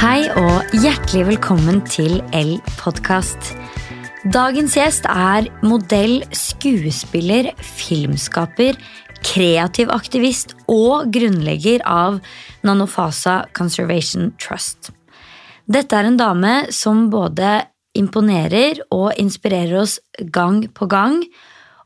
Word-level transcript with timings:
Hei 0.00 0.30
og 0.32 0.70
hjertelig 0.80 1.26
velkommen 1.28 1.82
til 1.84 2.22
L-podkast. 2.32 3.50
Dagens 4.32 4.72
gjest 4.78 5.04
er 5.12 5.50
modell, 5.60 6.22
skuespiller, 6.32 7.50
filmskaper, 7.60 8.78
kreativ 9.20 9.92
aktivist 9.92 10.54
og 10.72 11.12
grunnlegger 11.12 11.84
av 11.84 12.16
Nanofasa 12.64 13.42
Conservation 13.52 14.32
Trust. 14.40 14.88
Dette 15.68 16.00
er 16.00 16.08
en 16.08 16.16
dame 16.16 16.54
som 16.72 17.10
både 17.12 17.58
imponerer 17.92 18.80
og 18.88 19.12
inspirerer 19.20 19.82
oss 19.84 20.00
gang 20.32 20.64
på 20.72 20.88
gang, 20.88 21.20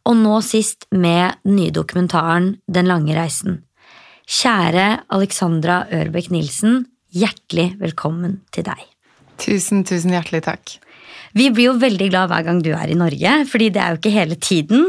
og 0.07 0.19
nå 0.23 0.39
sist 0.47 0.87
med 0.95 1.43
den 1.43 1.59
nye 1.59 1.75
dokumentaren 1.75 2.53
Den 2.71 2.87
lange 2.95 3.19
reisen. 3.19 3.65
Kjære 4.31 5.01
Alexandra 5.11 5.83
Ørbekk 5.91 6.31
Nilsen, 6.31 6.85
hjertelig 7.15 7.75
velkommen 7.81 8.41
til 8.55 8.67
deg. 8.67 8.83
Tusen, 9.41 9.85
tusen 9.87 10.15
hjertelig 10.15 10.45
takk. 10.47 10.77
Vi 11.35 11.49
blir 11.55 11.73
jo 11.73 11.79
veldig 11.83 12.11
glad 12.13 12.31
hver 12.31 12.45
gang 12.47 12.61
du 12.63 12.71
er 12.77 12.91
i 12.91 12.99
Norge, 12.99 13.39
fordi 13.51 13.71
det 13.75 13.83
er 13.83 13.95
jo 13.95 14.01
ikke 14.01 14.15
hele 14.15 14.39
tiden. 14.39 14.85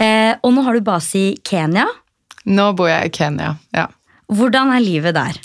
Eh, 0.00 0.32
og 0.40 0.54
nå 0.56 0.64
har 0.64 0.76
du 0.76 0.84
base 0.84 1.20
i 1.20 1.26
Kenya. 1.44 1.84
Nå 2.48 2.70
bor 2.76 2.88
jeg 2.88 3.10
i 3.10 3.14
Kenya, 3.14 3.54
ja. 3.76 3.88
Hvordan 4.32 4.72
er 4.72 4.84
livet 4.84 5.16
der? 5.16 5.36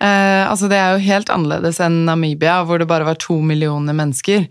Eh, 0.00 0.44
altså 0.48 0.68
Det 0.68 0.78
er 0.80 0.94
jo 0.94 1.04
helt 1.04 1.32
annerledes 1.32 1.80
enn 1.84 2.04
Namibia, 2.06 2.60
hvor 2.64 2.80
det 2.80 2.88
bare 2.88 3.08
var 3.08 3.18
to 3.20 3.36
millioner 3.44 3.96
mennesker. 3.96 4.46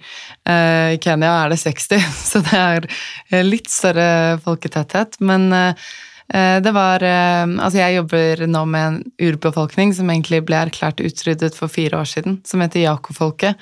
Eh, 0.45 0.89
I 0.93 0.99
Kenya 1.01 1.31
er 1.43 1.53
det 1.53 1.61
60, 1.61 2.05
så 2.31 2.43
det 2.45 2.61
er 2.61 3.45
litt 3.45 3.69
større 3.73 4.37
folketetthet. 4.45 5.17
Men 5.25 5.49
eh, 5.53 5.89
det 6.29 6.73
var 6.75 7.01
eh, 7.01 7.45
Altså, 7.57 7.79
jeg 7.79 7.95
jobber 7.99 8.43
nå 8.45 8.65
med 8.69 8.87
en 8.87 8.99
urbefolkning 9.29 9.93
som 9.97 10.09
egentlig 10.13 10.43
ble 10.45 10.59
erklært 10.67 11.01
utryddet 11.01 11.57
for 11.57 11.71
fire 11.71 12.03
år 12.03 12.09
siden, 12.11 12.39
som 12.45 12.61
heter 12.61 12.85
Jako-folket. 12.85 13.57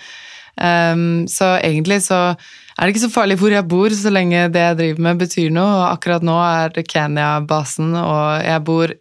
Um, 0.57 1.27
så 1.29 1.51
egentlig 1.61 1.99
så 2.07 2.33
er 2.77 2.85
det 2.85 2.95
ikke 2.95 3.03
så 3.03 3.13
farlig 3.13 3.37
hvor 3.37 3.53
jeg 3.53 3.65
bor, 3.69 3.93
så 3.93 4.09
lenge 4.13 4.47
det 4.53 4.61
jeg 4.61 4.77
driver 4.79 5.03
med, 5.05 5.19
betyr 5.21 5.53
noe. 5.53 5.69
Og 5.79 5.85
akkurat 5.91 6.25
nå 6.25 6.37
er 6.43 6.73
det 6.75 6.85
Kenya-basen, 6.89 7.95
og 7.97 8.45
jeg 8.45 8.63
bor 8.67 8.93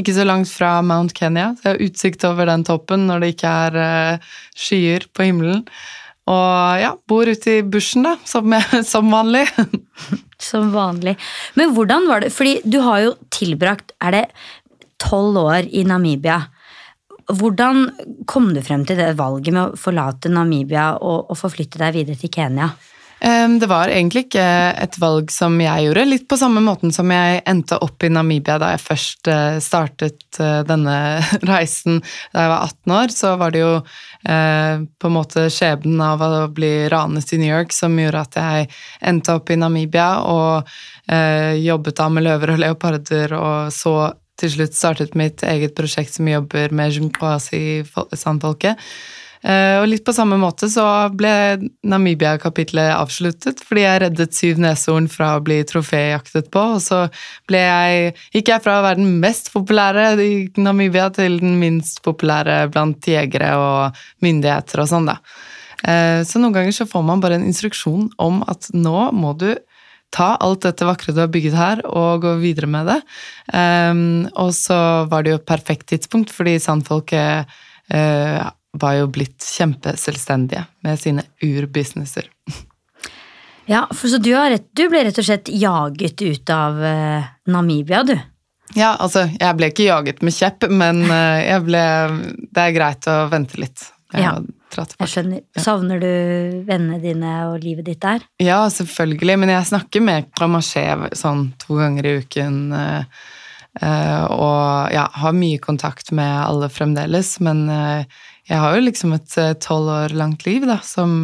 ikke 0.00 0.14
så 0.16 0.26
langt 0.26 0.50
fra 0.50 0.76
Mount 0.86 1.14
Kenya. 1.18 1.52
Så 1.58 1.66
jeg 1.66 1.74
har 1.74 1.84
utsikt 1.86 2.26
over 2.26 2.50
den 2.50 2.66
toppen 2.66 3.06
når 3.10 3.22
det 3.22 3.32
ikke 3.34 3.54
er 3.66 3.78
uh, 3.80 4.32
skyer 4.58 5.06
på 5.14 5.28
himmelen. 5.28 5.64
Og 6.30 6.82
ja, 6.82 6.94
bor 7.10 7.26
ute 7.26 7.58
i 7.58 7.62
bushen, 7.66 8.06
da, 8.06 8.16
som, 8.26 8.54
som 8.92 9.10
vanlig. 9.14 9.46
Som 10.42 10.72
vanlig. 10.74 11.16
Men 11.58 11.74
hvordan 11.76 12.08
var 12.08 12.24
det 12.24 12.32
Fordi 12.34 12.60
du 12.64 12.80
har 12.84 13.04
jo 13.04 13.14
tilbrakt, 13.30 13.92
er 14.00 14.16
det 14.16 14.24
tolv 15.00 15.38
år 15.40 15.68
i 15.72 15.84
Namibia. 15.84 16.42
Hvordan 17.30 18.24
kom 18.26 18.50
du 18.54 18.60
frem 18.62 18.84
til 18.86 18.98
det 18.98 19.14
valget 19.18 19.54
med 19.54 19.62
å 19.62 19.78
forlate 19.78 20.32
Namibia 20.32 20.96
og, 20.98 21.30
og 21.30 21.38
forflytte 21.38 21.80
deg 21.82 21.94
videre 22.00 22.18
til 22.20 22.32
Kenya? 22.34 22.72
Det 23.60 23.66
var 23.68 23.90
egentlig 23.92 24.22
ikke 24.26 24.44
et 24.80 24.94
valg 24.96 25.28
som 25.32 25.58
jeg 25.60 25.84
gjorde. 25.84 26.04
Litt 26.08 26.22
på 26.28 26.38
samme 26.40 26.62
måten 26.64 26.92
som 26.94 27.10
jeg 27.12 27.42
endte 27.48 27.76
opp 27.84 28.00
i 28.06 28.08
Namibia 28.08 28.56
da 28.60 28.70
jeg 28.72 28.80
først 28.80 29.28
eh, 29.28 29.58
startet 29.60 30.38
eh, 30.40 30.62
denne 30.64 30.94
reisen 31.50 32.00
da 32.32 32.46
jeg 32.46 32.52
var 32.54 32.64
18 32.70 32.94
år. 32.96 33.12
Så 33.12 33.34
var 33.42 33.52
det 33.52 33.60
jo 33.60 33.74
eh, 33.76 34.80
på 34.96 35.10
en 35.10 35.16
måte 35.18 35.44
skjebnen 35.52 36.00
av 36.04 36.24
å 36.24 36.48
bli 36.56 36.88
ranet 36.88 37.34
i 37.36 37.40
New 37.42 37.52
York 37.52 37.76
som 37.76 37.98
gjorde 38.00 38.24
at 38.24 38.40
jeg 38.40 38.70
endte 39.12 39.36
opp 39.36 39.52
i 39.52 39.60
Namibia 39.60 40.10
og 40.24 40.72
jobbet 41.10 41.96
da 41.98 42.04
med 42.12 42.22
løver 42.22 42.52
og 42.52 42.60
leoparder 42.62 43.32
og 43.34 43.72
så 43.74 43.94
til 44.38 44.52
slutt 44.54 44.76
startet 44.76 45.16
mitt 45.18 45.42
eget 45.42 45.74
prosjekt 45.76 46.14
som 46.14 46.28
jobber 46.30 46.70
med 46.70 46.94
Junkwasi-sandfolket. 46.94 48.78
Eh, 49.40 49.78
og 49.80 49.86
litt 49.88 50.04
på 50.04 50.12
samme 50.12 50.36
måte 50.40 50.68
så 50.68 50.84
ble 51.16 51.32
Namibia-kapitlet 51.88 52.90
avsluttet 52.92 53.62
fordi 53.64 53.86
jeg 53.86 54.02
reddet 54.02 54.36
syv 54.36 54.60
neshorn 54.60 55.06
fra 55.08 55.32
å 55.38 55.44
bli 55.44 55.62
troféjaktet 55.64 56.50
på, 56.52 56.64
og 56.76 56.82
så 56.84 57.06
ble 57.48 57.62
jeg, 57.64 58.12
gikk 58.36 58.52
jeg 58.52 58.64
fra 58.66 58.80
å 58.80 58.84
være 58.84 59.00
den 59.00 59.16
mest 59.22 59.48
populære 59.54 60.10
i 60.20 60.34
Namibia 60.60 61.08
til 61.16 61.40
den 61.40 61.56
minst 61.62 62.02
populære 62.04 62.66
blant 62.74 63.08
jegere 63.08 63.54
og 63.56 64.04
myndigheter 64.24 64.84
og 64.84 64.92
sånn, 64.92 65.08
da. 65.08 65.16
Eh, 65.88 66.20
så 66.28 66.42
noen 66.42 66.58
ganger 66.58 66.76
så 66.76 66.88
får 66.90 67.08
man 67.08 67.24
bare 67.24 67.40
en 67.40 67.48
instruksjon 67.48 68.10
om 68.20 68.44
at 68.52 68.68
nå 68.76 69.08
må 69.16 69.32
du 69.40 69.54
ta 70.12 70.34
alt 70.42 70.66
dette 70.66 70.84
vakre 70.84 71.14
du 71.14 71.22
har 71.22 71.30
bygget 71.32 71.56
her, 71.56 71.82
og 71.86 72.24
gå 72.24 72.36
videre 72.42 72.68
med 72.70 72.88
det. 72.90 72.98
Um, 73.54 74.26
og 74.42 74.50
så 74.58 75.06
var 75.10 75.22
det 75.22 75.34
jo 75.34 75.38
et 75.38 75.46
perfekt 75.48 75.86
tidspunkt, 75.92 76.32
fordi 76.34 76.56
sandfolket 76.62 77.46
uh, 77.94 78.50
var 78.72 78.96
jo 79.00 79.06
blitt 79.10 79.44
kjempeselvstendige 79.44 80.64
med 80.86 81.00
sine 81.00 81.24
urbusinesser. 81.42 82.28
Ja, 83.70 83.84
for 83.94 84.10
så 84.10 84.18
du, 84.18 84.32
rett, 84.34 84.66
du, 84.74 84.88
ble 84.90 85.04
rett 85.06 85.18
og 85.20 85.26
slett 85.26 85.50
jaget 85.52 86.22
ut 86.22 86.50
av 86.50 86.78
uh, 86.82 87.26
Namibia, 87.50 88.02
du? 88.02 88.16
Ja, 88.74 88.94
altså, 88.96 89.26
jeg 89.34 89.58
ble 89.58 89.70
ikke 89.70 89.86
jaget 89.86 90.22
med 90.26 90.34
kjepp, 90.34 90.66
men 90.70 91.04
uh, 91.06 91.38
jeg 91.42 91.66
ble 91.66 91.82
Det 92.50 92.64
er 92.64 92.74
greit 92.74 93.10
å 93.10 93.16
vente 93.30 93.60
litt. 93.62 93.84
Jeg 94.14 94.26
ja. 94.26 94.38
Jeg 94.70 95.10
skjønner. 95.10 95.42
Savner 95.58 95.98
du 95.98 96.10
vennene 96.66 97.00
dine 97.02 97.30
og 97.48 97.62
livet 97.62 97.88
ditt 97.88 98.02
der? 98.04 98.22
Ja, 98.42 98.62
selvfølgelig, 98.70 99.34
men 99.42 99.50
jeg 99.50 99.66
snakker 99.66 100.02
med 100.06 100.28
Kramasjev 100.38 101.08
sånn 101.18 101.48
to 101.58 101.78
ganger 101.80 102.06
i 102.06 102.12
uken. 102.22 102.60
Uh, 102.74 104.24
og 104.34 104.94
ja, 104.94 105.08
har 105.22 105.34
mye 105.34 105.58
kontakt 105.62 106.10
med 106.14 106.30
alle 106.42 106.70
fremdeles, 106.70 107.36
men 107.42 107.64
uh, 107.70 108.22
jeg 108.50 108.58
har 108.58 108.76
jo 108.76 108.82
liksom 108.82 109.14
et 109.14 109.36
tolv 109.62 109.92
år 109.94 110.14
langt 110.18 110.42
liv 110.42 110.66
da, 110.66 110.80
som, 110.82 111.22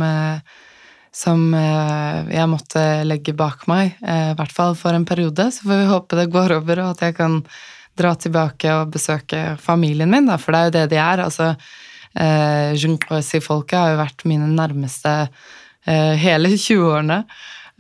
som 1.10 1.40
jeg 1.56 2.46
måtte 2.52 2.84
legge 3.02 3.34
bak 3.34 3.64
meg, 3.66 3.96
i 3.98 4.36
hvert 4.38 4.54
fall 4.54 4.76
for 4.78 4.94
en 4.94 5.06
periode. 5.08 5.48
Så 5.50 5.66
får 5.66 5.80
vi 5.82 5.88
håpe 5.90 6.20
det 6.20 6.28
går 6.30 6.54
over, 6.60 6.84
og 6.84 6.92
at 6.94 7.02
jeg 7.08 7.16
kan 7.18 7.40
dra 7.96 8.14
tilbake 8.20 8.72
og 8.76 8.94
besøke 8.94 9.42
familien 9.62 10.10
min, 10.12 10.28
da, 10.28 10.38
for 10.40 10.54
det 10.54 10.60
er 10.60 10.68
jo 10.68 10.74
det 10.76 10.86
de 10.92 11.00
er. 11.00 11.24
altså 11.24 11.50
eh, 11.52 12.76
Junquesi-folket 12.76 13.78
har 13.78 13.94
jo 13.94 14.00
vært 14.02 14.24
mine 14.28 14.48
nærmeste 14.52 15.14
eh, 15.24 16.14
hele 16.20 16.52
20-årene. 16.66 17.22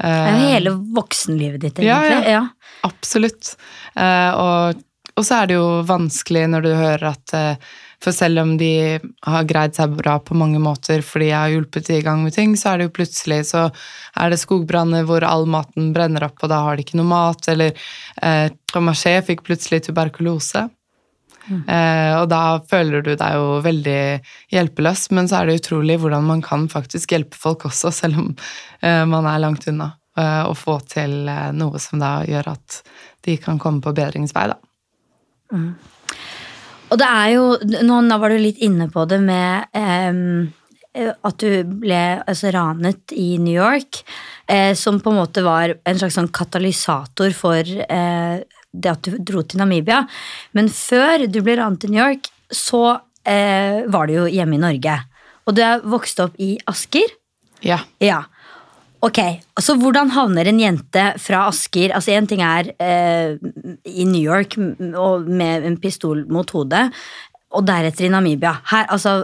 Eh, 0.02 0.34
hele 0.46 0.76
voksenlivet 0.96 1.60
ditt, 1.60 1.80
egentlig. 1.80 1.88
Ja, 1.88 2.38
ja. 2.38 2.78
absolutt. 2.88 3.54
Eh, 3.94 4.32
og, 4.32 4.84
så 5.24 5.40
er 5.40 5.48
det 5.48 5.56
jo 5.56 5.68
vanskelig 5.88 6.44
når 6.52 6.66
du 6.66 6.72
hører 6.76 7.10
at 7.14 7.36
eh, 7.36 7.74
for 8.06 8.14
selv 8.14 8.38
om 8.44 8.54
de 8.60 8.70
har 9.26 9.46
greid 9.50 9.74
seg 9.74 9.96
bra 9.98 10.16
på 10.22 10.36
mange 10.38 10.60
måter 10.62 11.02
fordi 11.02 11.32
jeg 11.32 11.38
har 11.38 11.54
hjulpet 11.56 11.90
i 11.90 12.02
gang 12.06 12.22
med 12.22 12.36
ting, 12.36 12.54
så 12.58 12.72
er 12.72 12.78
det 12.78 12.86
jo 12.86 12.94
plutselig 13.00 13.40
så 13.48 13.66
er 13.66 14.30
det 14.30 14.38
skogbranner 14.38 15.06
hvor 15.08 15.26
all 15.26 15.48
maten 15.50 15.90
brenner 15.96 16.28
opp, 16.28 16.38
og 16.38 16.52
da 16.52 16.62
har 16.62 16.78
de 16.78 16.86
ikke 16.86 17.00
noe 17.00 17.10
mat. 17.10 17.48
Eller 17.50 17.74
eh, 18.22 18.46
Tramaché 18.70 19.18
fikk 19.26 19.42
plutselig 19.48 19.82
tuberkulose. 19.88 20.68
Mm. 21.46 21.62
Eh, 21.70 22.12
og 22.20 22.28
da 22.30 22.40
føler 22.70 23.02
du 23.06 23.12
deg 23.18 23.36
jo 23.38 23.58
veldig 23.66 23.98
hjelpeløs, 24.54 25.08
men 25.18 25.30
så 25.30 25.40
er 25.40 25.50
det 25.50 25.60
utrolig 25.60 25.98
hvordan 26.02 26.30
man 26.30 26.42
kan 26.46 26.68
faktisk 26.70 27.14
hjelpe 27.14 27.38
folk 27.38 27.66
også, 27.68 27.92
selv 27.94 28.22
om 28.22 28.30
eh, 28.80 29.02
man 29.10 29.26
er 29.30 29.42
langt 29.42 29.66
unna. 29.70 29.92
Eh, 30.16 30.42
og 30.46 30.56
få 30.58 30.78
til 30.88 31.26
eh, 31.28 31.50
noe 31.58 31.82
som 31.82 32.00
da 32.00 32.20
gjør 32.26 32.54
at 32.54 32.80
de 33.26 33.36
kan 33.42 33.60
komme 33.62 33.82
på 33.84 33.94
bedringsvei, 33.98 34.48
da. 34.54 34.58
Mm. 35.52 35.70
Og 36.86 37.00
det 37.00 37.06
er 37.06 37.32
jo 37.34 37.46
Nå 37.86 38.18
var 38.20 38.30
du 38.32 38.38
litt 38.40 38.60
inne 38.62 38.88
på 38.92 39.04
det 39.10 39.18
med 39.24 39.66
um, 39.74 40.46
at 40.96 41.42
du 41.42 41.76
ble 41.82 42.02
altså, 42.22 42.50
ranet 42.54 43.12
i 43.12 43.36
New 43.42 43.52
York, 43.52 43.98
eh, 44.48 44.72
som 44.78 45.00
på 45.04 45.12
en 45.12 45.18
måte 45.18 45.42
var 45.44 45.74
en 45.84 45.98
slags 46.00 46.16
sånn 46.16 46.30
katalysator 46.32 47.34
for 47.36 47.60
eh, 47.60 48.38
det 48.72 48.92
at 48.92 49.04
du 49.04 49.18
dro 49.20 49.42
til 49.44 49.60
Namibia. 49.60 50.02
Men 50.56 50.70
før 50.72 51.26
du 51.28 51.42
ble 51.44 51.58
ranet 51.60 51.84
i 51.84 51.92
New 51.92 52.00
York, 52.00 52.30
så 52.48 52.82
eh, 53.28 53.84
var 53.92 54.08
du 54.08 54.16
jo 54.16 54.24
hjemme 54.30 54.56
i 54.56 54.62
Norge. 54.62 54.96
Og 55.46 55.58
du 55.58 55.62
er 55.66 55.84
vokst 55.84 56.20
opp 56.24 56.40
i 56.42 56.54
Asker. 56.70 57.12
Ja. 57.64 57.82
ja. 58.00 58.22
Ok, 59.06 59.20
altså 59.54 59.76
Hvordan 59.78 60.10
havner 60.16 60.48
en 60.50 60.58
jente 60.58 61.04
fra 61.22 61.44
Asker 61.50 61.94
altså 61.94 62.16
Én 62.16 62.26
ting 62.26 62.42
er 62.42 62.72
eh, 62.82 63.36
i 63.86 64.06
New 64.08 64.22
York 64.22 64.56
med 64.58 65.66
en 65.68 65.78
pistol 65.78 66.24
mot 66.32 66.50
hodet 66.56 66.88
og 67.56 67.64
deretter 67.64 68.08
i 68.08 68.10
Namibia. 68.10 68.52
Her, 68.68 68.88
altså, 68.92 69.20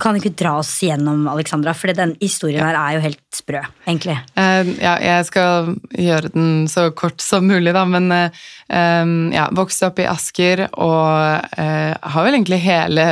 kan 0.00 0.16
ikke 0.18 0.32
dra 0.38 0.56
oss 0.58 0.72
gjennom, 0.82 1.26
Alexandra, 1.30 1.74
for 1.76 1.92
den 1.94 2.14
historien 2.22 2.64
her 2.64 2.78
er 2.80 2.96
jo 2.96 3.02
helt 3.04 3.20
sprø, 3.36 3.60
egentlig. 3.84 4.16
Uh, 4.32 4.72
ja, 4.80 4.96
jeg 5.04 5.26
skal 5.28 5.74
gjøre 5.92 6.32
den 6.34 6.48
så 6.72 6.88
kort 6.96 7.22
som 7.22 7.46
mulig, 7.46 7.74
da, 7.76 7.84
men 7.86 8.08
uh, 8.10 8.46
um, 8.72 9.14
ja, 9.34 9.46
vokste 9.54 9.90
opp 9.90 10.00
i 10.02 10.08
Asker 10.10 10.64
og 10.72 11.52
uh, 11.60 11.92
har 12.00 12.26
vel 12.26 12.38
egentlig 12.40 12.62
hele 12.64 13.06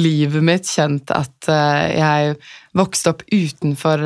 livet 0.00 0.48
mitt 0.48 0.72
kjent 0.72 1.12
at 1.14 1.46
jeg 1.46 2.34
vokste 2.76 3.12
opp 3.12 3.22
utenfor 3.30 4.02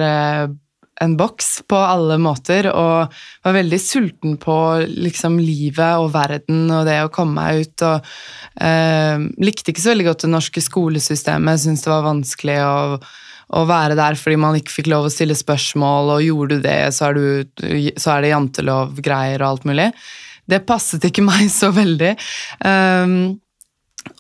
en 1.01 1.17
boks 1.17 1.63
på 1.69 1.79
alle 1.79 2.19
måter, 2.21 2.69
og 2.73 3.15
var 3.47 3.57
veldig 3.57 3.81
sulten 3.81 4.37
på 4.41 4.57
liksom 4.87 5.39
livet 5.41 6.01
og 6.01 6.13
verden 6.15 6.69
og 6.69 6.85
det 6.89 6.99
å 7.05 7.11
komme 7.13 7.41
meg 7.41 7.65
ut. 7.65 7.87
og 7.89 8.13
eh, 8.61 9.25
Likte 9.41 9.73
ikke 9.73 9.85
så 9.85 9.95
veldig 9.95 10.09
godt 10.11 10.27
det 10.27 10.33
norske 10.35 10.65
skolesystemet, 10.65 11.63
syntes 11.63 11.87
det 11.87 11.93
var 11.95 12.07
vanskelig 12.07 12.59
å, 12.67 12.79
å 13.57 13.67
være 13.71 13.97
der 13.99 14.19
fordi 14.21 14.41
man 14.45 14.59
ikke 14.61 14.77
fikk 14.77 14.91
lov 14.93 15.09
å 15.09 15.13
stille 15.13 15.39
spørsmål, 15.39 16.17
og 16.17 16.27
gjorde 16.27 16.59
du 16.59 16.67
det, 16.69 16.81
så 16.97 17.11
er, 17.11 17.21
du, 17.21 17.93
så 17.97 18.17
er 18.17 18.27
det 18.27 18.35
jantelov-greier 18.35 19.41
og 19.41 19.55
alt 19.55 19.71
mulig. 19.73 19.91
Det 20.51 20.65
passet 20.69 21.05
ikke 21.09 21.25
meg 21.31 21.49
så 21.53 21.73
veldig. 21.75 22.13
Um, 22.61 23.41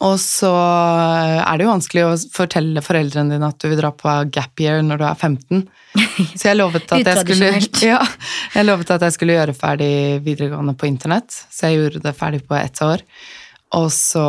og 0.00 0.16
så 0.20 0.50
er 0.52 1.58
det 1.58 1.64
jo 1.64 1.72
vanskelig 1.72 2.04
å 2.06 2.14
fortelle 2.32 2.82
foreldrene 2.84 3.34
dine 3.34 3.48
at 3.52 3.60
du 3.60 3.68
vil 3.68 3.80
dra 3.80 3.90
på 3.92 4.14
gap 4.32 4.62
year 4.62 4.80
når 4.84 5.00
du 5.00 5.04
er 5.08 5.18
15. 5.18 5.66
Så 6.36 6.50
jeg 6.50 6.58
lovet 6.58 6.94
at 6.94 7.10
jeg 7.10 7.24
skulle, 7.24 7.50
ja, 7.90 8.00
jeg 8.54 8.68
lovet 8.68 8.92
at 8.94 9.04
jeg 9.06 9.16
skulle 9.16 9.36
gjøre 9.36 9.56
ferdig 9.56 9.92
videregående 10.24 10.76
på 10.78 10.88
internett. 10.88 11.42
Så 11.52 11.68
jeg 11.68 11.80
gjorde 11.80 12.04
det 12.06 12.16
ferdig 12.16 12.42
på 12.48 12.56
ett 12.60 12.82
år. 12.84 13.04
Og 13.78 13.86
så 13.94 14.22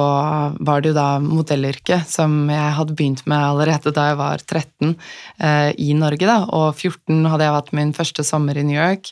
var 0.61 0.81
det 0.81 0.91
jo 0.91 0.97
da 0.97 1.07
modellyrket, 1.23 2.05
som 2.09 2.43
jeg 2.51 2.73
hadde 2.77 2.97
begynt 2.97 3.23
med 3.29 3.41
allerede 3.41 3.93
da 3.95 4.11
jeg 4.11 4.19
var 4.19 4.43
13 4.43 4.91
eh, 4.91 5.71
i 5.81 5.95
Norge. 5.97 6.27
da, 6.29 6.43
Og 6.45 6.75
14 6.75 7.25
hadde 7.25 7.47
jeg 7.47 7.57
hatt 7.57 7.71
min 7.79 7.95
første 7.97 8.25
sommer 8.27 8.59
i 8.59 8.65
New 8.67 8.77
York. 8.77 9.09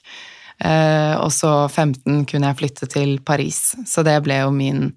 Eh, 0.59 1.15
og 1.18 1.31
så 1.33 1.53
15 1.71 2.27
kunne 2.30 2.51
jeg 2.51 2.59
flytte 2.62 2.92
til 2.94 3.18
Paris. 3.25 3.74
Så 3.89 4.06
det 4.06 4.19
ble 4.25 4.44
jo 4.44 4.53
min 4.53 4.92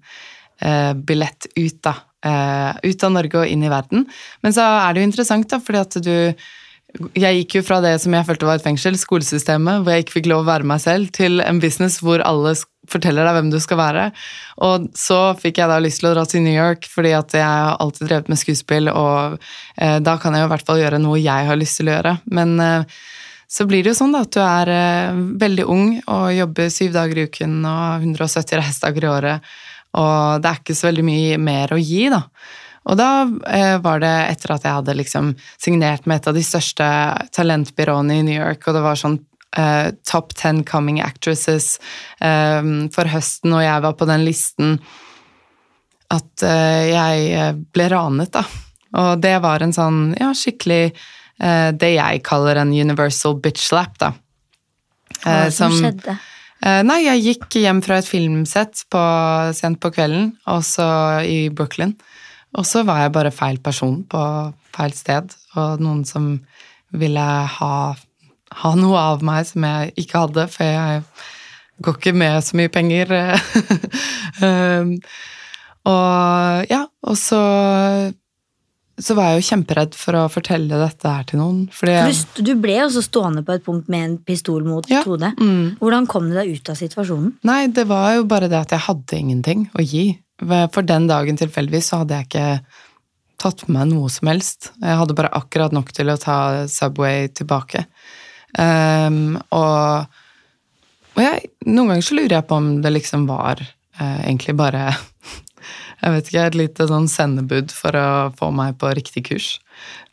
billett 1.03 1.47
ut, 1.55 1.79
da. 1.83 1.93
Eh, 2.23 2.75
ut 2.83 3.03
av 3.03 3.11
Norge 3.11 3.39
og 3.41 3.49
inn 3.51 3.63
i 3.65 3.71
verden. 3.71 4.05
Men 4.45 4.53
så 4.55 4.63
er 4.63 4.93
det 4.93 5.01
jo 5.01 5.07
interessant, 5.09 5.49
da, 5.51 5.59
fordi 5.59 5.81
at 5.81 5.97
du 6.05 6.15
jeg 7.17 7.39
gikk 7.39 7.55
jo 7.57 7.63
fra 7.65 7.79
det 7.81 7.95
som 8.03 8.13
jeg 8.13 8.25
følte 8.27 8.45
var 8.45 8.59
et 8.59 8.65
fengsel, 8.67 8.93
skolesystemet, 9.01 9.81
hvor 9.81 9.95
jeg 9.95 10.03
ikke 10.03 10.15
fikk 10.19 10.27
lov 10.29 10.43
å 10.43 10.49
være 10.51 10.67
meg 10.69 10.81
selv, 10.83 11.09
til 11.15 11.41
en 11.41 11.57
business 11.57 11.97
hvor 12.05 12.21
alle 12.21 12.51
forteller 12.91 13.25
deg 13.25 13.33
hvem 13.33 13.49
du 13.49 13.57
skal 13.63 13.79
være. 13.79 14.03
Og 14.67 14.85
så 14.99 15.17
fikk 15.39 15.57
jeg 15.57 15.71
da 15.71 15.79
lyst 15.81 16.03
til 16.03 16.11
å 16.11 16.13
dra 16.13 16.27
til 16.29 16.45
New 16.45 16.53
York, 16.53 16.85
fordi 16.91 17.15
at 17.17 17.33
jeg 17.33 17.47
har 17.47 17.81
alltid 17.81 18.07
drevet 18.11 18.29
med 18.29 18.39
skuespill, 18.43 18.91
og 18.93 19.41
eh, 19.81 19.97
da 20.05 20.15
kan 20.21 20.37
jeg 20.37 20.45
jo 20.45 20.51
i 20.51 20.53
hvert 20.53 20.69
fall 20.69 20.83
gjøre 20.83 21.01
noe 21.01 21.17
jeg 21.17 21.49
har 21.49 21.59
lyst 21.59 21.81
til 21.81 21.89
å 21.89 21.97
gjøre. 21.97 22.15
Men 22.39 22.55
eh, 22.61 23.01
så 23.49 23.65
blir 23.69 23.81
det 23.81 23.95
jo 23.95 23.99
sånn 24.03 24.13
da, 24.13 24.23
at 24.27 24.37
du 24.37 24.41
er 24.45 24.73
eh, 24.77 25.21
veldig 25.43 25.67
ung 25.73 25.87
og 26.05 26.29
jobber 26.37 26.71
syv 26.77 26.93
dager 26.93 27.19
i 27.19 27.27
uken 27.27 27.57
og 27.65 28.05
170 28.05 28.61
reisedager 28.61 29.09
i 29.09 29.13
året 29.17 29.53
og 29.93 30.43
det 30.43 30.49
er 30.49 30.61
ikke 30.61 30.75
så 30.77 30.89
veldig 30.89 31.05
mye 31.07 31.39
mer 31.41 31.73
å 31.75 31.81
gi, 31.81 32.07
da. 32.13 32.23
Og 32.83 32.97
da 32.99 33.09
eh, 33.47 33.77
var 33.83 34.01
det 34.03 34.13
etter 34.33 34.55
at 34.55 34.65
jeg 34.65 34.75
hadde 34.79 34.97
liksom 34.99 35.31
signert 35.61 36.07
med 36.09 36.19
et 36.19 36.27
av 36.27 36.35
de 36.35 36.43
største 36.43 36.87
talentbyråene 37.35 38.19
i 38.19 38.25
New 38.27 38.35
York, 38.35 38.67
og 38.67 38.75
det 38.77 38.83
var 38.83 38.99
sånn 38.99 39.19
eh, 39.55 39.93
Top 40.09 40.35
Ten 40.39 40.63
Coming 40.67 40.99
Actresses 41.03 41.77
eh, 42.19 42.59
for 42.95 43.13
høsten, 43.13 43.55
og 43.55 43.63
jeg 43.63 43.85
var 43.87 43.95
på 43.99 44.09
den 44.09 44.25
listen, 44.27 44.77
at 46.13 46.45
eh, 46.45 46.91
jeg 46.91 47.31
eh, 47.37 47.53
ble 47.75 47.87
ranet, 47.93 48.33
da. 48.35 48.43
Og 48.99 49.23
det 49.23 49.37
var 49.41 49.63
en 49.65 49.73
sånn 49.73 50.11
ja, 50.19 50.27
skikkelig 50.37 50.83
eh, 50.91 51.69
Det 51.73 51.87
jeg 51.95 52.19
kaller 52.27 52.59
en 52.61 52.75
universal 52.75 53.39
bitch 53.41 53.63
slap, 53.71 53.95
da. 54.01 54.11
Hva 55.23 55.47
som, 55.47 55.71
som 55.71 55.79
skjedde? 55.79 56.19
Eh, 56.63 56.79
nei, 56.87 57.01
jeg 57.03 57.23
gikk 57.25 57.57
hjem 57.59 57.81
fra 57.83 57.97
et 57.99 58.07
filmsett 58.07 58.85
på, 58.93 59.03
sent 59.57 59.81
på 59.83 59.91
kvelden, 59.91 60.31
også 60.47 60.85
i 61.27 61.49
Brooklyn. 61.51 61.91
Og 62.55 62.67
så 62.69 62.85
var 62.87 63.01
jeg 63.01 63.15
bare 63.17 63.33
feil 63.35 63.59
person 63.63 63.97
på 64.07 64.21
feil 64.73 64.95
sted, 64.95 65.33
og 65.59 65.83
noen 65.83 66.03
som 66.07 66.37
ville 66.93 67.25
ha, 67.57 67.73
ha 68.61 68.73
noe 68.79 69.01
av 69.11 69.25
meg 69.25 69.49
som 69.49 69.65
jeg 69.67 69.93
ikke 70.05 70.23
hadde, 70.23 70.47
for 70.53 70.69
jeg 70.69 71.03
går 71.83 71.99
ikke 71.99 72.15
med 72.21 72.39
så 72.45 72.59
mye 72.61 72.71
penger. 72.71 73.11
um, 74.39 74.95
og 75.93 76.71
ja, 76.71 76.83
og 77.03 77.19
så 77.19 77.43
så 79.01 79.15
var 79.17 79.31
jeg 79.31 79.41
jo 79.41 79.47
kjemperedd 79.47 79.95
for 79.97 80.17
å 80.19 80.27
fortelle 80.29 80.77
dette 80.77 81.09
her 81.09 81.25
til 81.29 81.39
noen. 81.41 81.63
Fordi 81.73 81.95
du, 82.05 82.43
du, 82.45 82.53
ble 82.61 82.75
også 82.83 83.01
stående 83.01 83.41
på 83.45 83.55
et 83.55 83.65
punkt 83.65 83.89
med 83.89 84.05
en 84.05 84.15
pistol 84.21 84.65
mot 84.67 84.85
ja, 84.91 85.01
hodet. 85.07 85.31
Mm. 85.41 85.79
Hvordan 85.79 86.07
kom 86.09 86.29
du 86.29 86.37
deg 86.37 86.51
ut 86.53 86.69
av 86.69 86.77
situasjonen? 86.77 87.31
Nei, 87.49 87.65
Det 87.73 87.87
var 87.89 88.19
jo 88.19 88.27
bare 88.29 88.51
det 88.51 88.59
at 88.59 88.75
jeg 88.75 88.85
hadde 88.85 89.19
ingenting 89.19 89.65
å 89.73 89.85
gi. 89.85 90.05
For 90.43 90.85
den 90.85 91.07
dagen 91.09 91.39
tilfeldigvis 91.39 91.89
så 91.89 92.03
hadde 92.03 92.19
jeg 92.19 92.29
ikke 92.29 92.47
tatt 93.43 93.65
med 93.67 93.79
meg 93.79 93.93
noe 93.95 94.11
som 94.13 94.29
helst. 94.29 94.71
Jeg 94.77 94.99
hadde 94.99 95.15
bare 95.17 95.33
akkurat 95.39 95.73
nok 95.75 95.89
til 95.95 96.11
å 96.13 96.19
ta 96.21 96.37
Subway 96.71 97.31
tilbake. 97.35 97.85
Um, 98.53 99.39
og, 99.55 100.19
og 101.15 101.23
jeg, 101.23 101.49
noen 101.65 101.95
ganger 101.95 102.05
så 102.05 102.19
lurer 102.19 102.37
jeg 102.37 102.47
på 102.49 102.59
om 102.61 102.69
det 102.83 102.93
liksom 102.93 103.25
var 103.29 103.63
uh, 103.63 104.19
egentlig 104.21 104.53
bare 104.59 104.91
jeg 106.03 106.13
vet 106.13 106.29
ikke, 106.29 106.45
et 106.45 106.57
lite 106.59 106.87
sånn 106.89 107.07
sendebud 107.11 107.71
for 107.71 107.95
å 107.95 108.07
få 108.35 108.49
meg 108.55 108.75
på 108.81 108.91
riktig 108.97 109.25
kurs. 109.29 109.53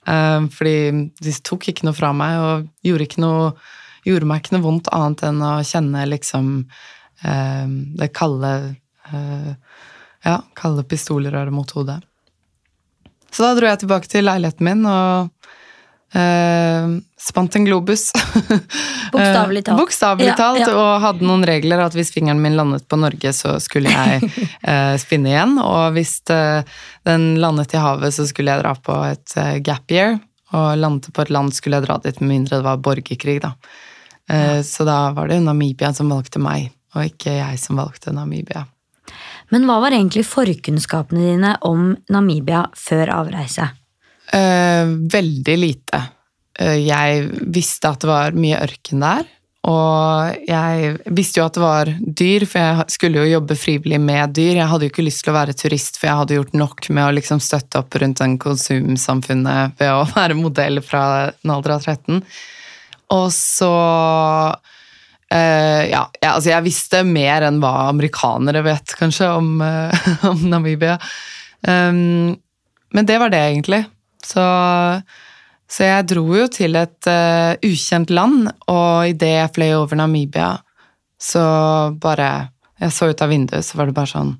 Uh, 0.06 0.46
fordi 0.54 1.08
de 1.20 1.34
tok 1.46 1.70
ikke 1.70 1.88
noe 1.88 1.96
fra 1.96 2.12
meg 2.16 2.38
og 2.40 2.68
gjorde, 2.86 3.08
noe, 3.22 3.48
gjorde, 4.06 4.28
meg 4.30 4.42
ikke 4.42 4.56
noe 4.56 4.66
vondt 4.68 4.90
annet 4.94 5.24
enn 5.28 5.42
å 5.44 5.54
kjenne 5.66 6.06
liksom 6.08 6.52
uh, 7.24 7.66
det 8.00 8.12
kalde 8.16 8.54
uh, 9.10 9.50
Ja, 10.20 10.36
kalde 10.52 10.84
pistolrøret 10.84 11.52
mot 11.54 11.70
hodet. 11.72 12.02
Så 13.32 13.46
da 13.46 13.54
dro 13.56 13.68
jeg 13.70 13.80
tilbake 13.80 14.10
til 14.10 14.26
leiligheten 14.26 14.66
min 14.66 14.82
og 14.84 15.30
Uh, 16.10 16.98
spant 17.22 17.56
en 17.56 17.64
globus. 17.64 18.08
Bokstavelig 19.12 19.64
talt. 19.64 19.78
Bokstavelig 19.78 20.32
talt, 20.38 20.62
ja, 20.64 20.66
ja. 20.66 20.78
Og 20.78 21.04
hadde 21.04 21.26
noen 21.26 21.44
regler 21.46 21.84
at 21.84 21.94
hvis 21.94 22.10
fingeren 22.14 22.42
min 22.42 22.56
landet 22.58 22.88
på 22.90 22.98
Norge, 22.98 23.30
så 23.36 23.54
skulle 23.62 23.92
jeg 23.92 24.26
uh, 24.26 24.96
spinne 25.02 25.30
igjen. 25.30 25.54
Og 25.62 25.94
hvis 25.94 26.16
uh, 26.34 26.66
den 27.06 27.36
landet 27.42 27.76
i 27.76 27.82
havet, 27.82 28.16
så 28.16 28.26
skulle 28.26 28.50
jeg 28.50 28.64
dra 28.64 28.74
på 28.74 28.98
et 29.06 29.38
gap 29.66 29.94
year. 29.94 30.18
Og 30.50 30.74
landet 30.82 31.12
på 31.14 31.22
et 31.22 31.30
land 31.30 31.54
skulle 31.54 31.78
jeg 31.78 31.86
dra 31.86 32.00
dit 32.02 32.18
med 32.24 32.32
mindre 32.32 32.58
det 32.58 32.66
var 32.66 32.82
borgerkrig, 32.82 33.38
da. 33.44 33.54
Ja. 34.30 34.60
Så 34.62 34.84
da 34.86 35.08
var 35.10 35.26
det 35.26 35.40
Namibia 35.42 35.88
som 35.94 36.10
valgte 36.12 36.38
meg, 36.38 36.68
og 36.94 37.08
ikke 37.08 37.32
jeg 37.34 37.58
som 37.58 37.80
valgte 37.80 38.12
Namibia. 38.14 38.62
Men 39.50 39.66
hva 39.66 39.80
var 39.82 39.94
egentlig 39.94 40.22
forkunnskapene 40.26 41.32
dine 41.32 41.56
om 41.66 41.96
Namibia 42.14 42.68
før 42.78 43.10
avreise? 43.16 43.66
Uh, 44.30 44.96
veldig 45.10 45.58
lite. 45.58 46.00
Uh, 46.60 46.78
jeg 46.78 47.28
visste 47.50 47.90
at 47.90 48.02
det 48.02 48.10
var 48.10 48.36
mye 48.38 48.62
ørken 48.62 49.02
der. 49.02 49.28
Og 49.68 50.46
jeg 50.48 50.94
visste 51.12 51.40
jo 51.40 51.44
at 51.44 51.56
det 51.56 51.60
var 51.62 51.90
dyr, 52.00 52.46
for 52.48 52.62
jeg 52.62 52.94
skulle 52.94 53.20
jo 53.20 53.32
jobbe 53.34 53.56
frivillig 53.60 53.98
med 54.00 54.32
dyr. 54.38 54.54
Jeg 54.56 54.68
hadde 54.70 54.86
jo 54.86 54.92
ikke 54.92 55.04
lyst 55.04 55.24
til 55.26 55.34
å 55.34 55.36
være 55.36 55.56
turist, 55.58 55.98
for 56.00 56.08
jeg 56.08 56.20
hadde 56.22 56.38
gjort 56.38 56.56
nok 56.56 56.88
med 56.96 57.04
å 57.04 57.12
liksom 57.18 57.42
støtte 57.44 57.82
opp 57.82 57.98
rundt 58.00 58.22
den 58.22 58.38
konsumsamfunnet 58.40 59.76
ved 59.80 59.92
å 59.92 60.06
være 60.16 60.38
modell 60.38 60.80
fra 60.84 61.04
en 61.28 61.54
alder 61.58 61.76
av 61.76 61.84
13. 61.84 62.24
Og 63.18 63.26
så 63.36 63.72
uh, 64.56 65.82
ja, 65.84 66.02
jeg, 66.22 66.30
altså 66.30 66.54
jeg 66.54 66.68
visste 66.70 67.04
mer 67.04 67.44
enn 67.50 67.60
hva 67.60 67.90
amerikanere 67.90 68.64
vet, 68.64 68.96
kanskje, 68.96 69.28
om, 69.42 69.60
om 70.30 70.44
Namibia. 70.48 70.96
Um, 71.68 72.38
men 72.96 73.06
det 73.06 73.20
var 73.20 73.28
det, 73.34 73.44
egentlig. 73.52 73.84
Så, 74.26 74.44
så 75.70 75.86
jeg 75.86 76.08
dro 76.12 76.24
jo 76.36 76.46
til 76.52 76.78
et 76.80 77.08
uh, 77.10 77.56
ukjent 77.66 78.12
land, 78.12 78.50
og 78.70 79.10
idet 79.10 79.34
jeg 79.36 79.54
fløy 79.56 79.72
over 79.78 80.00
Namibia, 80.00 80.54
så 81.20 81.42
bare 82.00 82.50
Jeg 82.80 82.94
så 82.96 83.10
ut 83.10 83.20
av 83.20 83.28
vinduet, 83.28 83.64
så 83.64 83.76
var 83.76 83.90
det 83.90 83.92
bare 83.92 84.08
sånn 84.08 84.30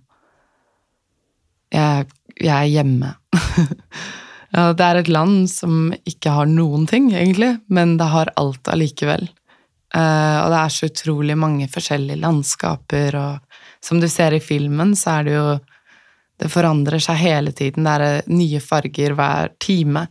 Jeg, 1.75 2.07
jeg 2.41 2.55
er 2.55 2.71
hjemme. 2.73 3.11
ja, 4.55 4.71
det 4.73 4.87
er 4.87 5.01
et 5.03 5.11
land 5.13 5.45
som 5.53 5.91
ikke 6.09 6.33
har 6.39 6.49
noen 6.49 6.87
ting, 6.89 7.11
egentlig, 7.13 7.59
men 7.69 7.99
det 8.01 8.09
har 8.09 8.33
alt 8.41 8.73
allikevel. 8.73 9.29
Uh, 9.91 10.47
og 10.47 10.49
det 10.53 10.59
er 10.61 10.73
så 10.73 10.89
utrolig 10.89 11.37
mange 11.37 11.69
forskjellige 11.71 12.23
landskaper, 12.23 13.19
og 13.21 13.61
som 13.85 14.01
du 14.01 14.09
ser 14.09 14.37
i 14.37 14.43
filmen, 14.43 14.95
så 14.97 15.19
er 15.19 15.29
det 15.29 15.37
jo 15.37 15.47
det 16.41 16.49
forandrer 16.49 17.03
seg 17.03 17.21
hele 17.21 17.53
tiden. 17.53 17.85
Det 17.85 17.97
er 18.01 18.31
nye 18.33 18.61
farger 18.65 19.15
hver 19.19 19.53
time. 19.61 20.07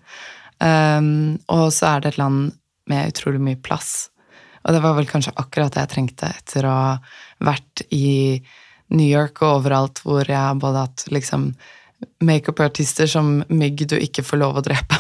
Um, 0.60 1.40
og 1.50 1.70
så 1.74 1.96
er 1.96 2.04
det 2.04 2.14
et 2.14 2.22
land 2.22 2.52
med 2.90 3.14
utrolig 3.14 3.42
mye 3.42 3.60
plass. 3.64 4.10
Og 4.66 4.76
det 4.76 4.82
var 4.84 4.98
vel 4.98 5.10
kanskje 5.10 5.34
akkurat 5.40 5.74
det 5.74 5.86
jeg 5.86 5.94
trengte 5.94 6.30
etter 6.30 6.68
å 6.68 6.76
ha 6.76 6.94
vært 7.48 7.86
i 7.96 8.38
New 8.94 9.08
York 9.08 9.42
og 9.42 9.62
overalt 9.62 10.02
hvor 10.04 10.26
jeg 10.26 10.38
har 10.38 10.58
både 10.60 10.86
hatt 10.86 11.06
liksom 11.14 11.52
makeup-artister 12.24 13.10
som 13.12 13.40
mygg 13.50 13.86
du 13.92 13.98
ikke 14.00 14.24
får 14.26 14.42
lov 14.42 14.60
å 14.60 14.66
drepe. 14.66 15.00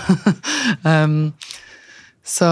um, 0.88 1.29
så 2.38 2.50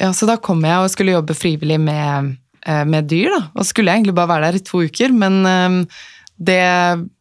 Ja, 0.00 0.10
så 0.10 0.26
da 0.26 0.40
kom 0.42 0.64
jeg 0.66 0.80
og 0.82 0.90
skulle 0.90 1.14
jobbe 1.14 1.36
frivillig 1.38 1.78
med, 1.78 2.34
eh, 2.66 2.82
med 2.88 3.06
dyr, 3.06 3.28
da. 3.30 3.42
Og 3.54 3.68
skulle 3.68 3.92
egentlig 3.92 4.16
bare 4.16 4.32
være 4.32 4.48
der 4.48 4.58
i 4.58 4.64
to 4.66 4.80
uker, 4.82 5.12
men 5.14 5.36
um, 5.46 5.76
det 6.36 6.64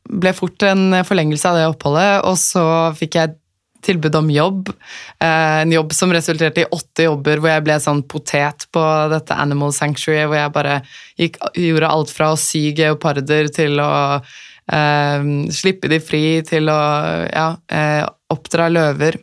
ble 0.09 0.33
fort 0.35 0.65
en 0.67 0.99
forlengelse 1.05 1.49
av 1.49 1.59
det 1.59 1.69
oppholdet, 1.69 2.25
og 2.27 2.37
så 2.39 2.65
fikk 2.97 3.19
jeg 3.19 3.35
tilbud 3.83 4.15
om 4.15 4.31
jobb. 4.31 4.69
Eh, 5.19 5.61
en 5.61 5.71
jobb 5.71 5.93
som 5.93 6.13
resulterte 6.13 6.63
i 6.63 6.69
åtte 6.71 7.07
jobber 7.07 7.41
hvor 7.41 7.51
jeg 7.51 7.65
ble 7.65 7.77
sånn 7.83 8.03
potet 8.09 8.67
på 8.73 8.83
dette 9.11 9.35
Animal 9.35 9.73
Sanctuary, 9.75 10.25
hvor 10.29 10.39
jeg 10.39 10.55
bare 10.55 10.79
gikk, 11.19 11.39
gjorde 11.59 11.91
alt 11.97 12.13
fra 12.13 12.31
å 12.33 12.39
sy 12.39 12.69
geoparder 12.77 13.51
til 13.53 13.83
å 13.83 13.91
eh, 14.71 15.29
slippe 15.53 15.91
de 15.91 15.99
fri, 16.03 16.25
til 16.47 16.71
å 16.71 16.81
ja, 17.27 17.47
eh, 17.67 18.01
oppdra 18.33 18.69
løver. 18.71 19.19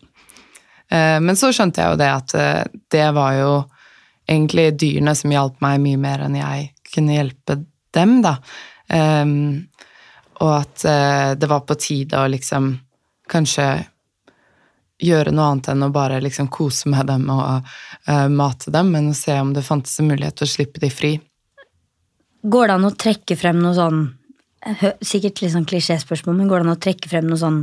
Eh, 0.91 1.19
men 1.23 1.39
så 1.39 1.53
skjønte 1.55 1.83
jeg 1.83 1.95
jo 1.95 2.01
det 2.01 2.11
at 2.13 2.37
eh, 2.39 2.81
det 2.93 3.09
var 3.17 3.37
jo 3.39 3.53
egentlig 4.31 4.71
dyrene 4.79 5.17
som 5.19 5.33
hjalp 5.33 5.59
meg 5.65 5.81
mye 5.83 6.01
mer 6.01 6.27
enn 6.27 6.37
jeg 6.39 6.71
kunne 6.93 7.17
hjelpe 7.17 7.63
dem, 7.95 8.21
da. 8.23 8.37
Um, 8.91 9.69
og 10.41 10.53
at 10.57 10.85
uh, 10.85 11.33
det 11.39 11.49
var 11.51 11.65
på 11.69 11.77
tide 11.79 12.19
å 12.19 12.29
liksom 12.31 12.73
kanskje 13.31 13.67
gjøre 15.01 15.33
noe 15.33 15.51
annet 15.53 15.71
enn 15.73 15.87
å 15.87 15.93
bare 15.95 16.21
liksom 16.21 16.51
kose 16.53 16.91
med 16.93 17.09
dem 17.09 17.29
og 17.33 17.43
uh, 18.09 18.29
mate 18.29 18.73
dem, 18.75 18.91
men 18.93 19.13
å 19.13 19.17
se 19.17 19.37
om 19.41 19.53
det 19.57 19.65
fantes 19.65 19.99
en 20.01 20.11
mulighet 20.11 20.41
til 20.41 20.49
å 20.49 20.55
slippe 20.55 20.83
de 20.83 20.91
fri. 20.93 21.13
Går 22.43 22.69
det 22.69 22.77
an 22.77 22.89
å 22.89 22.97
trekke 22.97 23.37
frem 23.37 23.61
noe 23.61 23.77
sånn 23.77 24.09
Sikkert 25.01 25.39
litt 25.41 25.55
sånn 25.55 25.65
klisjéspørsmål, 25.65 26.35
men 26.37 26.49
går 26.49 26.61
det 26.61 26.67
an 26.67 26.75
å 26.75 26.81
trekke 26.85 27.09
frem 27.09 27.29
noe 27.29 27.41
sånn 27.41 27.63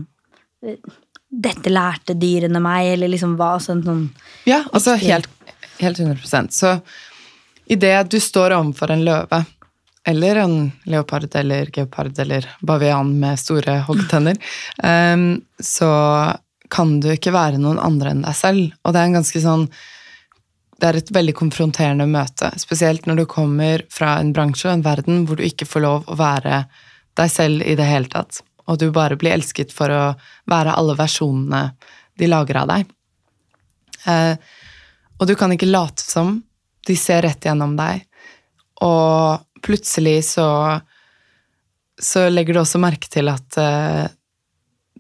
Dette 1.30 1.70
lærte 1.70 2.16
dyrene 2.18 2.62
meg, 2.64 2.94
eller 2.96 3.12
liksom 3.12 3.36
hva 3.38 3.52
sånn, 3.62 3.84
sånn 3.86 4.04
Ja, 4.50 4.64
altså 4.72 4.96
helt, 5.02 5.30
helt 5.82 6.02
100% 6.02 6.54
Så 6.58 6.74
idet 7.70 8.00
du 8.10 8.18
står 8.22 8.56
overfor 8.58 8.96
en 8.96 9.06
løve 9.06 9.44
eller 10.08 10.40
en 10.44 10.58
leopard 10.88 11.36
eller 11.36 11.70
geopard 11.74 12.20
eller 12.20 12.48
bavian 12.62 13.12
med 13.20 13.40
store 13.40 13.82
hoggtenner, 13.88 14.40
um, 14.84 15.30
så 15.60 15.92
kan 16.72 16.98
du 17.04 17.10
ikke 17.14 17.36
være 17.36 17.60
noen 17.60 17.80
andre 17.80 18.14
enn 18.14 18.26
deg 18.26 18.36
selv. 18.36 18.74
Og 18.84 18.94
det 18.94 19.02
er 19.02 19.10
en 19.10 19.20
ganske 19.20 19.44
sånn 19.44 19.68
det 20.78 20.86
er 20.86 21.00
et 21.00 21.10
veldig 21.10 21.34
konfronterende 21.34 22.06
møte, 22.06 22.52
spesielt 22.62 23.08
når 23.10 23.24
du 23.24 23.26
kommer 23.30 23.82
fra 23.90 24.20
en 24.22 24.30
bransje 24.36 24.68
og 24.68 24.76
en 24.76 24.84
verden 24.86 25.24
hvor 25.26 25.40
du 25.40 25.46
ikke 25.48 25.66
får 25.66 25.84
lov 25.84 26.06
å 26.06 26.18
være 26.20 26.60
deg 27.18 27.32
selv 27.34 27.66
i 27.66 27.74
det 27.80 27.88
hele 27.90 28.12
tatt, 28.14 28.44
og 28.70 28.78
du 28.78 28.92
bare 28.94 29.18
blir 29.18 29.34
elsket 29.34 29.74
for 29.74 29.90
å 29.90 30.04
være 30.46 30.76
alle 30.78 30.94
versjonene 31.00 31.64
de 32.20 32.30
lager 32.30 32.62
av 32.62 32.70
deg. 32.70 32.92
Eh, 34.06 34.36
og 35.18 35.26
du 35.30 35.34
kan 35.40 35.54
ikke 35.54 35.70
late 35.70 36.04
som. 36.04 36.36
De 36.86 36.96
ser 36.96 37.24
rett 37.26 37.48
gjennom 37.48 37.74
deg. 37.78 38.04
Og 38.86 39.47
plutselig 39.64 40.20
så 40.34 40.48
så 41.98 42.28
legger 42.30 42.54
du 42.54 42.62
også 42.62 42.78
merke 42.82 43.10
til 43.10 43.30
at 43.32 43.58
uh, 43.58 44.06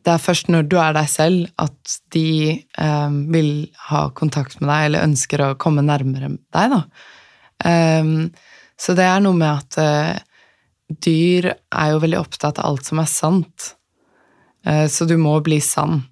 det 0.07 0.13
er 0.13 0.23
først 0.23 0.49
når 0.51 0.67
du 0.71 0.77
er 0.79 0.95
deg 0.95 1.09
selv, 1.11 1.49
at 1.59 1.97
de 2.15 2.57
um, 2.79 3.19
vil 3.33 3.51
ha 3.89 4.07
kontakt 4.15 4.61
med 4.61 4.69
deg 4.71 4.85
eller 4.87 5.07
ønsker 5.09 5.43
å 5.43 5.55
komme 5.59 5.83
nærmere 5.85 6.31
deg, 6.55 6.73
da. 6.73 6.81
Um, 7.65 8.29
så 8.77 8.93
det 8.97 9.07
er 9.09 9.23
noe 9.25 9.35
med 9.37 9.49
at 9.49 9.79
uh, 9.81 10.93
dyr 11.03 11.49
er 11.51 11.91
jo 11.91 12.01
veldig 12.05 12.21
opptatt 12.21 12.61
av 12.61 12.69
alt 12.71 12.87
som 12.87 13.01
er 13.03 13.09
sant. 13.11 13.71
Uh, 14.65 14.85
så 14.87 15.09
du 15.09 15.17
må 15.19 15.35
bli 15.43 15.59
sann. 15.63 16.05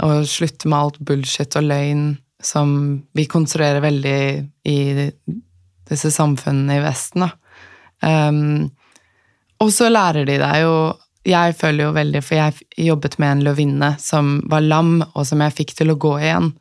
Og 0.00 0.24
slutte 0.30 0.70
med 0.70 0.78
alt 0.78 1.00
bullshit 1.04 1.58
og 1.60 1.66
løgn 1.68 2.04
som 2.40 2.72
vi 3.12 3.26
konstruerer 3.28 3.84
veldig 3.84 4.20
i 4.70 4.78
disse 5.90 6.12
samfunnene 6.14 6.78
i 6.78 6.84
Vesten, 6.86 7.26
da. 7.26 7.34
Um, 8.04 8.70
og 9.60 9.72
så 9.76 9.90
lærer 9.92 10.24
de 10.24 10.38
deg 10.40 10.62
jo 10.62 10.76
Jeg 11.28 11.52
føler 11.58 11.84
jo 11.84 11.92
veldig, 11.92 12.22
for 12.24 12.38
jeg 12.38 12.86
jobbet 12.88 13.18
med 13.20 13.34
en 13.34 13.42
løvinne 13.44 13.90
som 14.00 14.38
var 14.48 14.64
lam, 14.64 15.02
og 15.12 15.26
som 15.28 15.42
jeg 15.44 15.56
fikk 15.58 15.74
til 15.76 15.92
å 15.92 15.98
gå 16.00 16.14
igjen. 16.16 16.54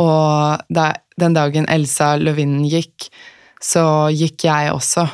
Og 0.00 0.66
da, 0.68 0.90
den 1.16 1.36
dagen 1.36 1.68
Elsa 1.72 2.12
løvinnen 2.20 2.66
gikk, 2.68 3.08
så 3.56 4.12
gikk 4.12 4.44
jeg 4.44 4.74
også. 4.74 5.06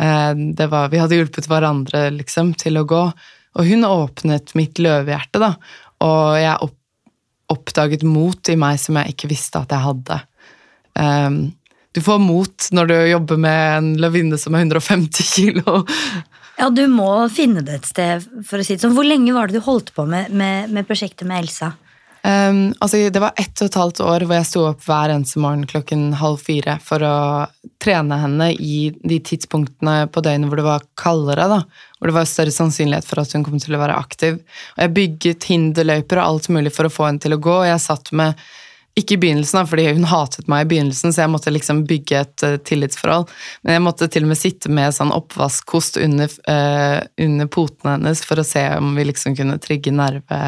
Uh, 0.00 0.32
det 0.56 0.70
var, 0.72 0.88
vi 0.88 1.02
hadde 1.02 1.20
hjulpet 1.20 1.50
hverandre 1.52 2.06
liksom, 2.16 2.54
til 2.56 2.80
å 2.80 2.86
gå. 2.88 3.04
Og 3.60 3.68
hun 3.68 3.84
åpnet 3.84 4.54
mitt 4.56 4.80
løvehjerte, 4.80 5.42
da. 5.42 5.52
Og 6.02 6.40
jeg 6.40 6.56
opp, 6.64 6.78
oppdaget 7.52 8.04
mot 8.08 8.48
i 8.48 8.56
meg 8.56 8.80
som 8.80 8.96
jeg 8.98 9.12
ikke 9.12 9.28
visste 9.30 9.60
at 9.60 9.76
jeg 9.76 9.84
hadde. 9.84 10.22
Um, 10.96 11.42
du 11.92 12.00
får 12.04 12.20
mot 12.22 12.68
når 12.72 12.90
du 12.90 12.96
jobber 13.12 13.40
med 13.40 13.76
en 13.76 13.90
løvinne 14.00 14.38
som 14.40 14.56
er 14.56 14.66
150 14.66 15.28
kilo. 15.34 15.82
Ja, 16.60 16.68
du 16.70 16.84
må 16.88 17.10
finne 17.32 17.64
det 17.64 17.80
et 17.80 17.88
sted, 17.88 18.26
for 18.46 18.60
å 18.60 18.64
si 18.64 18.76
det 18.76 18.84
sånn. 18.84 18.96
Hvor 18.96 19.08
lenge 19.08 19.32
var 19.34 19.48
det 19.48 19.60
du 19.60 19.64
holdt 19.64 19.94
på 19.96 20.04
med, 20.08 20.32
med, 20.36 20.72
med 20.72 20.88
prosjektet 20.88 21.26
med 21.28 21.44
Elsa? 21.44 21.72
Um, 22.22 22.68
altså, 22.78 23.00
det 23.10 23.18
var 23.18 23.32
ett 23.34 23.58
og 23.58 23.66
et 23.66 23.76
halvt 23.80 24.00
år 24.06 24.24
hvor 24.28 24.36
jeg 24.36 24.46
sto 24.46 24.60
opp 24.68 24.84
hver 24.86 25.10
eneste 25.10 25.40
morgen 25.42 25.64
klokken 25.66 26.12
halv 26.20 26.38
fire 26.38 26.76
for 26.84 27.02
å 27.02 27.14
trene 27.82 28.14
henne 28.20 28.52
i 28.54 28.92
de 28.94 29.18
tidspunktene 29.26 30.06
på 30.06 30.22
døgnet 30.22 30.46
hvor 30.46 30.60
det 30.60 30.68
var 30.68 30.84
kaldere. 31.02 31.48
da, 31.50 31.58
Hvor 31.98 32.12
det 32.12 32.16
var 32.20 32.30
større 32.30 32.54
sannsynlighet 32.54 33.08
for 33.08 33.24
at 33.24 33.34
hun 33.34 33.42
kom 33.48 33.58
til 33.58 33.74
å 33.74 33.82
være 33.82 33.98
aktiv. 33.98 34.38
Og 34.76 34.84
Jeg 34.84 34.94
bygget 35.00 35.48
hinderløyper 35.50 36.22
og 36.22 36.28
alt 36.28 36.48
mulig 36.54 36.74
for 36.76 36.86
å 36.86 36.94
få 36.94 37.08
henne 37.08 37.24
til 37.24 37.34
å 37.34 37.42
gå. 37.42 37.56
og 37.64 37.66
jeg 37.66 37.86
satt 37.88 38.12
med 38.14 38.38
ikke 38.98 39.16
i 39.16 39.20
begynnelsen, 39.22 39.64
fordi 39.68 39.86
hun 39.96 40.04
hatet 40.08 40.48
meg 40.52 40.66
i 40.66 40.68
begynnelsen, 40.74 41.14
så 41.14 41.24
jeg 41.24 41.32
måtte 41.32 41.52
liksom 41.52 41.84
bygge 41.88 42.18
et 42.18 42.44
uh, 42.44 42.58
tillitsforhold. 42.60 43.30
Men 43.64 43.78
jeg 43.78 43.84
måtte 43.86 44.08
til 44.12 44.26
og 44.26 44.32
med 44.32 44.40
sitte 44.40 44.72
med 44.72 44.92
sånn 44.92 45.14
oppvaskkost 45.14 45.96
under, 46.02 46.32
uh, 46.50 47.00
under 47.24 47.48
potene 47.52 47.96
hennes 47.96 48.24
for 48.26 48.42
å 48.42 48.46
se 48.46 48.66
om 48.76 48.92
vi 48.98 49.08
liksom 49.08 49.36
kunne 49.38 49.56
trigge 49.64 49.94
nerve, 49.96 50.42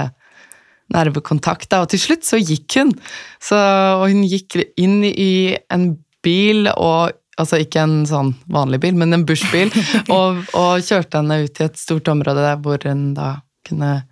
nervekontakt. 0.92 1.70
Da. 1.72 1.82
Og 1.84 1.92
til 1.94 2.04
slutt 2.04 2.28
så 2.28 2.40
gikk 2.40 2.80
hun. 2.82 2.92
Så, 3.40 3.56
og 3.56 4.08
hun 4.12 4.24
gikk 4.28 4.60
inn 4.76 5.00
i 5.08 5.56
en 5.72 5.94
bil, 6.24 6.68
og, 6.76 7.16
altså 7.40 7.62
ikke 7.64 7.84
en 7.84 8.00
sånn 8.08 8.34
vanlig 8.52 8.82
bil, 8.84 8.96
men 9.00 9.16
en 9.16 9.28
bushbil, 9.28 9.72
og, 10.18 10.44
og 10.52 10.84
kjørte 10.84 11.22
henne 11.22 11.46
ut 11.46 11.60
i 11.60 11.68
et 11.70 11.80
stort 11.80 12.12
område 12.12 12.44
der 12.44 12.60
hvor 12.60 12.84
hun 12.84 13.12
da 13.16 13.38
kunne 13.64 14.02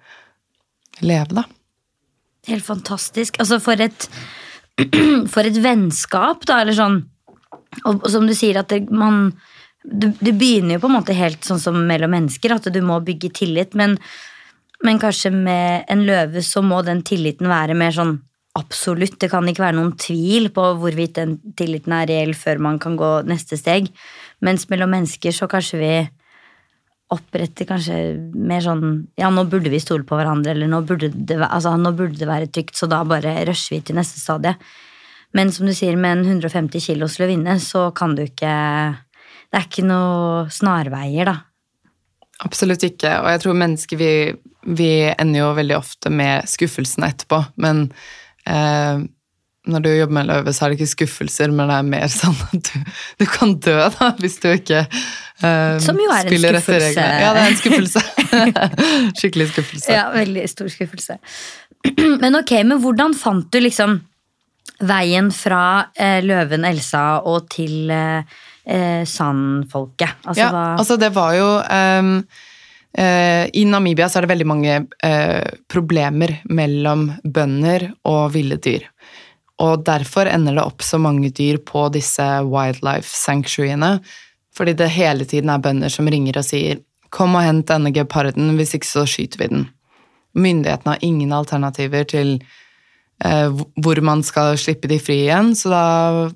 leve, 1.05 1.37
da. 1.37 1.45
Helt 2.49 2.67
fantastisk. 2.67 3.39
Altså, 3.43 3.61
for 3.63 3.81
et, 3.81 4.09
for 5.33 5.47
et 5.47 5.59
vennskap, 5.63 6.47
da, 6.49 6.63
eller 6.65 6.79
sånn 6.79 7.03
Og, 7.89 8.03
og 8.03 8.09
som 8.13 8.27
du 8.29 8.35
sier, 8.37 8.59
at 8.61 8.69
det, 8.69 8.91
man 8.93 9.31
du, 9.83 10.11
du, 10.21 10.29
begynner 10.31 10.77
jo 10.77 10.83
på 10.83 10.91
en 10.91 10.97
måte 10.99 11.15
helt 11.17 11.47
sånn 11.47 11.61
som 11.63 11.79
mellom 11.89 12.13
mennesker, 12.13 12.53
at 12.55 12.69
du 12.71 12.81
må 12.85 12.99
bygge 13.03 13.33
tillit, 13.35 13.73
men, 13.79 13.97
men 14.85 15.01
kanskje 15.03 15.33
med 15.35 15.89
en 15.91 16.05
løve 16.07 16.43
så 16.45 16.63
må 16.63 16.83
den 16.87 17.01
tilliten 17.07 17.49
være 17.51 17.75
mer 17.79 17.95
sånn 17.97 18.19
absolutt. 18.59 19.17
Det 19.21 19.31
kan 19.33 19.49
ikke 19.49 19.65
være 19.65 19.79
noen 19.79 19.95
tvil 19.99 20.51
på 20.55 20.67
hvorvidt 20.83 21.17
den 21.19 21.39
tilliten 21.59 21.97
er 21.97 22.11
reell 22.11 22.35
før 22.37 22.61
man 22.63 22.79
kan 22.83 22.99
gå 23.01 23.13
neste 23.29 23.59
steg. 23.59 23.89
Mens 24.45 24.69
mellom 24.71 24.93
mennesker 24.93 25.35
så 25.35 25.49
kanskje 25.51 25.81
vi 25.81 25.95
opprette 27.13 27.67
kanskje 27.69 27.97
mer 28.35 28.63
sånn 28.65 28.87
Ja, 29.21 29.31
nå 29.33 29.45
burde 29.51 29.73
vi 29.73 29.81
stole 29.83 30.07
på 30.09 30.17
hverandre, 30.19 30.55
eller 30.55 30.71
nå 30.71 30.83
burde 30.89 31.11
det, 31.13 31.39
altså, 31.45 31.75
nå 31.79 31.93
burde 31.99 32.19
det 32.21 32.29
være 32.31 32.51
trygt, 32.53 32.77
så 32.79 32.89
da 32.91 33.03
bare 33.09 33.37
rusher 33.49 33.77
vi 33.77 33.83
til 33.87 33.99
neste 33.99 34.21
stadie. 34.23 34.57
Men 35.37 35.53
som 35.53 35.69
du 35.69 35.73
sier, 35.77 35.97
med 35.97 36.19
en 36.19 36.27
150 36.41 36.85
kilos 36.85 37.19
løvinne, 37.21 37.57
så 37.61 37.89
kan 37.97 38.17
du 38.17 38.27
ikke 38.27 38.53
Det 39.53 39.59
er 39.59 39.67
ikke 39.69 39.85
noe 39.85 40.47
snarveier, 40.53 41.29
da. 41.29 41.35
Absolutt 42.43 42.85
ikke. 42.87 43.11
Og 43.21 43.29
jeg 43.35 43.41
tror 43.43 43.59
mennesker 43.61 43.99
vi, 44.01 44.13
vi 44.65 44.93
ender 45.13 45.43
jo 45.43 45.51
veldig 45.59 45.77
ofte 45.77 46.11
med 46.11 46.49
skuffelsen 46.49 47.05
etterpå. 47.05 47.43
Men 47.61 47.85
eh, 48.49 49.05
når 49.71 49.83
du 49.85 49.91
jobber 49.95 50.17
med 50.17 50.27
løve, 50.27 50.53
så 50.53 50.65
er 50.65 50.73
det 50.73 50.81
ikke 50.81 50.91
skuffelser, 50.91 51.53
men 51.55 51.71
det 51.71 51.77
er 51.79 51.87
mer 51.87 52.13
sånn 52.21 52.39
at 52.49 52.71
du, 52.71 52.95
du 53.23 53.27
kan 53.31 53.55
dø 53.63 53.79
da, 53.95 54.13
hvis 54.19 54.39
du 54.43 54.49
ikke 54.51 54.85
uh, 54.89 55.79
Som 55.83 56.01
jo 56.03 56.11
er 56.11 56.27
en 56.27 56.39
skuffelse. 56.43 57.05
Ja, 57.23 57.33
det 57.37 57.45
er 57.45 57.51
en 57.51 57.61
skuffelse. 57.61 58.07
Skikkelig 59.21 59.51
skuffelse. 59.53 59.93
Ja, 59.95 60.07
veldig 60.15 60.47
stor 60.51 60.73
skuffelse. 60.73 61.19
Men 62.23 62.39
ok, 62.39 62.53
men 62.63 62.79
hvordan 62.79 63.15
fant 63.19 63.49
du 63.51 63.59
liksom 63.59 63.97
veien 64.87 65.33
fra 65.35 65.65
uh, 65.91 66.21
løven 66.23 66.67
Elsa 66.67 67.05
og 67.27 67.49
til 67.51 67.91
uh, 67.91 68.23
sandfolket? 69.09 70.23
Altså, 70.23 70.39
ja, 70.39 70.51
hva... 70.55 70.65
altså 70.79 70.99
det 71.03 71.11
var 71.15 71.35
jo 71.35 71.49
um, 71.59 72.17
i 72.93 73.63
Namibia 73.65 74.05
så 74.07 74.19
er 74.21 74.27
det 74.27 74.35
veldig 74.35 74.47
mange 74.47 74.73
problemer 75.73 76.35
mellom 76.53 77.07
bønder 77.25 77.87
og 78.05 78.35
ville 78.35 78.59
dyr. 78.61 78.85
Og 79.63 79.85
derfor 79.87 80.27
ender 80.27 80.57
det 80.57 80.65
opp 80.65 80.83
så 80.83 80.99
mange 80.99 81.31
dyr 81.31 81.61
på 81.63 81.87
disse 81.95 82.25
wildlife 82.49 83.11
sanctuaryene. 83.15 83.99
Fordi 84.57 84.75
det 84.77 84.91
hele 84.93 85.27
tiden 85.29 85.53
er 85.53 85.63
bønder 85.63 85.93
som 85.93 86.09
ringer 86.11 86.39
og 86.39 86.45
sier 86.45 86.83
'kom 87.13 87.37
og 87.37 87.45
hent 87.45 87.69
denne 87.69 87.93
geparden, 87.93 88.57
hvis 88.57 88.75
ikke 88.75 88.89
så 88.89 89.07
skyter 89.07 89.39
vi 89.39 89.49
den'. 89.49 89.69
Myndighetene 90.35 90.95
har 90.95 91.05
ingen 91.05 91.33
alternativer 91.33 92.05
til 92.05 92.43
eh, 93.25 93.51
hvor 93.77 94.01
man 94.01 94.23
skal 94.23 94.57
slippe 94.57 94.89
de 94.89 94.99
fri 94.99 95.29
igjen, 95.29 95.55
så 95.55 95.69
da 95.69 96.31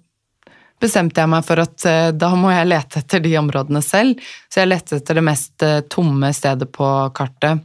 bestemte 0.80 1.21
jeg 1.21 1.28
meg 1.28 1.45
for 1.45 1.59
at 1.59 1.87
eh, 1.87 2.11
da 2.12 2.35
må 2.35 2.50
jeg 2.52 2.68
lete 2.68 2.99
etter 2.99 3.21
de 3.21 3.37
områdene 3.37 3.83
selv. 3.83 4.21
Så 4.52 4.61
jeg 4.61 4.68
lette 4.68 4.97
etter 4.97 5.14
det 5.14 5.25
mest 5.25 5.62
eh, 5.62 5.80
tomme 5.80 6.33
stedet 6.33 6.68
på 6.73 7.11
kartet, 7.16 7.64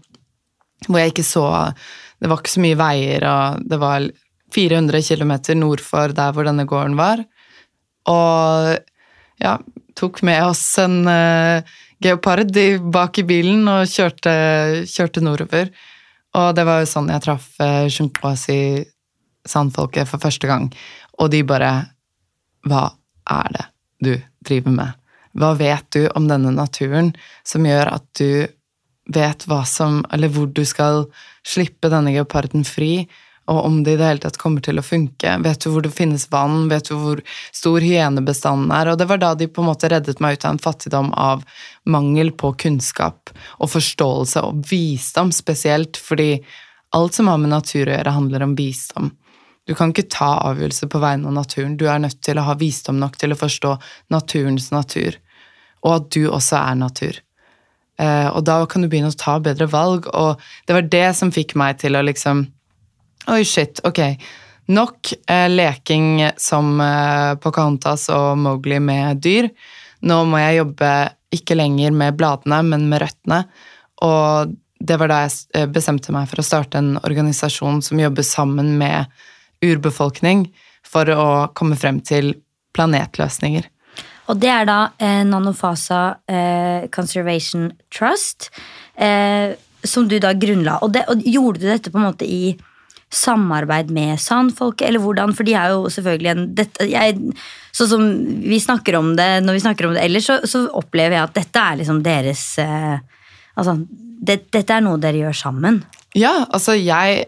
hvor 0.87 0.99
jeg 0.99 1.11
ikke 1.11 1.27
så 1.27 1.73
det 2.21 2.29
var 2.29 2.37
ikke 2.37 2.53
så 2.53 2.61
mye 2.61 2.77
veier, 2.77 3.23
og 3.25 3.63
det 3.65 3.79
var 3.81 4.03
400 4.53 5.01
km 5.05 5.33
nord 5.59 5.83
for 5.83 6.13
der 6.15 6.33
hvor 6.35 6.47
denne 6.47 6.67
gården 6.69 6.97
var. 6.99 7.23
Og 8.09 8.77
ja, 9.41 9.57
tok 9.97 10.21
med 10.25 10.43
oss 10.45 10.63
en 10.81 11.03
uh, 11.07 11.61
geopard 12.01 12.57
bak 12.93 13.19
i 13.21 13.25
bilen 13.27 13.67
og 13.69 13.89
kjørte, 13.89 14.33
kjørte, 14.89 15.23
nordover. 15.25 15.71
Og 16.37 16.55
det 16.55 16.65
var 16.67 16.81
jo 16.81 16.89
sånn 16.89 17.11
jeg 17.11 17.25
traff 17.25 17.51
uh, 17.61 17.85
Junkwasi 17.89 18.85
sandfolket 19.47 20.09
for 20.09 20.21
første 20.21 20.49
gang. 20.49 20.69
Og 21.19 21.31
de 21.33 21.43
bare 21.45 21.71
Hva 22.67 22.91
er 23.29 23.53
det 23.55 23.67
du 24.01 24.11
driver 24.45 24.75
med? 24.75 24.97
Hva 25.37 25.53
vet 25.57 25.87
du 25.95 26.05
om 26.13 26.27
denne 26.29 26.51
naturen 26.53 27.13
som 27.47 27.65
gjør 27.65 27.95
at 27.95 28.05
du 28.19 28.45
vet 29.11 29.45
hva 29.49 29.63
som 29.65 30.01
Eller 30.13 30.29
hvor 30.29 30.47
du 30.47 30.63
skal 30.67 31.07
slippe 31.47 31.89
denne 31.89 32.13
geoparden 32.13 32.65
fri, 32.67 33.07
og 33.51 33.65
om 33.67 33.81
det 33.83 33.95
i 33.95 33.99
det 33.99 34.07
hele 34.07 34.23
tatt 34.23 34.39
kommer 34.39 34.63
til 34.63 34.79
å 34.79 34.85
funke. 34.85 35.33
Vet 35.43 35.63
du 35.63 35.71
hvor 35.73 35.83
det 35.83 35.91
finnes 35.93 36.27
vann? 36.31 36.69
Vet 36.71 36.87
du 36.87 36.95
hvor 36.95 37.21
stor 37.51 37.83
hyenebestanden 37.83 38.71
er? 38.75 38.91
Og 38.91 38.99
det 39.01 39.07
var 39.09 39.21
da 39.21 39.33
de 39.35 39.49
på 39.51 39.63
en 39.63 39.69
måte 39.71 39.89
reddet 39.91 40.21
meg 40.23 40.37
ut 40.37 40.45
av 40.47 40.55
en 40.55 40.63
fattigdom 40.63 41.11
av 41.19 41.43
mangel 41.89 42.31
på 42.31 42.53
kunnskap 42.63 43.33
og 43.59 43.73
forståelse, 43.73 44.45
og 44.47 44.61
visdom 44.71 45.33
spesielt, 45.35 45.99
fordi 45.99 46.37
alt 46.95 47.17
som 47.17 47.31
har 47.31 47.41
med 47.41 47.53
natur 47.53 47.85
å 47.85 47.97
gjøre, 47.97 48.15
handler 48.15 48.45
om 48.45 48.55
visdom. 48.55 49.11
Du 49.67 49.75
kan 49.77 49.91
ikke 49.93 50.09
ta 50.11 50.31
avgjørelser 50.49 50.89
på 50.91 51.01
vegne 51.01 51.29
av 51.29 51.35
naturen. 51.37 51.75
Du 51.77 51.85
er 51.89 52.01
nødt 52.01 52.21
til 52.25 52.39
å 52.39 52.45
ha 52.47 52.55
visdom 52.59 52.97
nok 52.99 53.19
til 53.21 53.33
å 53.33 53.39
forstå 53.39 53.75
naturens 54.13 54.71
natur, 54.73 55.19
og 55.85 55.93
at 55.95 56.09
du 56.15 56.23
også 56.29 56.57
er 56.61 56.79
natur. 56.79 57.21
Eh, 58.01 58.27
og 58.31 58.43
da 58.47 58.57
kan 58.69 58.81
du 58.81 58.89
begynne 58.89 59.11
å 59.11 59.19
ta 59.19 59.37
bedre 59.43 59.67
valg, 59.71 60.09
og 60.15 60.41
det 60.67 60.77
var 60.77 60.89
det 60.89 61.05
som 61.17 61.33
fikk 61.33 61.55
meg 61.59 61.79
til 61.83 61.97
å 61.97 62.03
liksom 62.05 62.47
Oi, 63.29 63.43
shit, 63.45 63.81
ok. 63.85 63.99
Nok 64.71 65.11
eh, 65.29 65.49
leking 65.51 66.23
som 66.41 66.79
eh, 66.81 67.35
Pocahontas 67.41 68.07
og 68.13 68.39
Mowgli 68.41 68.79
med 68.81 69.21
dyr. 69.21 69.49
Nå 70.07 70.23
må 70.25 70.39
jeg 70.41 70.61
jobbe 70.61 70.91
ikke 71.35 71.57
lenger 71.59 71.93
med 71.95 72.17
bladene, 72.17 72.61
men 72.65 72.87
med 72.89 73.03
røttene. 73.03 73.43
Og 74.05 74.55
det 74.81 74.97
var 74.97 75.11
da 75.11 75.19
jeg 75.25 75.35
eh, 75.57 75.67
bestemte 75.69 76.13
meg 76.15 76.29
for 76.31 76.41
å 76.41 76.45
starte 76.45 76.81
en 76.81 76.95
organisasjon 77.01 77.83
som 77.85 78.01
jobber 78.01 78.25
sammen 78.25 78.73
med 78.79 79.11
urbefolkning 79.61 80.47
for 80.87 81.09
å 81.13 81.27
komme 81.57 81.77
frem 81.77 82.01
til 82.01 82.33
planetløsninger. 82.75 83.67
Og 84.31 84.39
det 84.39 84.49
er 84.53 84.65
da 84.69 84.79
eh, 85.01 85.21
Nanofasa 85.27 86.01
eh, 86.29 86.87
Conservation 86.93 87.69
Trust, 87.93 88.49
eh, 88.95 89.53
som 89.83 90.07
du 90.07 90.17
da 90.21 90.33
grunnla. 90.37 90.79
Og, 90.85 90.93
det, 90.95 91.05
og 91.11 91.21
gjorde 91.27 91.61
du 91.61 91.67
dette 91.67 91.91
på 91.91 91.99
en 91.99 92.07
måte 92.07 92.27
i 92.27 92.55
samarbeid 93.11 93.91
med 93.91 94.19
sandfolket, 94.19 94.87
eller 94.87 95.03
hvordan? 95.03 95.33
For 95.35 95.47
de 95.47 95.55
er 95.57 95.73
jo 95.75 95.89
selvfølgelig 95.91 96.31
en 96.35 97.33
Sånn 97.71 97.87
som 97.87 98.01
vi 98.43 98.57
snakker 98.59 98.97
om 98.99 99.13
det 99.15 99.29
når 99.45 99.55
vi 99.55 99.63
snakker 99.63 99.87
om 99.87 99.93
det 99.95 100.01
ellers, 100.03 100.25
så, 100.27 100.39
så 100.43 100.65
opplever 100.75 101.15
jeg 101.15 101.23
at 101.23 101.37
dette 101.37 101.61
er 101.63 101.77
liksom 101.79 102.01
deres 102.03 102.45
eh, 102.59 102.97
Altså, 103.59 103.77
det, 104.27 104.37
dette 104.51 104.75
er 104.75 104.83
noe 104.83 104.99
dere 104.99 105.19
gjør 105.25 105.35
sammen. 105.35 105.81
Ja, 106.15 106.45
altså 106.51 106.75
jeg 106.79 107.25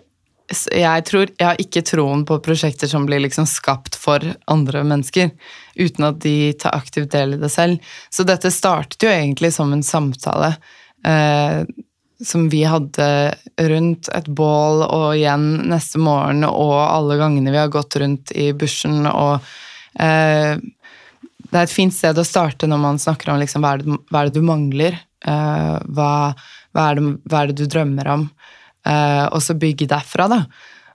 jeg, 0.52 1.04
tror, 1.08 1.32
jeg 1.40 1.48
har 1.48 1.60
ikke 1.62 1.84
troen 1.88 2.26
på 2.28 2.38
prosjekter 2.44 2.90
som 2.92 3.06
blir 3.08 3.22
liksom 3.24 3.48
skapt 3.50 3.96
for 4.00 4.24
andre 4.52 4.84
mennesker, 4.86 5.32
uten 5.80 6.08
at 6.08 6.20
de 6.24 6.54
tar 6.60 6.76
aktivt 6.76 7.14
del 7.16 7.38
i 7.38 7.40
det 7.42 7.50
selv. 7.54 7.80
Så 8.14 8.26
dette 8.28 8.52
startet 8.54 9.04
jo 9.04 9.12
egentlig 9.12 9.54
som 9.56 9.72
en 9.74 9.86
samtale. 9.86 10.54
Eh, 11.08 11.64
som 12.22 12.50
vi 12.50 12.64
hadde 12.64 13.08
rundt 13.58 14.10
et 14.14 14.28
bål 14.28 14.84
og 14.86 15.08
igjen 15.16 15.48
neste 15.70 16.02
morgen 16.02 16.46
og 16.48 16.76
alle 16.82 17.18
gangene 17.20 17.54
vi 17.54 17.62
har 17.62 17.72
gått 17.74 17.98
rundt 18.02 18.34
i 18.38 18.52
bushen 18.54 19.08
og 19.10 19.44
eh, 20.00 20.58
Det 20.58 21.58
er 21.60 21.66
et 21.68 21.74
fint 21.74 21.94
sted 21.94 22.18
å 22.18 22.26
starte 22.26 22.70
når 22.70 22.82
man 22.82 23.02
snakker 23.02 23.34
om 23.34 23.42
liksom, 23.42 23.64
hva, 23.64 23.76
er 23.76 23.84
det, 23.84 23.98
hva, 24.10 24.22
er 24.22 24.30
det, 24.30 24.40
du 24.40 24.46
mangler, 24.46 25.00
eh, 25.26 25.76
hva, 25.86 26.14
hva, 26.74 26.86
er 26.86 27.00
det, 27.00 27.10
hva, 27.30 27.42
er 27.42 27.52
det, 27.52 27.58
du 27.60 27.68
drømmer 27.70 28.10
om, 28.16 28.24
eh, 28.90 29.26
og 29.28 29.42
så 29.44 29.58
bygge 29.60 29.90
derfra, 29.92 30.30
da. 30.32 30.40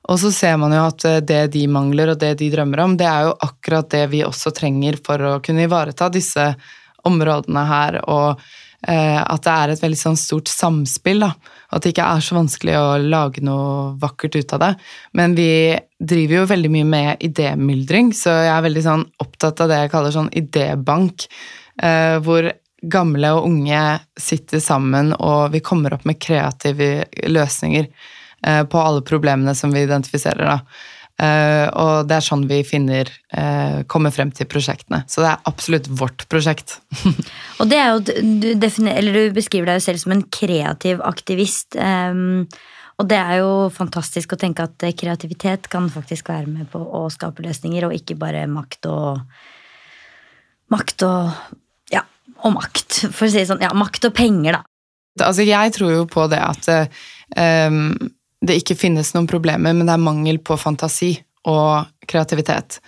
Og 0.08 0.18
så 0.18 0.32
ser 0.32 0.56
man 0.58 0.72
jo 0.74 0.82
at 0.88 1.04
eh, 1.06 1.20
det 1.22 1.42
de 1.54 1.66
mangler 1.70 2.14
og 2.14 2.18
det 2.22 2.32
de 2.40 2.48
drømmer 2.50 2.82
om, 2.82 2.96
det 2.98 3.06
er 3.06 3.28
jo 3.28 3.36
akkurat 3.44 3.90
det 3.92 4.06
vi 4.14 4.24
også 4.26 4.54
trenger 4.56 4.98
for 5.04 5.22
å 5.22 5.36
kunne 5.44 5.68
ivareta 5.68 6.10
disse 6.10 6.48
områdene 7.06 7.64
her. 7.68 8.00
og 8.08 8.42
at 8.86 9.42
det 9.42 9.52
er 9.52 9.72
et 9.72 9.80
veldig 9.82 9.98
sånn 9.98 10.16
stort 10.16 10.48
samspill. 10.48 11.24
Da. 11.24 11.32
At 11.74 11.82
det 11.82 11.90
ikke 11.92 12.06
er 12.06 12.22
så 12.24 12.36
vanskelig 12.36 12.76
å 12.78 12.84
lage 13.02 13.42
noe 13.44 13.96
vakkert 14.00 14.38
ut 14.38 14.54
av 14.54 14.62
det. 14.62 14.70
Men 15.18 15.34
vi 15.36 15.50
driver 15.98 16.38
jo 16.38 16.50
veldig 16.52 16.70
mye 16.72 16.86
med 16.88 17.26
idémyldring, 17.26 18.12
så 18.16 18.36
jeg 18.38 18.52
er 18.54 18.64
veldig 18.68 18.84
sånn 18.86 19.04
opptatt 19.24 19.64
av 19.64 19.72
det 19.72 19.80
jeg 19.82 19.92
kaller 19.92 20.14
sånn 20.14 20.30
idébank. 20.38 21.26
Eh, 21.82 22.16
hvor 22.24 22.52
gamle 22.82 23.32
og 23.34 23.48
unge 23.48 23.82
sitter 24.20 24.62
sammen, 24.62 25.12
og 25.18 25.50
vi 25.54 25.62
kommer 25.64 25.96
opp 25.96 26.06
med 26.08 26.20
kreative 26.22 27.08
løsninger 27.26 27.88
eh, 27.88 28.62
på 28.70 28.80
alle 28.82 29.02
problemene 29.06 29.54
som 29.58 29.74
vi 29.74 29.82
identifiserer. 29.86 30.44
da. 30.46 30.60
Uh, 31.18 31.66
og 31.74 31.94
det 32.06 32.14
er 32.14 32.22
sånn 32.22 32.44
vi 32.46 32.60
finner 32.62 33.08
uh, 33.34 33.82
kommer 33.90 34.14
frem 34.14 34.30
til 34.30 34.46
prosjektene. 34.46 35.02
Så 35.10 35.24
det 35.24 35.32
er 35.32 35.50
absolutt 35.50 35.88
vårt 35.98 36.22
prosjekt. 36.30 36.76
og 37.58 37.70
det 37.70 37.80
er 37.82 37.88
jo, 37.90 38.02
du, 38.06 38.52
du, 38.54 38.66
beskriver 39.34 39.66
deg 39.66 39.80
jo 39.80 39.86
selv 39.88 40.02
som 40.04 40.14
en 40.14 40.22
kreativ 40.30 41.02
aktivist. 41.02 41.74
Um, 41.74 42.46
og 42.98 43.10
det 43.10 43.18
er 43.18 43.40
jo 43.40 43.50
fantastisk 43.74 44.34
å 44.34 44.38
tenke 44.38 44.66
at 44.66 44.86
kreativitet 44.98 45.66
kan 45.70 45.90
faktisk 45.90 46.30
være 46.30 46.50
med 46.50 46.70
på 46.70 46.80
å 46.82 47.04
skape 47.14 47.42
løsninger, 47.42 47.88
og 47.88 47.98
ikke 47.98 48.18
bare 48.18 48.46
makt 48.50 48.90
og 48.90 49.22
Makt 50.68 51.00
og 51.06 51.30
Ja, 51.88 52.02
og 52.44 52.52
makt, 52.52 53.06
for 53.08 53.24
å 53.24 53.30
si 53.32 53.40
det 53.40 53.46
sånn. 53.48 53.62
Ja, 53.64 53.70
makt 53.72 54.04
og 54.04 54.12
penger, 54.12 54.58
da. 54.58 55.24
Altså, 55.24 55.46
jeg 55.48 55.72
tror 55.74 55.94
jo 55.94 56.02
på 56.06 56.26
det 56.30 56.38
at 56.44 56.68
um, 56.68 57.94
det 58.44 58.60
ikke 58.60 58.78
finnes 58.78 59.14
noen 59.14 59.28
problemer, 59.30 59.74
men 59.74 59.86
det 59.86 59.94
er 59.96 60.04
mangel 60.04 60.38
på 60.42 60.58
fantasi 60.60 61.16
og 61.48 61.88
kreativitet. 62.08 62.78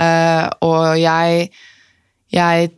Uh, 0.00 0.48
og 0.64 0.96
jeg, 1.00 1.50
jeg 2.34 2.72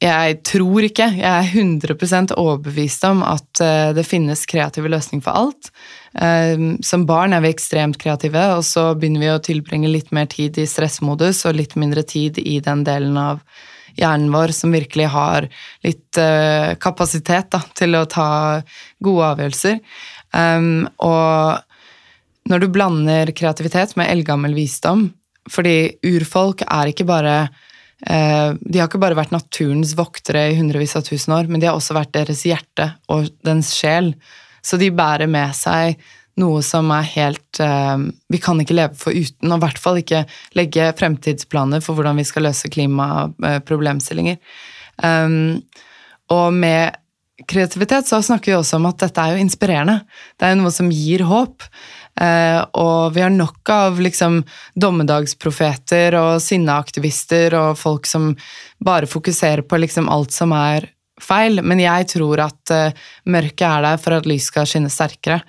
jeg 0.00 0.38
tror 0.44 0.84
ikke, 0.84 1.06
jeg 1.16 1.24
er 1.28 1.50
100% 1.60 2.32
overbevist 2.40 3.04
om 3.08 3.20
at 3.24 3.60
uh, 3.60 3.92
det 3.96 4.04
finnes 4.08 4.44
kreative 4.48 4.88
løsninger 4.90 5.24
for 5.24 5.36
alt. 5.36 5.70
Uh, 6.16 6.74
som 6.84 7.06
barn 7.08 7.36
er 7.36 7.44
vi 7.44 7.52
ekstremt 7.52 7.98
kreative, 8.00 8.42
og 8.56 8.64
så 8.68 8.90
begynner 8.96 9.22
vi 9.22 9.30
å 9.32 9.42
tilbringe 9.44 9.92
litt 9.92 10.10
mer 10.12 10.28
tid 10.32 10.58
i 10.60 10.66
stressmodus 10.68 11.44
og 11.48 11.56
litt 11.60 11.76
mindre 11.80 12.04
tid 12.04 12.40
i 12.40 12.58
den 12.64 12.84
delen 12.84 13.16
av 13.20 13.44
hjernen 13.94 14.32
vår 14.34 14.50
som 14.56 14.74
virkelig 14.74 15.06
har 15.12 15.44
litt 15.86 16.18
kapasitet 16.82 17.52
da, 17.54 17.60
til 17.78 17.94
å 17.94 18.00
ta 18.10 18.26
gode 18.98 19.28
avgjørelser. 19.28 19.78
Um, 20.34 20.86
og 20.98 21.62
når 22.50 22.64
du 22.64 22.72
blander 22.72 23.30
kreativitet 23.36 23.94
med 23.96 24.10
eldgammel 24.10 24.54
visdom 24.56 25.06
Fordi 25.46 25.94
urfolk 26.04 26.64
er 26.66 26.90
ikke 26.90 27.06
bare 27.06 27.36
uh, 27.46 28.50
De 28.58 28.80
har 28.80 28.88
ikke 28.88 29.00
bare 29.00 29.18
vært 29.18 29.34
naturens 29.34 29.94
voktere 29.96 30.48
i 30.50 30.58
hundrevis 30.58 30.96
av 30.98 31.06
tusen 31.06 31.36
år, 31.36 31.46
men 31.48 31.62
de 31.62 31.70
har 31.70 31.78
også 31.78 31.96
vært 31.96 32.16
deres 32.16 32.42
hjerte 32.48 32.90
og 33.12 33.30
dens 33.46 33.70
sjel. 33.76 34.12
Så 34.64 34.80
de 34.80 34.90
bærer 34.94 35.30
med 35.30 35.54
seg 35.56 36.00
noe 36.40 36.64
som 36.66 36.90
er 36.90 37.06
helt 37.14 37.62
uh, 37.62 38.00
Vi 38.32 38.42
kan 38.42 38.60
ikke 38.60 38.76
leve 38.76 38.98
for 38.98 39.14
uten, 39.14 39.52
og 39.52 39.60
i 39.60 39.64
hvert 39.68 39.80
fall 39.80 40.02
ikke 40.02 40.24
legge 40.58 40.90
fremtidsplaner 40.98 41.84
for 41.84 41.94
hvordan 41.94 42.18
vi 42.18 42.26
skal 42.26 42.48
løse 42.48 42.72
klimaproblemstillinger. 42.74 44.40
Um, 44.98 45.62
og 46.32 46.52
med 46.56 46.96
kreativitet 47.50 48.08
så 48.08 48.20
snakker 48.22 48.52
vi 48.52 48.56
også 48.58 48.78
om 48.80 48.88
at 48.90 49.02
dette 49.02 49.20
er 49.20 49.34
jo 49.34 49.44
inspirerende. 49.44 50.00
Det 50.38 50.46
er 50.46 50.54
jo 50.54 50.62
noe 50.62 50.72
som 50.74 50.90
gir 50.92 51.24
håp. 51.28 51.66
Eh, 52.20 52.60
og 52.78 53.14
vi 53.16 53.24
har 53.24 53.32
nok 53.34 53.70
av 53.74 54.00
liksom 54.02 54.42
dommedagsprofeter 54.78 56.14
og 56.20 56.42
sinneaktivister 56.42 57.56
og 57.58 57.78
folk 57.80 58.06
som 58.06 58.32
bare 58.84 59.10
fokuserer 59.10 59.64
på 59.66 59.80
liksom 59.82 60.10
alt 60.12 60.34
som 60.34 60.54
er 60.54 60.90
feil. 61.22 61.60
Men 61.62 61.82
jeg 61.82 62.08
tror 62.14 62.44
at 62.46 62.74
eh, 62.74 63.04
mørket 63.30 63.66
er 63.68 63.86
der 63.88 64.00
for 64.02 64.18
at 64.18 64.28
lys 64.30 64.48
skal 64.52 64.68
skinne 64.70 64.92
sterkere. 64.92 65.42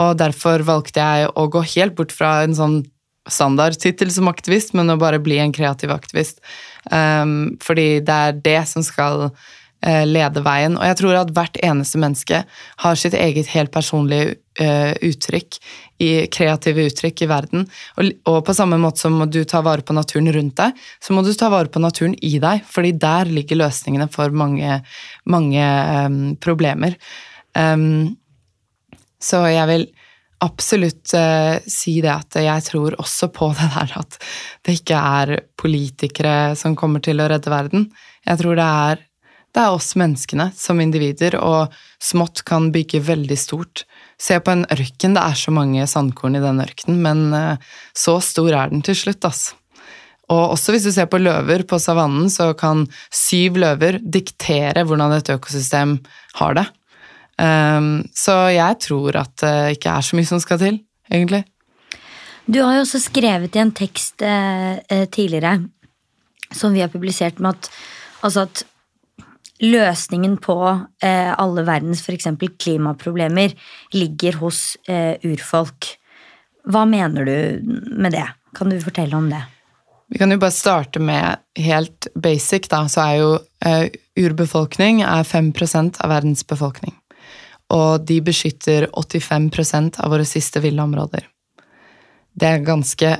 Og 0.00 0.16
derfor 0.20 0.64
valgte 0.66 1.00
jeg 1.02 1.30
å 1.34 1.48
gå 1.52 1.64
helt 1.76 1.96
bort 1.98 2.14
fra 2.16 2.40
en 2.44 2.56
sånn 2.56 2.80
standardtittel 3.30 4.10
som 4.12 4.30
aktivist, 4.30 4.72
men 4.74 4.90
å 4.90 4.98
bare 5.00 5.20
bli 5.22 5.38
en 5.38 5.52
kreativ 5.54 5.92
aktivist. 5.92 6.40
Um, 6.90 7.56
fordi 7.62 8.00
det 8.04 8.16
er 8.16 8.38
det 8.44 8.60
som 8.70 8.84
skal 8.84 9.28
lede 9.80 10.42
veien. 10.44 10.74
Og 10.76 10.84
jeg 10.84 10.96
tror 11.00 11.16
at 11.16 11.30
hvert 11.32 11.56
eneste 11.64 12.00
menneske 12.02 12.42
har 12.82 12.98
sitt 13.00 13.14
eget 13.16 13.48
helt 13.54 13.72
personlige 13.72 14.34
uh, 14.60 14.92
uttrykk, 15.06 15.56
i 16.00 16.10
kreative 16.32 16.86
uttrykk 16.88 17.24
i 17.24 17.28
verden. 17.28 17.66
Og, 18.00 18.38
på 18.46 18.56
samme 18.56 18.78
måte 18.80 19.02
som 19.02 19.18
du 19.28 19.42
tar 19.44 19.64
vare 19.66 19.84
på 19.84 19.96
naturen 19.96 20.30
rundt 20.32 20.56
deg, 20.60 20.78
så 21.00 21.16
må 21.16 21.24
du 21.24 21.32
ta 21.36 21.50
vare 21.52 21.72
på 21.72 21.82
naturen 21.82 22.16
i 22.24 22.38
deg, 22.40 22.64
fordi 22.68 22.94
der 23.00 23.28
ligger 23.28 23.60
løsningene 23.60 24.08
for 24.12 24.32
mange, 24.32 24.80
mange 25.28 25.66
um, 26.06 26.20
problemer. 26.40 26.96
Um, 27.52 28.16
så 29.20 29.44
jeg 29.50 29.68
vil 29.68 29.90
absolutt 30.40 31.12
uh, 31.12 31.60
si 31.68 31.98
det 32.00 32.12
at 32.14 32.40
jeg 32.40 32.64
tror 32.70 32.96
også 33.02 33.28
på 33.36 33.50
det 33.58 33.68
der 33.74 33.92
at 34.00 34.16
det 34.64 34.78
ikke 34.80 35.04
er 35.20 35.34
politikere 35.60 36.56
som 36.56 36.78
kommer 36.78 37.04
til 37.04 37.20
å 37.20 37.28
redde 37.28 37.52
verden. 37.52 37.90
Jeg 38.24 38.40
tror 38.40 38.56
det 38.56 38.70
er, 38.88 39.04
det 39.50 39.62
er 39.62 39.74
oss 39.74 39.94
menneskene 39.98 40.50
som 40.56 40.80
individer, 40.82 41.36
og 41.42 41.74
smått 42.02 42.44
kan 42.46 42.70
bygge 42.74 43.02
veldig 43.06 43.38
stort. 43.38 43.84
Se 44.20 44.38
på 44.38 44.54
en 44.54 44.66
ørken, 44.70 45.16
det 45.16 45.24
er 45.24 45.38
så 45.38 45.54
mange 45.54 45.86
sandkorn 45.90 46.38
i 46.38 46.42
den 46.44 46.62
ørkenen, 46.62 47.00
men 47.02 47.24
eh, 47.36 47.72
så 47.96 48.18
stor 48.24 48.52
er 48.54 48.70
den 48.70 48.84
til 48.86 48.98
slutt, 48.98 49.26
altså. 49.26 49.56
Og 50.30 50.52
også 50.54 50.70
hvis 50.70 50.84
du 50.86 50.92
ser 50.94 51.08
på 51.10 51.18
løver 51.18 51.64
på 51.66 51.80
savannen, 51.82 52.28
så 52.30 52.52
kan 52.54 52.84
syv 53.10 53.58
løver 53.58 53.98
diktere 53.98 54.84
hvordan 54.86 55.16
et 55.16 55.32
økosystem 55.34 55.96
har 56.38 56.54
det. 56.54 56.66
Um, 57.40 58.04
så 58.14 58.36
jeg 58.52 58.76
tror 58.84 59.16
at 59.24 59.32
det 59.42 59.78
ikke 59.78 59.90
er 59.90 60.06
så 60.06 60.18
mye 60.18 60.28
som 60.28 60.42
skal 60.42 60.60
til, 60.60 60.78
egentlig. 61.10 61.42
Du 62.46 62.60
har 62.62 62.76
jo 62.76 62.84
også 62.84 63.00
skrevet 63.02 63.56
i 63.56 63.62
en 63.62 63.74
tekst 63.74 64.22
eh, 64.22 64.78
eh 64.86 65.06
tidligere 65.10 65.56
som 66.54 66.74
vi 66.74 66.82
har 66.82 66.90
publisert 66.90 67.38
med 67.38 67.54
at, 67.54 67.70
altså 68.22 68.46
at 68.46 68.64
løsningen 69.60 70.36
på 70.40 70.56
eh, 71.04 71.30
alle 71.32 71.64
verdens 71.68 72.02
f.eks. 72.02 72.28
klimaproblemer 72.58 73.54
ligger 73.92 74.38
hos 74.40 74.76
eh, 74.88 75.16
urfolk. 75.22 75.94
Hva 76.70 76.84
mener 76.88 77.24
du 77.28 77.72
med 77.96 78.16
det? 78.16 78.26
Kan 78.56 78.72
du 78.72 78.80
fortelle 78.80 79.16
om 79.16 79.28
det? 79.30 79.42
Vi 80.10 80.18
kan 80.18 80.32
jo 80.32 80.40
bare 80.42 80.54
starte 80.54 80.98
med 80.98 81.38
helt 81.60 82.08
basic, 82.14 82.66
da. 82.72 82.82
Så 82.90 83.04
er 83.04 83.18
jo 83.20 83.28
eh, 83.64 83.86
urbefolkning 84.18 85.04
er 85.06 85.28
5% 85.28 86.00
av 86.02 86.10
verdens 86.10 86.42
befolkning. 86.46 86.96
Og 87.70 88.02
de 88.02 88.18
beskytter 88.26 88.88
85% 88.90 90.00
av 90.02 90.10
våre 90.10 90.26
siste 90.26 90.62
ville 90.64 90.82
områder. 90.82 91.28
Det 92.34 92.48
er 92.48 92.66
ganske 92.66 93.12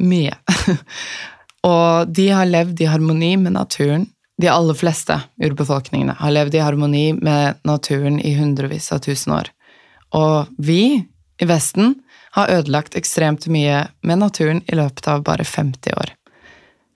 mye. 0.00 0.38
og 1.74 2.14
de 2.14 2.30
har 2.32 2.48
levd 2.48 2.80
i 2.80 2.88
harmoni 2.88 3.34
med 3.42 3.58
naturen. 3.58 4.08
De 4.40 4.48
aller 4.50 4.74
fleste 4.74 5.16
urbefolkningene 5.38 6.16
har 6.18 6.34
levd 6.34 6.56
i 6.58 6.62
harmoni 6.64 7.04
med 7.14 7.60
naturen 7.66 8.18
i 8.20 8.34
hundrevis 8.34 8.90
av 8.92 9.04
tusen 9.04 9.36
år. 9.36 9.50
Og 10.14 10.50
vi 10.58 11.04
i 11.42 11.48
Vesten 11.48 11.94
har 12.34 12.50
ødelagt 12.50 12.96
ekstremt 12.98 13.46
mye 13.50 13.84
med 14.02 14.22
naturen 14.22 14.62
i 14.66 14.76
løpet 14.78 15.06
av 15.10 15.22
bare 15.26 15.46
50 15.46 15.94
år. 15.98 16.14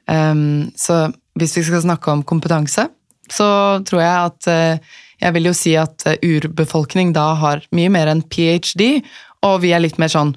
Um, 0.09 0.71
så 0.75 1.09
hvis 1.39 1.59
vi 1.59 1.67
skal 1.69 1.85
snakke 1.85 2.11
om 2.11 2.25
kompetanse, 2.27 2.89
så 3.31 3.49
tror 3.85 4.03
jeg 4.03 4.31
at 4.31 4.49
uh, 4.49 4.97
Jeg 5.19 5.35
vil 5.35 5.49
jo 5.49 5.53
si 5.53 5.73
at 5.75 6.05
uh, 6.07 6.15
urbefolkning 6.23 7.11
da 7.13 7.33
har 7.41 7.65
mye 7.75 7.91
mer 7.91 8.07
enn 8.07 8.23
ph.d., 8.23 9.03
og 9.43 9.61
vi 9.63 9.73
er 9.75 9.83
litt 9.83 9.99
mer 9.99 10.11
sånn 10.11 10.33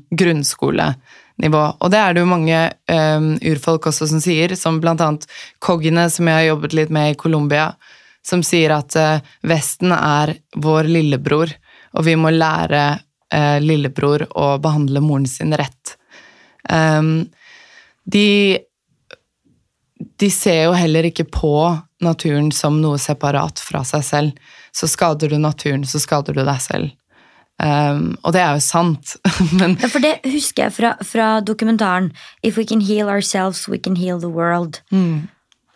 grunnskolenivå. 1.37 1.77
Og 1.79 1.91
det 1.91 1.97
er 1.97 2.13
det 2.13 2.21
jo 2.21 2.29
mange 2.29 2.71
um, 2.91 3.37
urfolk 3.41 3.87
også 3.87 4.07
som 4.07 4.21
sier, 4.21 4.55
som 4.55 4.79
blant 4.81 5.01
annet 5.01 5.27
Koggene, 5.59 6.09
som 6.09 6.27
jeg 6.27 6.35
har 6.35 6.55
jobbet 6.55 6.73
litt 6.73 6.89
med 6.89 7.11
i 7.11 7.15
Colombia, 7.15 7.73
som 8.23 8.43
sier 8.43 8.71
at 8.71 8.95
uh, 8.95 9.21
Vesten 9.43 9.91
er 9.91 10.35
vår 10.55 10.83
lillebror, 10.83 11.51
og 11.93 12.05
vi 12.05 12.15
må 12.15 12.29
lære 12.29 12.99
uh, 13.33 13.59
lillebror 13.59 14.27
å 14.35 14.57
behandle 14.61 15.01
moren 15.01 15.27
sin 15.27 15.53
rett. 15.53 15.97
Um, 16.69 17.29
de, 18.05 18.59
de 20.17 20.31
ser 20.31 20.65
jo 20.65 20.73
heller 20.73 21.05
ikke 21.09 21.25
på 21.25 21.77
naturen 22.01 22.51
som 22.51 22.81
noe 22.81 22.97
separat 22.97 23.59
fra 23.59 23.83
seg 23.85 24.03
selv. 24.03 24.31
Så 24.71 24.87
skader 24.87 25.29
du 25.29 25.37
naturen, 25.37 25.83
så 25.85 25.99
skader 25.99 26.33
du 26.33 26.45
deg 26.45 26.61
selv. 26.61 26.93
Um, 27.61 28.15
og 28.25 28.33
det 28.33 28.41
er 28.41 28.55
jo 28.57 28.61
sant, 28.65 29.11
men 29.59 29.75
ja, 29.77 29.89
For 29.91 30.01
det 30.01 30.15
husker 30.25 30.63
jeg 30.65 30.73
fra, 30.73 30.95
fra, 31.05 31.27
dokumentaren 31.45 32.07
If 32.41 32.57
we 32.57 32.65
can 32.65 32.81
heal 32.81 33.11
ourselves, 33.11 33.67
we 33.69 33.77
can 33.77 33.99
heal 33.99 34.17
the 34.17 34.31
world. 34.31 34.79
Mm. 34.89 35.27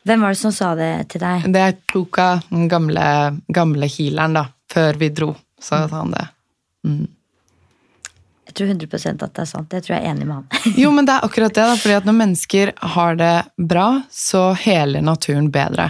Hvem 0.05 0.21
var 0.21 0.33
det 0.33 0.39
som 0.39 0.53
sa 0.53 0.71
det 0.77 0.89
til 1.13 1.21
deg? 1.21 1.45
Det 1.53 1.61
er 1.61 1.75
Tuka, 1.91 2.29
den 2.49 2.65
gamle, 2.69 3.05
gamle 3.53 3.89
healeren, 3.89 4.37
da. 4.37 4.47
Før 4.71 4.97
vi 5.01 5.11
dro, 5.13 5.31
sa 5.61 5.83
sa 5.89 6.01
han 6.01 6.13
det. 6.13 6.25
Mm. 6.85 7.05
Jeg 8.45 8.57
tror 8.57 8.73
100% 8.73 9.23
at 9.25 9.33
det 9.33 9.41
er 9.41 9.49
sant. 9.49 9.69
Det 9.71 9.81
tror 9.85 9.95
jeg 9.95 10.05
er 10.05 10.13
enig 10.13 10.27
med 10.29 10.35
han. 10.37 10.75
jo, 10.83 10.91
men 10.93 11.07
det 11.07 11.15
er 11.15 11.25
akkurat 11.25 11.53
det. 11.53 11.65
da, 11.69 11.77
fordi 11.81 11.97
at 11.97 12.05
Når 12.09 12.17
mennesker 12.21 12.73
har 12.95 13.17
det 13.21 13.33
bra, 13.57 13.87
så 14.13 14.47
heler 14.61 15.05
naturen 15.05 15.49
bedre. 15.53 15.89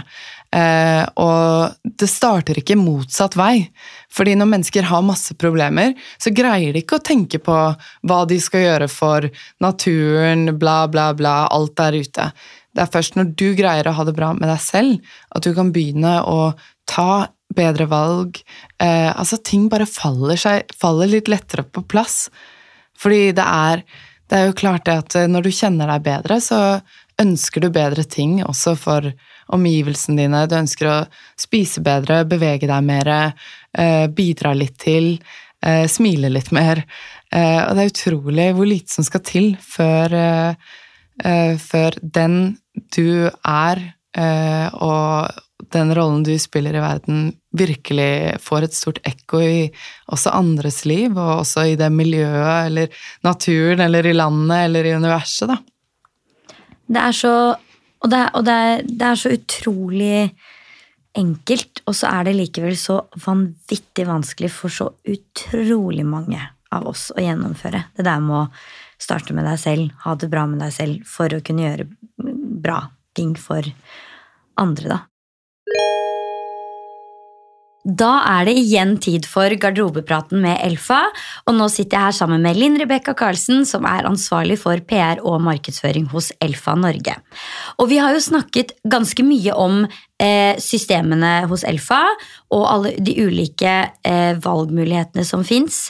Eh, 0.56 1.04
og 1.20 1.45
det 2.00 2.08
starter 2.10 2.58
ikke 2.60 2.78
motsatt 2.78 3.36
vei. 3.38 3.68
Fordi 4.12 4.34
når 4.38 4.50
mennesker 4.50 4.88
har 4.88 5.04
masse 5.06 5.34
problemer, 5.38 5.94
så 6.22 6.32
greier 6.34 6.74
de 6.74 6.82
ikke 6.82 6.98
å 7.00 7.04
tenke 7.04 7.40
på 7.42 7.56
hva 8.06 8.20
de 8.28 8.38
skal 8.42 8.64
gjøre 8.64 8.88
for 8.92 9.28
naturen, 9.64 10.50
bla, 10.60 10.84
bla, 10.92 11.10
bla, 11.16 11.36
alt 11.52 11.76
der 11.80 11.98
ute. 12.00 12.30
Det 12.76 12.84
er 12.84 12.92
først 12.92 13.16
når 13.16 13.32
du 13.40 13.48
greier 13.56 13.88
å 13.88 13.94
ha 13.96 14.04
det 14.04 14.16
bra 14.16 14.32
med 14.36 14.50
deg 14.52 14.60
selv, 14.60 15.14
at 15.32 15.46
du 15.46 15.54
kan 15.56 15.72
begynne 15.72 16.18
å 16.28 16.52
ta 16.88 17.28
bedre 17.56 17.86
valg. 17.88 18.42
Eh, 18.82 19.10
altså, 19.10 19.38
ting 19.40 19.70
bare 19.72 19.88
faller, 19.88 20.36
seg, 20.40 20.76
faller 20.76 21.10
litt 21.10 21.30
lettere 21.32 21.64
på 21.64 21.84
plass. 21.88 22.26
Fordi 23.00 23.30
det 23.36 23.46
er, 23.46 23.82
det 24.30 24.38
er 24.38 24.50
jo 24.50 24.58
klart 24.60 24.86
det 24.88 24.98
at 25.04 25.18
eh, 25.18 25.30
når 25.30 25.46
du 25.46 25.54
kjenner 25.54 25.90
deg 25.94 26.04
bedre, 26.04 26.40
så 26.44 26.60
ønsker 27.22 27.64
du 27.64 27.70
bedre 27.72 28.04
ting 28.04 28.42
også 28.44 28.76
for 28.76 29.08
omgivelsene 29.54 30.24
dine. 30.24 30.44
Du 30.48 30.56
ønsker 30.58 30.90
å 30.90 30.96
spise 31.38 31.82
bedre, 31.84 32.24
bevege 32.28 32.68
deg 32.70 32.86
mer, 32.86 33.12
eh, 33.76 34.06
bidra 34.08 34.54
litt 34.54 34.78
til, 34.78 35.18
eh, 35.62 35.86
smile 35.86 36.30
litt 36.30 36.52
mer. 36.52 36.84
Og 37.36 37.74
det 37.74 37.82
er 37.82 37.90
utrolig 37.90 38.54
hvor 38.54 38.66
lite 38.66 38.88
som 38.88 39.04
skal 39.04 39.20
til 39.20 39.56
før, 39.60 40.54
før 41.58 41.90
den 42.00 42.56
du 42.94 43.28
er, 43.44 43.82
og 44.72 45.30
den 45.72 45.94
rollen 45.94 46.22
du 46.22 46.38
spiller 46.38 46.76
i 46.76 46.80
verden, 46.80 47.32
virkelig 47.56 48.38
får 48.44 48.66
et 48.66 48.76
stort 48.76 49.00
ekko 49.08 49.40
i 49.42 49.60
også 50.12 50.32
andres 50.36 50.84
liv, 50.88 51.16
og 51.16 51.42
også 51.42 51.66
i 51.72 51.76
det 51.80 51.90
miljøet 51.92 52.68
eller 52.68 52.88
naturen 53.26 53.82
eller 53.86 54.06
i 54.06 54.16
landet 54.16 54.66
eller 54.68 54.86
i 54.86 54.94
universet, 54.96 55.50
da. 55.50 55.58
Det 56.86 57.02
er 57.02 57.16
så 57.16 57.36
Og, 58.06 58.12
det 58.12 58.22
og 58.38 58.44
det, 58.46 58.60
det 58.86 59.06
er 59.08 59.18
så 59.18 59.32
utrolig 59.34 60.18
enkelt, 61.16 61.80
og 61.88 61.96
så 61.96 62.10
er 62.12 62.28
det 62.28 62.36
likevel 62.36 62.76
så 62.78 63.00
vanvittig 63.24 64.04
vanskelig 64.06 64.50
for 64.54 64.70
så 64.70 64.90
utrolig 65.08 66.04
mange 66.06 66.38
av 66.76 66.86
oss 66.86 67.08
å 67.16 67.22
gjennomføre. 67.24 67.86
Det 67.96 68.04
der 68.06 68.22
med 68.22 68.36
å 68.44 69.02
starte 69.02 69.34
med 69.34 69.48
deg 69.48 69.58
selv, 69.58 69.90
ha 70.04 70.14
det 70.14 70.30
bra 70.30 70.44
med 70.46 70.62
deg 70.62 70.74
selv 70.76 71.08
for 71.08 71.32
å 71.34 71.42
kunne 71.44 71.66
gjøre 71.66 71.88
bra 72.62 72.78
ting 73.16 73.34
for 73.40 73.66
andre, 74.60 74.92
da. 74.92 75.00
Da 77.86 78.16
er 78.26 78.48
det 78.48 78.56
igjen 78.58 78.96
tid 78.98 79.28
for 79.30 79.52
garderobepraten 79.62 80.40
med 80.42 80.58
Elfa. 80.66 81.04
Og 81.46 81.54
nå 81.54 81.68
sitter 81.70 81.94
jeg 81.94 82.08
her 82.08 82.16
sammen 82.16 82.42
med 82.42 82.58
Linn 82.58 82.74
Rebekka 82.80 83.14
Karlsen, 83.14 83.62
som 83.68 83.86
er 83.86 84.08
ansvarlig 84.08 84.56
for 84.58 84.82
PR 84.90 85.22
og 85.22 85.38
markedsføring 85.46 86.08
hos 86.10 86.32
Elfa 86.42 86.74
Norge. 86.74 87.14
Og 87.78 87.92
vi 87.92 88.00
har 88.02 88.16
jo 88.16 88.24
snakket 88.24 88.74
ganske 88.90 89.22
mye 89.26 89.54
om 89.54 89.84
eh, 89.86 90.58
systemene 90.58 91.46
hos 91.46 91.62
Elfa 91.68 92.02
og 92.50 92.66
alle 92.72 92.96
de 92.98 93.14
ulike 93.22 93.78
eh, 94.02 94.34
valgmulighetene 94.34 95.22
som 95.28 95.46
fins. 95.46 95.86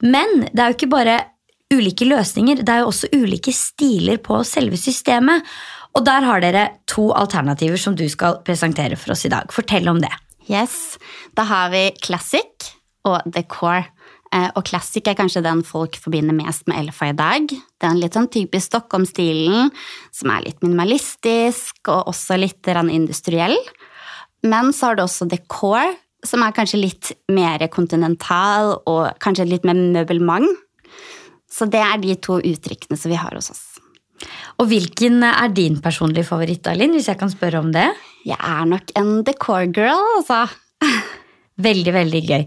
Men 0.00 0.46
det 0.48 0.56
er 0.56 0.72
jo 0.72 0.78
ikke 0.78 0.92
bare 0.96 1.20
ulike 1.74 2.08
løsninger, 2.08 2.62
det 2.64 2.70
er 2.70 2.84
jo 2.84 2.90
også 2.92 3.10
ulike 3.12 3.52
stiler 3.52 4.20
på 4.22 4.40
selve 4.48 4.80
systemet. 4.80 5.44
Og 5.94 6.06
der 6.08 6.24
har 6.26 6.40
dere 6.42 6.68
to 6.90 7.10
alternativer 7.14 7.78
som 7.78 7.94
du 7.98 8.06
skal 8.10 8.40
presentere 8.46 8.96
for 8.98 9.12
oss 9.14 9.28
i 9.28 9.32
dag. 9.32 9.52
Fortell 9.52 9.92
om 9.92 10.00
det. 10.02 10.12
Yes. 10.50 10.98
Da 11.36 11.46
har 11.48 11.70
vi 11.72 11.88
classic 12.04 12.72
og 13.08 13.24
decor. 13.32 13.84
Eh, 14.34 14.50
og 14.56 14.64
classic 14.66 15.06
er 15.08 15.16
kanskje 15.18 15.44
den 15.44 15.62
folk 15.66 15.96
forbinder 16.00 16.36
mest 16.36 16.66
med 16.68 16.80
Elfa 16.82 17.10
i 17.12 17.16
dag. 17.16 17.52
Den 17.82 18.00
litt 18.00 18.16
sånn 18.16 18.30
typisk 18.32 18.72
Stockholm-stilen, 18.72 19.70
som 20.12 20.32
er 20.34 20.48
litt 20.48 20.64
minimalistisk 20.64 21.92
og 21.92 22.10
også 22.12 22.38
litt 22.40 22.66
industriell. 22.66 23.56
Men 24.44 24.72
så 24.72 24.90
har 24.90 24.96
du 24.96 25.04
også 25.04 25.28
decor, 25.30 25.94
som 26.24 26.42
er 26.42 26.56
kanskje 26.56 26.80
litt 26.80 27.12
mer 27.28 27.60
kontinental 27.68 28.80
og 28.88 29.16
kanskje 29.20 29.48
litt 29.48 29.64
mer 29.64 29.76
møbelmang. 29.76 30.48
Så 31.48 31.68
det 31.70 31.80
er 31.80 32.00
de 32.02 32.16
to 32.16 32.40
uttrykkene 32.40 32.98
som 32.98 33.12
vi 33.12 33.20
har 33.20 33.34
hos 33.36 33.52
oss. 33.52 33.62
Og 34.58 34.68
hvilken 34.70 35.22
er 35.26 35.52
din 35.52 35.80
personlige 35.82 36.26
favoritt, 36.26 36.66
Alin, 36.66 36.94
hvis 36.96 37.08
jeg 37.10 37.20
kan 37.20 37.30
spørre 37.30 37.60
om 37.60 37.70
det? 37.74 37.88
Jeg 38.24 38.40
er 38.40 38.64
nok 38.68 38.94
en 38.96 39.18
decor 39.26 39.68
girl, 39.68 40.00
altså. 40.16 40.46
Veldig, 41.54 41.92
veldig 41.94 42.20
gøy. 42.26 42.44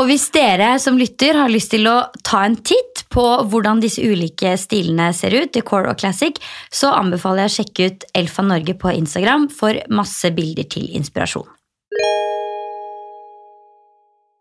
Og 0.00 0.08
hvis 0.08 0.24
dere 0.34 0.72
som 0.82 0.96
lytter 0.98 1.36
har 1.38 1.50
lyst 1.52 1.70
til 1.70 1.84
å 1.86 2.08
ta 2.26 2.40
en 2.42 2.56
titt 2.58 3.04
på 3.14 3.22
hvordan 3.52 3.78
disse 3.78 4.02
ulike 4.02 4.56
stilene 4.58 5.12
ser 5.14 5.36
ut, 5.36 5.52
decor 5.54 5.86
og 5.86 6.00
classic, 6.00 6.40
så 6.66 6.90
anbefaler 6.96 7.44
jeg 7.44 7.52
å 7.52 7.54
sjekke 7.54 7.86
ut 7.86 8.08
Elfa 8.18 8.42
Norge 8.42 8.74
på 8.82 8.90
Instagram 8.96 9.46
for 9.54 9.78
masse 9.94 10.32
bilder 10.34 10.66
til 10.74 10.90
inspirasjon. 10.98 11.46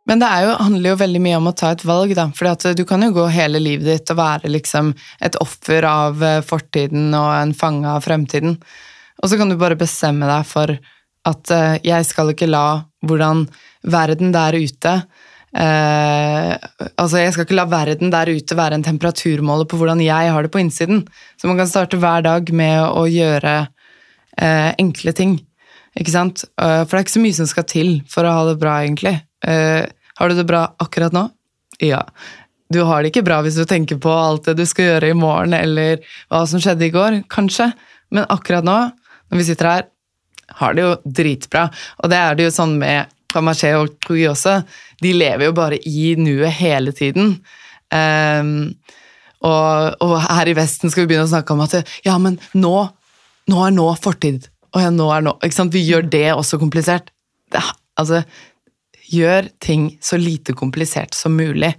Men 0.10 0.26
det 0.26 0.34
jo, 0.48 0.58
handler 0.66 0.96
jo 0.96 1.00
veldig 1.04 1.24
mye 1.28 1.38
om 1.38 1.54
å 1.54 1.58
ta 1.62 1.76
et 1.78 1.86
valg, 1.86 2.18
da. 2.18 2.32
For 2.34 2.74
du 2.74 2.86
kan 2.90 3.06
jo 3.06 3.14
gå 3.20 3.30
hele 3.38 3.62
livet 3.62 3.92
ditt 3.92 4.16
og 4.16 4.24
være 4.24 4.50
liksom 4.50 4.96
et 5.22 5.38
offer 5.46 5.86
av 5.86 6.26
fortiden 6.48 7.12
og 7.14 7.36
en 7.38 7.54
fange 7.54 7.86
av 7.86 8.08
fremtiden. 8.10 8.58
Og 9.22 9.30
så 9.30 9.40
kan 9.40 9.50
du 9.50 9.58
bare 9.60 9.80
bestemme 9.80 10.28
deg 10.30 10.46
for 10.48 10.74
at 11.28 11.54
uh, 11.54 11.78
jeg 11.84 12.06
skal 12.08 12.32
ikke 12.34 12.50
la 12.50 12.84
hvordan 13.08 13.46
verden 13.88 14.34
der 14.36 14.58
ute 14.58 14.94
uh, 14.98 16.54
Altså, 16.98 17.20
jeg 17.22 17.34
skal 17.34 17.46
ikke 17.46 17.58
la 17.58 17.68
verden 17.70 18.14
der 18.14 18.32
ute 18.32 18.58
være 18.58 18.78
en 18.78 18.86
temperaturmåler 18.86 19.68
på 19.70 19.80
hvordan 19.80 20.04
jeg 20.04 20.32
har 20.34 20.46
det 20.46 20.52
på 20.54 20.62
innsiden. 20.62 21.04
Så 21.40 21.50
man 21.50 21.60
kan 21.60 21.70
starte 21.70 22.00
hver 22.02 22.26
dag 22.26 22.52
med 22.54 22.84
å 22.86 23.08
gjøre 23.10 23.56
uh, 23.68 24.72
enkle 24.78 25.14
ting. 25.18 25.38
Ikke 25.98 26.14
sant? 26.14 26.44
for 26.54 26.92
det 26.92 27.00
er 27.00 27.06
ikke 27.08 27.16
så 27.16 27.24
mye 27.24 27.38
som 27.40 27.48
skal 27.50 27.66
til 27.66 27.88
for 28.12 28.28
å 28.28 28.34
ha 28.36 28.42
det 28.52 28.60
bra, 28.62 28.76
egentlig. 28.86 29.16
har 29.42 30.30
du 30.30 30.36
det 30.38 30.46
bra 30.46 30.60
akkurat 30.78 31.16
nå? 31.16 31.24
Ja. 31.82 32.04
Du 32.70 32.84
har 32.86 33.02
det 33.02 33.10
ikke 33.10 33.24
bra 33.26 33.40
hvis 33.42 33.58
du 33.58 33.66
tenker 33.66 33.98
på 33.98 34.12
alt 34.14 34.46
det 34.46 34.60
du 34.60 34.66
skal 34.70 34.92
gjøre 34.92 35.10
i 35.10 35.18
morgen, 35.18 35.56
eller 35.58 36.04
hva 36.30 36.44
som 36.46 36.62
skjedde 36.62 36.86
i 36.86 36.94
går, 36.94 37.18
kanskje. 37.34 37.72
Men 38.14 38.30
akkurat 38.30 38.68
nå 38.68 38.78
når 39.30 39.42
vi 39.42 39.48
sitter 39.50 39.72
her, 39.72 39.88
har 40.60 40.76
det 40.76 40.84
jo 40.86 40.92
dritbra. 41.20 41.68
Og 42.04 42.12
det 42.12 42.20
er 42.20 42.38
det 42.38 42.48
jo 42.48 42.56
sånn 42.56 42.78
med 42.80 43.12
Pamaché 43.34 43.74
og 43.78 43.98
Kui 44.06 44.24
også. 44.30 44.62
De 45.04 45.14
lever 45.16 45.50
jo 45.50 45.56
bare 45.58 45.80
i 45.84 46.14
nuet 46.20 46.56
hele 46.60 46.94
tiden. 46.96 47.36
Um, 47.94 48.54
og, 49.46 49.98
og, 50.04 50.16
her 50.24 50.50
i 50.50 50.56
Vesten 50.58 50.92
skal 50.92 51.06
vi 51.06 51.12
begynne 51.12 51.28
å 51.28 51.32
snakke 51.32 51.54
om 51.54 51.62
at 51.64 51.78
ja, 52.06 52.16
men 52.22 52.40
nå, 52.58 52.76
nå 53.52 53.66
er 53.66 53.76
nå 53.76 53.88
fortid. 54.02 54.48
Og 54.74 54.84
ja, 54.84 54.92
nå 54.94 55.10
er 55.14 55.26
nå 55.28 55.36
ikke 55.44 55.60
sant? 55.60 55.76
Vi 55.76 55.86
gjør 55.86 56.08
det 56.12 56.30
også 56.34 56.60
komplisert. 56.62 57.12
Det, 57.54 57.62
altså, 58.00 58.24
gjør 59.08 59.52
ting 59.64 59.92
så 60.04 60.20
lite 60.20 60.56
komplisert 60.58 61.16
som 61.16 61.38
mulig. 61.38 61.74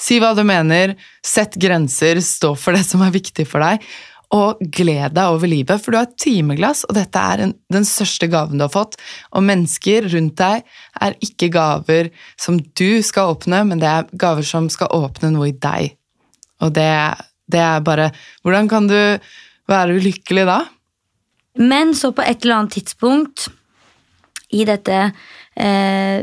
Si 0.00 0.16
hva 0.20 0.32
du 0.36 0.42
mener, 0.48 0.94
sett 1.24 1.56
grenser, 1.60 2.22
stå 2.24 2.54
for 2.56 2.76
det 2.76 2.86
som 2.88 3.02
er 3.04 3.12
viktig 3.12 3.44
for 3.48 3.62
deg, 3.64 3.84
og 4.30 4.60
gled 4.70 5.16
deg 5.16 5.32
over 5.32 5.50
livet, 5.50 5.82
for 5.82 5.90
du 5.90 5.98
har 5.98 6.06
et 6.06 6.18
timeglass, 6.22 6.84
og 6.86 6.94
dette 6.94 7.18
er 7.18 7.42
en, 7.44 7.54
den 7.72 7.86
største 7.86 8.28
gaven 8.30 8.60
du 8.60 8.64
har 8.64 8.72
fått. 8.72 8.94
Og 9.34 9.42
mennesker 9.42 10.06
rundt 10.12 10.36
deg 10.38 10.62
er 11.02 11.16
ikke 11.24 11.50
gaver 11.54 12.12
som 12.38 12.60
du 12.78 13.02
skal 13.06 13.34
åpne, 13.34 13.64
men 13.66 13.82
det 13.82 13.90
er 13.90 14.10
gaver 14.20 14.46
som 14.46 14.68
skal 14.70 14.92
åpne 14.94 15.32
noe 15.34 15.50
i 15.50 15.56
deg. 15.56 15.96
Og 16.62 16.74
det, 16.76 16.90
det 17.50 17.62
er 17.64 17.80
bare 17.82 18.10
Hvordan 18.44 18.68
kan 18.70 18.86
du 18.90 18.98
være 19.70 19.96
ulykkelig 19.96 20.44
da? 20.46 20.60
Men 21.58 21.96
så 21.98 22.12
på 22.14 22.22
et 22.22 22.44
eller 22.44 22.60
annet 22.60 22.76
tidspunkt 22.78 23.48
i 24.54 24.66
dette 24.68 24.98
eh, 25.56 26.20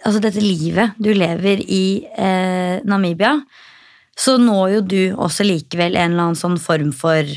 Altså 0.00 0.20
dette 0.22 0.40
livet 0.40 0.96
du 0.96 1.10
lever 1.12 1.60
i 1.60 2.00
eh, 2.08 2.80
Namibia, 2.88 3.34
så 4.16 4.38
når 4.40 4.70
jo 4.72 4.80
du 4.80 5.00
også 5.12 5.44
likevel 5.44 5.92
en 5.92 6.14
eller 6.14 6.30
annen 6.30 6.38
sånn 6.40 6.56
form 6.56 6.94
for 6.96 7.28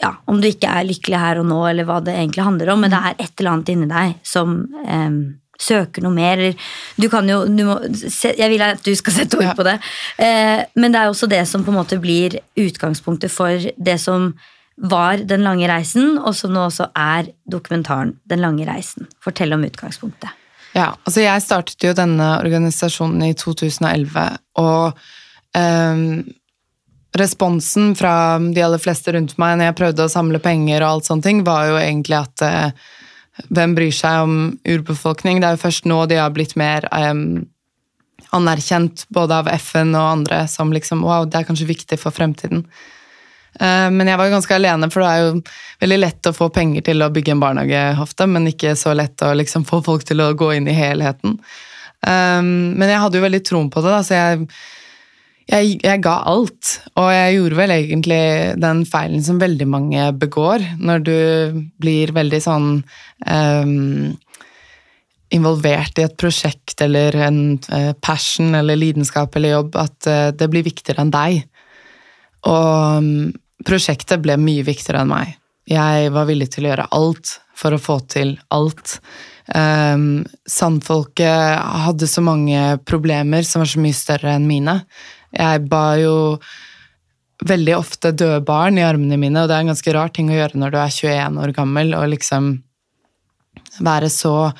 ja, 0.00 0.14
om 0.30 0.40
du 0.40 0.48
ikke 0.48 0.70
er 0.70 0.88
lykkelig 0.88 1.20
her 1.20 1.42
og 1.42 1.48
nå, 1.50 1.60
eller 1.70 1.86
hva 1.88 2.00
det 2.04 2.16
egentlig 2.16 2.46
handler 2.46 2.72
om, 2.72 2.82
men 2.84 2.92
det 2.92 3.00
er 3.00 3.18
et 3.18 3.32
eller 3.40 3.52
annet 3.52 3.72
inni 3.74 3.88
deg 3.90 4.14
som 4.26 4.54
um, 4.64 5.18
søker 5.60 6.04
noe 6.04 6.16
mer. 6.16 6.42
Du 6.96 7.08
kan 7.12 7.28
jo 7.28 7.42
du 7.44 7.64
må, 7.68 7.76
Jeg 8.24 8.48
vil 8.52 8.64
at 8.64 8.80
du 8.84 8.94
skal 8.96 9.18
sette 9.18 9.40
ord 9.40 9.52
på 9.58 9.66
det. 9.68 9.76
Uh, 10.16 10.64
men 10.80 10.94
det 10.94 11.02
er 11.02 11.10
også 11.12 11.28
det 11.30 11.42
som 11.48 11.66
på 11.66 11.74
en 11.74 11.80
måte 11.82 12.00
blir 12.00 12.40
utgangspunktet 12.58 13.32
for 13.32 13.70
det 13.76 14.00
som 14.00 14.32
var 14.80 15.20
Den 15.28 15.42
lange 15.44 15.66
reisen, 15.68 16.14
og 16.16 16.32
som 16.32 16.54
nå 16.54 16.62
også 16.70 16.86
er 16.96 17.26
dokumentaren 17.44 18.14
Den 18.24 18.40
lange 18.40 18.64
reisen. 18.64 19.10
Fortell 19.20 19.52
om 19.52 19.66
utgangspunktet. 19.66 20.30
Ja, 20.72 20.94
altså 21.04 21.20
Jeg 21.20 21.42
startet 21.42 21.84
jo 21.84 21.92
denne 21.92 22.38
organisasjonen 22.38 23.26
i 23.26 23.34
2011, 23.34 24.24
og 24.62 24.96
um, 25.58 26.22
responsen 27.18 27.94
fra 27.98 28.38
de 28.38 28.62
aller 28.62 28.80
fleste 28.82 29.12
rundt 29.16 29.36
meg 29.40 29.56
når 29.58 29.70
jeg 29.70 29.78
prøvde 29.80 30.06
å 30.06 30.12
samle 30.12 30.40
penger, 30.42 30.82
og 30.82 30.90
alt 30.90 31.08
sånne 31.10 31.26
ting, 31.26 31.40
var 31.46 31.70
jo 31.70 31.78
egentlig 31.80 32.20
at 32.20 32.44
eh, 32.46 32.90
hvem 33.48 33.74
bryr 33.78 33.94
seg 33.94 34.26
om 34.26 34.36
urbefolkning? 34.68 35.40
Det 35.40 35.48
er 35.48 35.56
jo 35.56 35.64
først 35.64 35.88
nå 35.90 36.04
de 36.10 36.20
har 36.20 36.30
blitt 36.34 36.56
mer 36.60 36.86
eh, 36.94 37.24
anerkjent, 38.36 39.08
både 39.10 39.42
av 39.42 39.50
FN 39.58 39.94
og 39.94 40.06
andre, 40.06 40.44
som 40.48 40.72
liksom 40.74 41.04
Wow, 41.06 41.26
det 41.26 41.40
er 41.40 41.48
kanskje 41.48 41.70
viktig 41.70 41.98
for 42.00 42.14
fremtiden. 42.14 42.64
Eh, 43.58 43.88
men 43.90 44.06
jeg 44.06 44.20
var 44.20 44.28
jo 44.28 44.36
ganske 44.36 44.56
alene, 44.56 44.90
for 44.92 45.02
det 45.02 45.10
er 45.10 45.24
jo 45.24 45.40
veldig 45.82 46.00
lett 46.00 46.30
å 46.30 46.36
få 46.36 46.50
penger 46.54 46.86
til 46.86 47.02
å 47.02 47.10
bygge 47.12 47.34
en 47.34 47.42
barnehage 47.42 47.84
ofte, 48.02 48.28
men 48.30 48.50
ikke 48.52 48.76
så 48.78 48.94
lett 48.94 49.22
å 49.26 49.32
liksom 49.34 49.66
få 49.68 49.82
folk 49.86 50.06
til 50.06 50.22
å 50.22 50.32
gå 50.38 50.52
inn 50.56 50.70
i 50.70 50.76
helheten. 50.76 51.40
Eh, 52.06 52.42
men 52.42 52.86
jeg 52.86 53.02
hadde 53.02 53.18
jo 53.18 53.26
veldig 53.26 53.42
troen 53.46 53.72
på 53.72 53.82
det, 53.82 53.96
da, 53.96 54.04
så 54.06 54.20
jeg 54.20 54.46
jeg, 55.50 55.80
jeg, 55.82 56.00
ga 56.04 56.14
alt, 56.30 56.76
og 56.94 57.10
jeg 57.10 57.36
gjorde 57.36 57.58
vel 57.58 57.74
egentlig 57.74 58.22
den 58.62 58.84
feilen 58.88 59.22
som 59.26 59.40
veldig 59.42 59.66
mange 59.70 60.06
begår, 60.20 60.64
når 60.78 61.04
du 61.06 61.16
blir 61.82 62.12
veldig 62.14 62.40
sånn 62.44 62.68
um, 63.26 64.12
involvert 65.34 65.98
i 65.98 66.06
et 66.06 66.16
prosjekt 66.18 66.82
eller 66.86 67.18
en 67.26 67.42
uh, 67.70 67.92
passion 68.02 68.54
eller 68.58 68.78
lidenskap 68.78 69.36
eller 69.36 69.56
jobb, 69.56 69.76
at 69.82 70.10
uh, 70.10 70.30
det 70.34 70.50
blir 70.52 70.66
viktigere 70.66 71.04
enn 71.04 71.14
deg. 71.14 71.42
Og 72.50 73.02
um, 73.02 73.12
prosjektet 73.66 74.22
ble 74.22 74.38
mye 74.40 74.66
viktigere 74.66 75.02
enn 75.02 75.12
meg. 75.12 75.36
Jeg 75.70 76.10
var 76.14 76.26
villig 76.30 76.50
til 76.54 76.66
å 76.66 76.72
gjøre 76.72 76.90
alt 76.96 77.36
for 77.60 77.76
å 77.76 77.82
få 77.82 78.00
til 78.10 78.34
alt. 78.54 78.98
Um, 79.50 80.22
Sandfolket 80.48 81.58
hadde 81.84 82.08
så 82.08 82.22
mange 82.24 82.78
problemer 82.86 83.46
som 83.46 83.62
var 83.62 83.70
så 83.70 83.82
mye 83.82 83.96
større 83.96 84.38
enn 84.38 84.48
mine. 84.48 84.80
Jeg 85.36 85.62
ba 85.70 85.84
jo 86.00 86.16
veldig 87.46 87.76
ofte 87.76 88.12
døde 88.12 88.42
barn 88.44 88.78
i 88.78 88.84
armene 88.84 89.16
mine, 89.20 89.42
og 89.42 89.48
det 89.48 89.56
er 89.56 89.64
en 89.64 89.72
ganske 89.72 89.94
rar 89.96 90.12
ting 90.12 90.28
å 90.30 90.36
gjøre 90.36 90.60
når 90.60 90.74
du 90.74 90.78
er 90.80 90.92
21 90.92 91.40
år 91.40 91.54
gammel, 91.56 91.94
og 91.96 92.12
liksom 92.12 92.52
være 93.80 94.10
så 94.12 94.50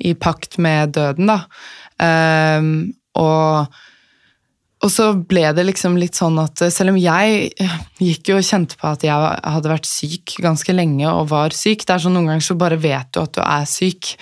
i 0.00 0.14
pakt 0.16 0.56
med 0.62 0.94
døden, 0.96 1.28
da. 1.28 1.42
Um, 2.00 2.70
og, 3.20 3.80
og 4.80 4.92
så 4.92 5.10
ble 5.12 5.42
det 5.52 5.66
liksom 5.68 5.98
litt 6.00 6.16
sånn 6.16 6.38
at 6.40 6.62
selv 6.72 6.94
om 6.94 7.00
jeg 7.00 7.50
gikk 8.00 8.30
jo 8.30 8.38
og 8.38 8.46
kjente 8.46 8.78
på 8.80 8.88
at 8.88 9.04
jeg 9.04 9.12
hadde 9.12 9.72
vært 9.72 9.88
syk 9.88 10.38
ganske 10.40 10.72
lenge 10.72 11.10
og 11.10 11.28
var 11.34 11.52
syk 11.52 11.84
Det 11.84 11.92
er 11.92 12.04
sånn 12.06 12.16
Noen 12.16 12.30
ganger 12.30 12.46
så 12.46 12.56
bare 12.56 12.78
vet 12.80 13.10
du 13.12 13.20
at 13.20 13.34
du 13.36 13.42
er 13.44 13.66
syk, 13.68 14.14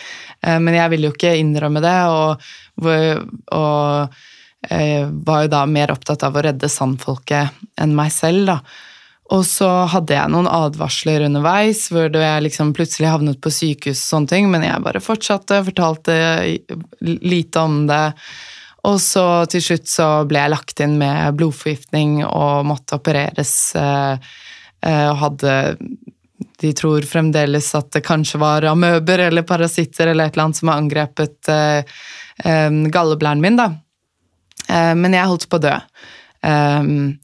ehm, 0.42 0.64
men 0.66 0.80
jeg 0.80 0.94
ville 0.94 1.12
jo 1.12 1.14
ikke 1.14 1.36
innrømme 1.38 1.84
det. 1.84 1.94
og, 2.10 2.50
og 3.54 4.18
var 4.68 5.44
jo 5.44 5.50
da 5.52 5.60
mer 5.70 5.92
opptatt 5.94 6.24
av 6.26 6.34
å 6.34 6.42
redde 6.42 6.68
sandfolket 6.72 7.60
enn 7.78 7.92
meg 7.94 8.10
selv, 8.10 8.48
da. 8.50 8.56
Og 9.34 9.44
så 9.44 9.68
hadde 9.92 10.16
jeg 10.16 10.32
noen 10.32 10.48
advarsler 10.48 11.26
underveis, 11.26 11.84
hvor 11.92 12.08
jeg 12.08 12.44
liksom 12.46 12.72
plutselig 12.76 13.10
havnet 13.12 13.40
på 13.44 13.52
sykehus 13.52 14.00
og 14.00 14.12
sånne 14.14 14.30
ting, 14.30 14.46
men 14.52 14.64
jeg 14.64 14.84
bare 14.84 15.02
fortsatte, 15.04 15.60
fortalte 15.66 16.14
lite 17.04 17.64
om 17.64 17.82
det. 17.90 18.06
Og 18.88 18.96
så 19.04 19.24
til 19.52 19.64
slutt 19.64 19.90
så 19.90 20.06
ble 20.28 20.40
jeg 20.40 20.54
lagt 20.54 20.80
inn 20.80 20.94
med 21.00 21.36
blodforgiftning 21.36 22.22
og 22.24 22.64
måtte 22.70 22.96
opereres. 22.96 23.52
Eh, 23.76 24.30
eh, 24.86 25.08
og 25.10 25.18
hadde 25.26 25.56
De 26.58 26.70
tror 26.74 27.04
fremdeles 27.06 27.68
at 27.74 27.90
det 27.92 28.06
kanskje 28.06 28.38
var 28.40 28.64
amøber 28.70 29.26
eller 29.26 29.44
parasitter 29.46 30.08
eller 30.08 30.26
et 30.30 30.34
eller 30.34 30.48
annet 30.48 30.58
som 30.58 30.70
har 30.70 30.80
angrepet 30.80 31.50
galleblæren 32.94 33.42
min, 33.42 33.58
da. 33.58 33.72
Eh, 34.68 34.94
men 34.98 35.16
jeg 35.16 35.30
holdt 35.30 35.48
på 35.50 35.60
å 35.60 35.64
dø. 35.64 35.74
Um, 36.44 37.18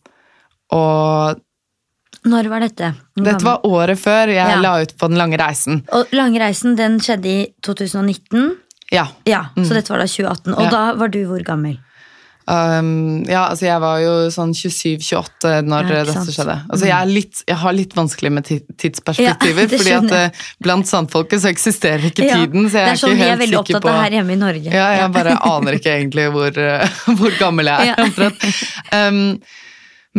og 0.74 1.40
Når 2.26 2.48
var 2.50 2.64
dette? 2.64 2.90
Dette 3.14 3.46
var 3.46 3.66
året 3.68 4.00
før 4.00 4.32
jeg 4.32 4.42
ja. 4.56 4.58
la 4.58 4.72
ut 4.82 4.94
på 4.98 5.08
Den 5.12 5.20
lange 5.20 5.38
reisen. 5.38 5.84
Og 5.94 6.12
Lange 6.16 6.40
reisen 6.42 6.74
den 6.78 6.98
skjedde 7.04 7.30
i 7.30 7.40
2019? 7.62 8.54
Ja. 8.90 9.06
ja 9.28 9.46
så 9.54 9.68
mm. 9.68 9.74
dette 9.76 9.92
var 9.92 10.02
da 10.02 10.08
2018. 10.10 10.54
Og 10.56 10.64
ja. 10.66 10.70
da 10.72 10.82
var 10.98 11.12
du 11.14 11.20
hvor 11.28 11.44
gammel? 11.46 11.78
Um, 12.44 13.24
ja, 13.24 13.46
altså 13.48 13.64
jeg 13.64 13.80
var 13.80 14.00
jo 14.02 14.10
sånn 14.32 14.50
27-28 14.52 15.52
når 15.64 15.86
ja, 15.88 16.00
dette 16.10 16.32
skjedde. 16.34 16.56
Altså 16.68 16.88
jeg, 16.90 17.08
litt, 17.08 17.40
jeg, 17.48 17.56
har 17.62 17.72
litt 17.72 17.96
vanskelig 17.96 18.32
med 18.36 18.50
tidsperspektiver, 18.50 19.64
ja, 19.64 19.70
fordi 19.80 19.94
at 19.96 20.12
uh, 20.12 20.44
blant 20.66 20.90
sandfolket 20.90 21.40
så 21.40 21.48
eksisterer 21.48 22.04
ikke 22.10 22.28
ja, 22.28 22.42
tiden. 22.42 22.68
Så 22.68 22.82
jeg 22.82 22.84
er, 22.84 22.92
er 22.92 23.00
sånn, 23.00 23.16
ikke 23.16 23.24
helt 23.24 23.24
sikker 23.24 23.24
på 23.24 23.24
Vi 23.24 23.30
er 23.30 23.42
veldig 23.46 23.60
opptatt 23.62 23.88
av 23.88 24.00
her 24.02 24.18
hjemme 24.18 24.36
i 24.36 24.40
Norge. 24.42 24.76
Ja, 24.76 24.90
jeg 24.98 25.14
bare 25.16 25.38
aner 25.54 25.80
ikke 25.80 25.96
egentlig 25.96 26.28
hvor, 26.36 26.60
uh, 26.60 27.00
hvor 27.22 27.38
gammel 27.40 27.72
jeg 27.72 27.96
er. 27.96 28.40
Um, 28.92 29.22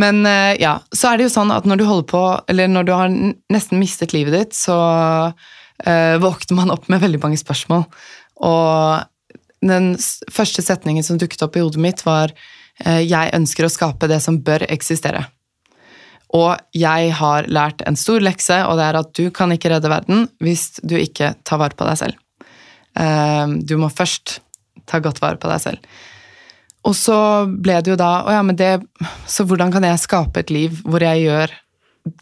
men 0.02 0.26
uh, 0.26 0.54
ja, 0.58 0.80
så 0.98 1.12
er 1.12 1.22
det 1.22 1.30
jo 1.30 1.36
sånn 1.38 1.54
at 1.54 1.70
når 1.70 1.84
du 1.84 1.90
holder 1.92 2.10
på, 2.10 2.28
eller 2.50 2.74
når 2.74 2.90
du 2.90 2.96
har 2.98 3.20
nesten 3.54 3.82
mistet 3.82 4.18
livet 4.18 4.34
ditt, 4.40 4.58
så 4.58 4.80
våkner 5.76 6.56
man 6.56 6.70
opp 6.72 6.86
med 6.88 7.02
veldig 7.04 7.20
mange 7.20 7.36
spørsmål. 7.36 7.82
Og 8.48 9.04
den 9.64 9.94
første 10.32 10.64
setningen 10.66 11.06
som 11.06 11.20
dukket 11.22 11.44
opp 11.46 11.56
i 11.56 11.64
hodet 11.64 11.82
mitt, 11.82 12.06
var 12.06 12.34
eh, 12.84 13.02
'Jeg 13.06 13.34
ønsker 13.34 13.66
å 13.66 13.72
skape 13.72 14.08
det 14.08 14.22
som 14.22 14.42
bør 14.44 14.68
eksistere'. 14.68 15.26
Og 16.36 16.58
jeg 16.74 17.12
har 17.16 17.48
lært 17.48 17.82
en 17.88 17.96
stor 17.96 18.20
lekse, 18.20 18.58
og 18.68 18.78
det 18.78 18.86
er 18.86 18.98
at 19.00 19.14
du 19.14 19.30
kan 19.32 19.52
ikke 19.52 19.70
redde 19.72 19.92
verden 19.92 20.28
hvis 20.44 20.82
du 20.84 20.98
ikke 20.98 21.36
tar 21.46 21.62
vare 21.62 21.78
på 21.78 21.88
deg 21.88 21.98
selv. 22.02 22.16
Eh, 22.98 23.48
du 23.64 23.78
må 23.78 23.90
først 23.94 24.40
ta 24.86 25.00
godt 25.00 25.22
vare 25.24 25.40
på 25.40 25.50
deg 25.52 25.62
selv. 25.62 25.80
Og 26.86 26.94
så 26.94 27.18
ble 27.50 27.80
det 27.82 27.96
jo 27.96 27.98
da 27.98 28.12
Å 28.28 28.34
ja, 28.36 28.42
men 28.46 28.58
det 28.60 28.76
Så 29.26 29.42
hvordan 29.50 29.72
kan 29.74 29.82
jeg 29.82 30.04
skape 30.04 30.44
et 30.44 30.52
liv 30.54 30.84
hvor 30.86 31.02
jeg 31.02 31.24
gjør 31.24 31.54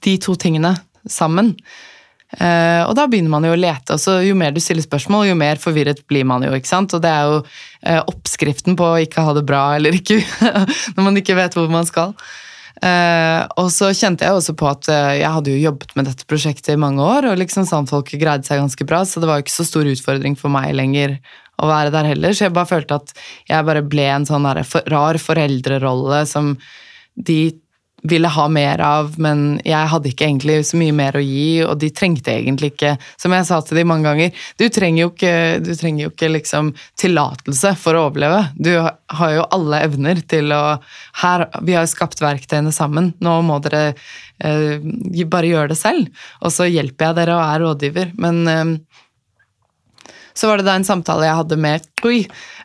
de 0.06 0.14
to 0.24 0.38
tingene 0.40 0.72
sammen? 1.04 1.58
Eh, 2.34 2.82
og 2.88 2.96
da 2.98 3.06
begynner 3.10 3.30
man 3.34 3.46
jo 3.46 3.54
å 3.54 3.60
lete, 3.60 3.96
og 3.96 4.02
så 4.02 4.18
jo 4.26 4.38
mer 4.38 4.54
du 4.56 4.62
stiller 4.64 4.86
spørsmål, 4.86 5.28
jo 5.30 5.36
mer 5.38 5.62
forvirret 5.62 6.02
blir 6.10 6.26
man 6.26 6.46
jo. 6.46 6.54
ikke 6.58 6.72
sant? 6.72 6.96
Og 6.96 7.04
det 7.04 7.12
er 7.12 7.28
jo 7.30 7.42
uh, 7.44 8.02
oppskriften 8.10 8.78
på 8.80 8.88
å 8.90 9.04
ikke 9.04 9.26
ha 9.26 9.36
det 9.38 9.46
bra 9.46 9.68
eller 9.78 9.96
ikke, 9.98 10.18
når 10.96 11.06
man 11.06 11.20
ikke 11.20 11.38
vet 11.38 11.58
hvor 11.58 11.70
man 11.72 11.86
skal. 11.90 12.16
Uh, 12.84 13.46
og 13.62 13.70
så 13.72 13.92
kjente 13.96 14.26
jeg 14.26 14.36
også 14.36 14.56
på 14.60 14.68
at 14.68 14.90
jeg 14.90 15.30
hadde 15.30 15.54
jo 15.54 15.62
jobbet 15.62 15.94
med 15.96 16.10
dette 16.10 16.28
prosjektet 16.28 16.74
i 16.74 16.82
mange 16.82 17.06
år, 17.06 17.30
og 17.30 17.40
liksom 17.40 17.68
Sandfolket 17.70 18.22
greide 18.22 18.50
seg 18.50 18.64
ganske 18.64 18.90
bra, 18.90 19.04
så 19.06 19.22
det 19.22 19.30
var 19.30 19.40
jo 19.40 19.46
ikke 19.46 19.60
så 19.60 19.68
stor 19.70 19.90
utfordring 19.94 20.38
for 20.40 20.52
meg 20.54 20.74
lenger 20.76 21.20
å 21.62 21.70
være 21.70 21.94
der 21.94 22.10
heller. 22.10 22.34
Så 22.34 22.48
jeg 22.48 22.56
bare 22.56 22.72
følte 22.72 22.98
at 22.98 23.14
jeg 23.50 23.68
bare 23.68 23.86
ble 23.86 24.08
en 24.10 24.26
sånn 24.28 24.50
rar 24.50 25.22
foreldrerolle 25.22 26.24
som 26.30 26.56
de 27.14 27.54
ville 28.04 28.28
ha 28.28 28.48
mer 28.52 28.82
av, 28.84 29.14
men 29.22 29.62
jeg 29.64 29.90
hadde 29.92 30.10
ikke 30.12 30.26
egentlig 30.28 30.58
så 30.68 30.80
mye 30.80 30.96
mer 30.96 31.16
å 31.16 31.24
gi, 31.24 31.64
og 31.64 31.78
de 31.80 31.90
trengte 31.96 32.34
egentlig 32.34 32.74
ikke 32.74 32.96
Som 33.20 33.32
jeg 33.36 33.48
sa 33.48 33.60
til 33.64 33.80
dem 33.80 33.88
mange 33.92 34.10
ganger, 34.10 34.44
du 34.60 34.66
trenger 34.74 35.06
jo 35.06 35.12
ikke, 35.14 35.76
trenger 35.80 36.06
jo 36.06 36.12
ikke 36.12 36.32
liksom 36.34 36.74
tillatelse 37.00 37.74
for 37.80 37.96
å 37.96 38.08
overleve. 38.10 38.42
Du 38.60 38.74
har 38.76 39.36
jo 39.38 39.46
alle 39.56 39.84
evner 39.88 40.20
til 40.28 40.52
å 40.56 40.64
her, 41.24 41.48
Vi 41.64 41.78
har 41.78 41.88
jo 41.88 41.94
skapt 41.94 42.22
verktøyene 42.24 42.74
sammen, 42.76 43.14
nå 43.24 43.38
må 43.48 43.60
dere 43.64 43.94
eh, 44.44 44.84
bare 45.24 45.52
gjøre 45.52 45.72
det 45.72 45.80
selv. 45.80 46.26
Og 46.44 46.52
så 46.52 46.68
hjelper 46.68 47.10
jeg 47.10 47.20
dere 47.22 47.38
og 47.38 47.46
er 47.46 47.64
rådgiver. 47.64 48.14
Men 48.20 48.44
eh, 48.52 48.76
så 50.34 50.50
var 50.50 50.60
det 50.60 50.68
da 50.68 50.76
en 50.76 50.88
samtale 50.88 51.28
jeg 51.28 51.40
hadde 51.40 51.60
med 51.62 51.90
Oi, 52.04 52.20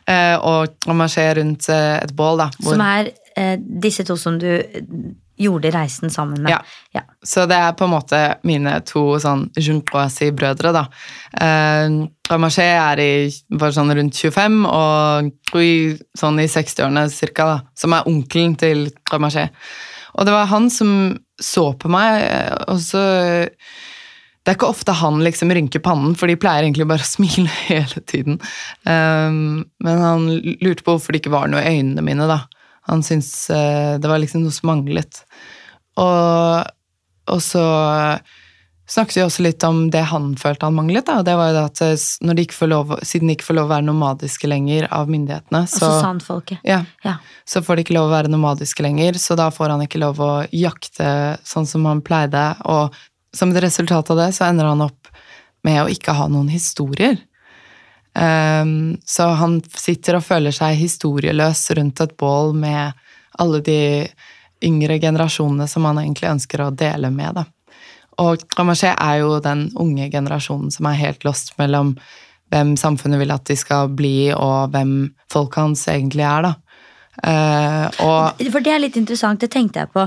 eh, 0.09 0.35
og, 0.35 0.75
Marché 0.89 1.29
rundt 1.37 1.69
eh, 1.71 1.97
et 2.03 2.13
bål. 2.17 2.41
da. 2.41 2.49
Hvor, 2.59 2.75
som 2.75 2.85
er 2.85 3.11
eh, 3.37 3.55
disse 3.59 4.03
to 4.07 4.17
som 4.19 4.39
du 4.41 4.49
gjorde 5.39 5.71
reisen 5.73 6.11
sammen 6.13 6.43
med. 6.43 6.51
Ja. 6.51 6.59
ja. 6.95 7.03
Så 7.25 7.45
det 7.49 7.57
er 7.57 7.75
på 7.77 7.87
en 7.87 7.93
måte 7.93 8.19
mine 8.47 8.75
to 8.87 9.03
sånn 9.21 9.47
Junquasi-brødre, 9.55 10.73
da. 10.75 10.85
Eh, 11.33 11.99
Ramaché 12.29 12.67
er 12.75 13.03
i, 13.03 13.11
var 13.59 13.75
sånn 13.75 13.93
rundt 13.97 14.19
25, 14.19 14.59
og 14.69 15.53
Rui 15.55 15.95
sånn 16.19 16.41
i 16.43 16.49
60-årene 16.51 17.07
cirka, 17.13 17.47
da, 17.49 17.59
som 17.79 17.95
er 17.95 18.09
onkelen 18.11 18.57
til 18.59 18.89
Ramaché. 19.11 19.49
Og 20.17 20.27
det 20.27 20.35
var 20.35 20.51
han 20.51 20.67
som 20.73 20.91
så 21.39 21.69
på 21.79 21.91
meg, 21.91 22.25
og 22.67 22.81
så 22.83 23.03
det 24.49 24.53
er 24.53 24.57
ikke 24.57 24.71
ofte 24.71 24.95
han 24.97 25.19
liksom 25.21 25.51
rynker 25.53 25.81
pannen, 25.83 26.15
for 26.17 26.31
de 26.31 26.37
pleier 26.39 26.65
egentlig 26.65 26.87
bare 26.89 27.05
å 27.05 27.07
smile 27.07 27.51
hele 27.69 28.03
tiden. 28.09 28.39
Um, 28.81 29.67
men 29.83 30.03
han 30.03 30.29
lurte 30.63 30.85
på 30.85 30.95
hvorfor 30.95 31.13
det 31.13 31.23
ikke 31.23 31.35
var 31.35 31.51
noe 31.51 31.61
i 31.61 31.79
øynene 31.79 32.03
mine, 32.05 32.27
da. 32.29 32.41
Han 32.89 33.05
syntes 33.05 33.47
uh, 33.53 33.95
det 34.01 34.09
var 34.09 34.21
liksom 34.21 34.43
noe 34.43 34.55
som 34.55 34.71
manglet. 34.73 35.23
Og, 35.99 36.69
og 37.29 37.41
så 37.43 37.63
snakket 38.89 39.17
vi 39.17 39.23
også 39.23 39.43
litt 39.45 39.63
om 39.63 39.81
det 39.93 40.01
han 40.09 40.31
følte 40.39 40.65
han 40.65 40.77
manglet. 40.77 41.05
Da. 41.05 41.21
det 41.25 41.35
var 41.37 41.51
jo 41.53 41.61
at 41.67 41.81
eh, 41.85 42.33
de 42.33 42.69
lov, 42.71 42.95
Siden 43.05 43.29
de 43.29 43.35
ikke 43.37 43.49
får 43.49 43.57
lov 43.59 43.69
å 43.69 43.73
være 43.73 43.87
nomadiske 43.87 44.49
lenger 44.49 44.87
av 44.95 45.11
myndighetene, 45.11 45.63
så, 45.69 45.91
altså 46.01 46.57
ja, 46.65 46.81
ja. 47.05 47.17
så 47.45 47.61
får 47.65 47.77
de 47.77 47.85
ikke 47.85 47.97
lov 47.97 48.09
å 48.09 48.15
være 48.15 48.33
nomadiske 48.33 48.85
lenger. 48.85 49.19
Så 49.21 49.37
da 49.39 49.49
får 49.53 49.75
han 49.75 49.85
ikke 49.85 50.01
lov 50.01 50.21
å 50.23 50.33
jakte 50.55 51.37
sånn 51.47 51.69
som 51.69 51.85
han 51.89 52.03
pleide. 52.05 52.51
Og 52.65 52.95
som 53.35 53.53
et 53.53 53.63
resultat 53.63 54.09
av 54.09 54.23
det 54.23 54.31
så 54.37 54.49
ender 54.49 54.71
han 54.71 54.87
opp 54.87 55.11
med 55.67 55.83
å 55.83 55.89
ikke 55.91 56.15
ha 56.17 56.29
noen 56.31 56.49
historier. 56.51 57.19
Um, 58.19 58.97
så 59.05 59.29
han 59.39 59.59
sitter 59.79 60.17
og 60.17 60.25
føler 60.27 60.51
seg 60.55 60.75
historieløs 60.75 61.61
rundt 61.77 62.01
et 62.03 62.17
bål 62.19 62.51
med 62.57 62.97
alle 63.39 63.61
de 63.63 63.81
yngre 64.65 64.97
generasjonene 64.99 65.67
som 65.71 65.85
han 65.87 66.01
egentlig 66.01 66.27
ønsker 66.33 66.65
å 66.65 66.73
dele 66.75 67.13
med. 67.15 67.39
Da. 67.39 67.45
Og 68.19 68.43
Ramaché 68.57 68.91
er 68.91 69.21
jo 69.21 69.37
den 69.43 69.69
unge 69.79 70.09
generasjonen 70.11 70.73
som 70.73 70.89
er 70.89 70.99
helt 70.99 71.23
lost 71.23 71.53
mellom 71.61 71.93
hvem 72.51 72.73
samfunnet 72.81 73.21
vil 73.21 73.31
at 73.31 73.45
de 73.47 73.55
skal 73.55 73.91
bli, 73.93 74.31
og 74.33 74.73
hvem 74.73 75.13
folket 75.31 75.61
hans 75.61 75.85
egentlig 75.87 76.25
er. 76.25 76.49
da. 76.49 76.53
Uh, 77.19 77.85
og, 78.03 78.43
for 78.51 78.63
det 78.63 78.73
er 78.73 78.83
litt 78.83 78.97
interessant, 78.99 79.41
det 79.43 79.51
tenkte 79.53 79.83
jeg 79.83 79.91
på 79.93 80.05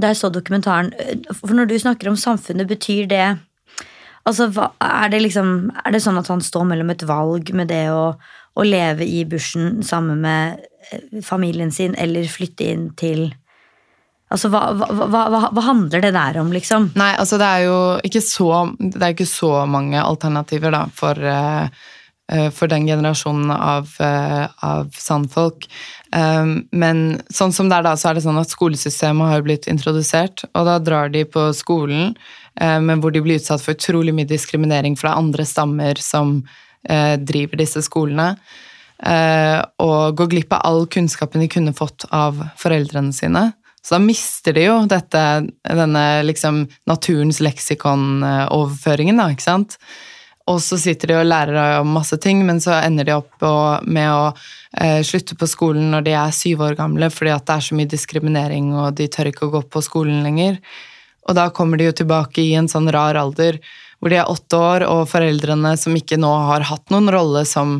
da 0.00 0.12
jeg 0.12 0.20
så 0.20 0.30
dokumentaren. 0.32 0.92
For 1.34 1.54
når 1.58 1.70
du 1.70 1.78
snakker 1.82 2.10
om 2.10 2.18
samfunnet, 2.18 2.70
betyr 2.70 3.06
det 3.10 3.26
Altså, 4.28 4.48
er, 4.78 5.08
det 5.10 5.22
liksom, 5.24 5.72
er 5.82 5.94
det 5.94 6.02
sånn 6.04 6.20
at 6.20 6.30
han 6.30 6.42
står 6.44 6.66
mellom 6.70 6.92
et 6.94 7.02
valg 7.08 7.50
med 7.58 7.72
det 7.72 7.88
å, 7.90 8.12
å 8.54 8.66
leve 8.66 9.06
i 9.06 9.24
bushen 9.26 9.80
sammen 9.86 10.22
med 10.22 10.60
eh, 10.92 11.22
familien 11.26 11.72
sin, 11.74 11.96
eller 11.98 12.30
flytte 12.30 12.68
inn 12.70 12.90
til 12.98 13.32
Altså, 14.32 14.48
hva, 14.48 14.62
hva, 14.72 15.06
hva, 15.12 15.40
hva, 15.52 15.62
handler 15.66 16.00
det 16.00 16.14
der 16.14 16.38
om, 16.40 16.54
liksom? 16.54 16.86
Nei, 16.96 17.10
altså 17.20 17.36
det 17.36 17.48
er 17.52 17.64
jo 17.66 17.80
ikke 18.08 18.22
så, 18.24 18.46
det 18.80 19.02
er 19.02 19.12
ikke 19.12 19.28
så 19.28 19.50
mange 19.68 20.00
alternativer 20.00 20.72
da, 20.72 20.86
for, 20.96 21.20
uh, 21.20 22.46
for 22.56 22.72
den 22.72 22.86
generasjonen 22.88 23.52
av, 23.52 23.90
av 24.00 24.88
sandfolk. 24.96 25.66
Men 26.12 27.02
sånn 27.28 27.52
som 27.52 27.68
det 27.68 27.82
er 27.82 27.84
da, 27.84 27.92
så 28.00 28.08
er 28.08 28.16
det 28.16 28.24
sånn 28.24 28.40
at 28.40 28.48
skolesystemet 28.54 29.34
har 29.34 29.44
blitt 29.44 29.68
introdusert, 29.68 30.46
og 30.56 30.64
da 30.70 30.78
drar 30.80 31.12
de 31.12 31.26
på 31.28 31.50
skolen, 31.56 32.14
men 32.60 33.00
hvor 33.00 33.14
de 33.14 33.22
blir 33.24 33.40
utsatt 33.40 33.62
for 33.64 33.72
utrolig 33.72 34.12
mye 34.12 34.28
diskriminering 34.28 34.96
fra 35.00 35.14
andre 35.16 35.46
stammer 35.48 35.96
som 36.02 36.42
driver 36.82 37.56
disse 37.60 37.80
skolene. 37.86 38.34
og 39.78 40.16
går 40.18 40.28
glipp 40.34 40.52
av 40.52 40.60
all 40.66 40.86
kunnskapen 40.90 41.40
de 41.40 41.48
kunne 41.48 41.72
fått 41.72 42.04
av 42.10 42.42
foreldrene 42.58 43.14
sine. 43.16 43.44
Så 43.82 43.96
da 43.96 43.98
mister 43.98 44.54
de 44.54 44.66
jo 44.68 44.76
dette, 44.86 45.20
denne 45.66 46.04
liksom 46.22 46.64
naturens 46.86 47.40
leksikon-overføringen, 47.42 49.18
da, 49.18 49.26
ikke 49.32 49.46
sant. 49.48 49.76
Og 50.50 50.58
så 50.62 50.78
sitter 50.78 51.10
de 51.10 51.16
og 51.18 51.26
lærer 51.26 51.80
om 51.80 51.90
masse 51.94 52.16
ting, 52.22 52.44
men 52.46 52.60
så 52.62 52.76
ender 52.78 53.06
de 53.06 53.14
opp 53.14 53.44
med 53.86 54.08
å 54.10 54.30
eh, 54.78 55.02
slutte 55.06 55.36
på 55.38 55.48
skolen 55.50 55.90
når 55.94 56.06
de 56.06 56.14
er 56.18 56.34
syv 56.34 56.64
år 56.66 56.78
gamle 56.78 57.10
fordi 57.14 57.34
at 57.34 57.46
det 57.46 57.56
er 57.56 57.66
så 57.68 57.78
mye 57.78 57.90
diskriminering, 57.90 58.72
og 58.74 58.96
de 58.98 59.08
tør 59.10 59.30
ikke 59.30 59.48
å 59.48 59.54
gå 59.56 59.64
på 59.70 59.82
skolen 59.82 60.22
lenger. 60.26 60.58
Og 61.28 61.38
da 61.38 61.48
kommer 61.54 61.78
de 61.78 61.90
jo 61.90 61.96
tilbake 62.02 62.42
i 62.42 62.54
en 62.58 62.70
sånn 62.70 62.90
rar 62.92 63.18
alder 63.20 63.60
hvor 64.02 64.10
de 64.10 64.16
er 64.18 64.26
åtte 64.26 64.58
år, 64.58 64.82
og 64.90 65.04
foreldrene 65.06 65.76
som 65.78 65.94
ikke 65.94 66.16
nå 66.18 66.30
har 66.48 66.64
hatt 66.66 66.90
noen 66.90 67.06
rolle 67.14 67.44
som 67.46 67.76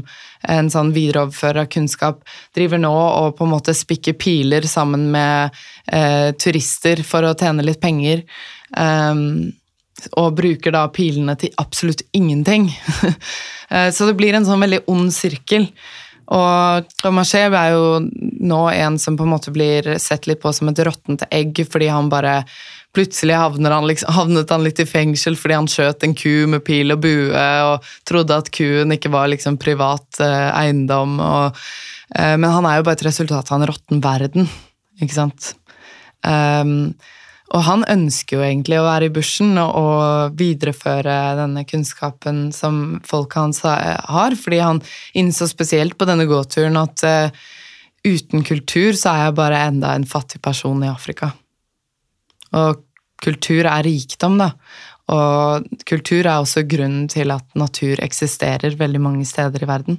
en 0.46 0.68
sånn 0.70 0.92
videreoverfører 0.94 1.64
av 1.64 1.70
kunnskap, 1.72 2.20
driver 2.55 2.78
nå 2.78 2.92
og 2.94 3.35
på 3.38 3.46
en 3.46 3.50
måte 3.50 3.74
spikker 3.74 4.14
piler 4.22 4.62
sammen 4.70 5.09
med 5.11 5.50
eh, 5.90 6.31
turister 6.38 7.02
for 7.07 7.26
å 7.26 7.35
tjene 7.35 7.66
litt 7.66 7.83
penger. 7.83 8.22
Um, 8.70 9.50
og 10.18 10.37
bruker 10.38 10.74
da 10.74 10.87
pilene 10.94 11.35
til 11.38 11.52
absolutt 11.62 12.07
ingenting. 12.12 12.70
Eh, 13.72 13.88
så 13.88 14.05
det 14.05 14.18
blir 14.18 14.37
en 14.37 14.44
sånn 14.44 14.61
veldig 14.61 14.83
ond 14.92 15.09
sirkel. 15.16 15.62
Og 16.28 16.90
Tomashev 17.00 17.55
er 17.57 17.70
jo 17.72 18.02
nå 18.44 18.59
en 18.68 18.98
som 19.00 19.16
på 19.16 19.24
en 19.24 19.31
måte 19.33 19.55
blir 19.55 19.94
sett 19.96 20.28
litt 20.28 20.42
på 20.42 20.52
som 20.52 20.68
et 20.68 20.83
råttent 20.85 21.24
egg 21.33 21.62
fordi 21.72 21.88
han 21.88 22.11
bare 22.12 22.35
Plutselig 22.92 23.35
han 23.35 23.87
liksom, 23.88 24.12
havnet 24.12 24.50
han 24.52 24.64
litt 24.66 24.81
i 24.83 24.88
fengsel 24.88 25.37
fordi 25.40 25.57
han 25.57 25.70
skjøt 25.70 26.05
en 26.05 26.12
ku 26.18 26.44
med 26.52 26.61
pil 26.66 26.92
og 26.92 27.00
bue 27.00 27.46
og 27.64 27.87
trodde 28.09 28.37
at 28.37 28.50
kuen 28.52 28.92
ikke 28.92 29.12
var 29.14 29.31
liksom 29.33 29.57
privat 29.61 30.20
eh, 30.20 30.50
eiendom. 30.52 31.16
Og, 31.24 31.62
eh, 32.12 32.37
men 32.37 32.50
han 32.52 32.68
er 32.68 32.78
jo 32.78 32.87
bare 32.90 33.00
et 33.00 33.07
resultat 33.09 33.48
av 33.48 33.59
en 33.59 33.66
råtten 33.72 34.05
verden, 34.05 34.50
ikke 35.00 35.16
sant. 35.16 35.55
Um, 36.22 36.92
og 37.52 37.64
han 37.66 37.83
ønsker 37.90 38.38
jo 38.38 38.44
egentlig 38.44 38.78
å 38.78 38.85
være 38.87 39.09
i 39.09 39.12
bushen 39.12 39.57
og, 39.61 40.37
videreføre 40.38 41.16
denne 41.40 41.64
kunnskapen 41.68 42.46
som 42.55 43.00
folket 43.09 43.40
hans 43.40 43.64
har, 43.64 44.37
fordi 44.38 44.61
han 44.62 44.81
innså 45.18 45.48
spesielt 45.50 45.98
på 45.98 46.09
denne 46.09 46.28
gåturen 46.28 46.78
at 46.81 47.05
uh, 47.09 47.44
uten 48.05 48.44
kultur 48.44 48.96
så 48.96 49.12
er 49.12 49.26
jeg 49.26 49.40
bare 49.40 49.64
enda 49.68 49.96
en 49.96 50.09
fattig 50.09 50.40
person 50.44 50.81
i 50.85 50.92
Afrika. 50.92 51.33
Og 52.59 52.83
kultur 53.23 53.69
er 53.69 53.87
rikdom, 53.87 54.38
da. 54.40 54.53
Og 55.13 55.67
kultur 55.88 56.25
er 56.25 56.38
også 56.38 56.65
grunnen 56.69 57.09
til 57.13 57.33
at 57.35 57.46
natur 57.59 58.00
eksisterer 58.05 58.79
veldig 58.79 59.03
mange 59.03 59.27
steder 59.29 59.65
i 59.65 59.71
verden. 59.71 59.98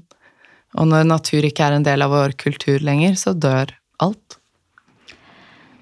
Og 0.80 0.90
når 0.90 1.06
natur 1.06 1.46
ikke 1.46 1.68
er 1.68 1.78
en 1.78 1.86
del 1.86 2.02
av 2.02 2.14
vår 2.14 2.38
kultur 2.40 2.82
lenger, 2.82 3.18
så 3.20 3.36
dør 3.38 3.76
alt. 4.02 4.40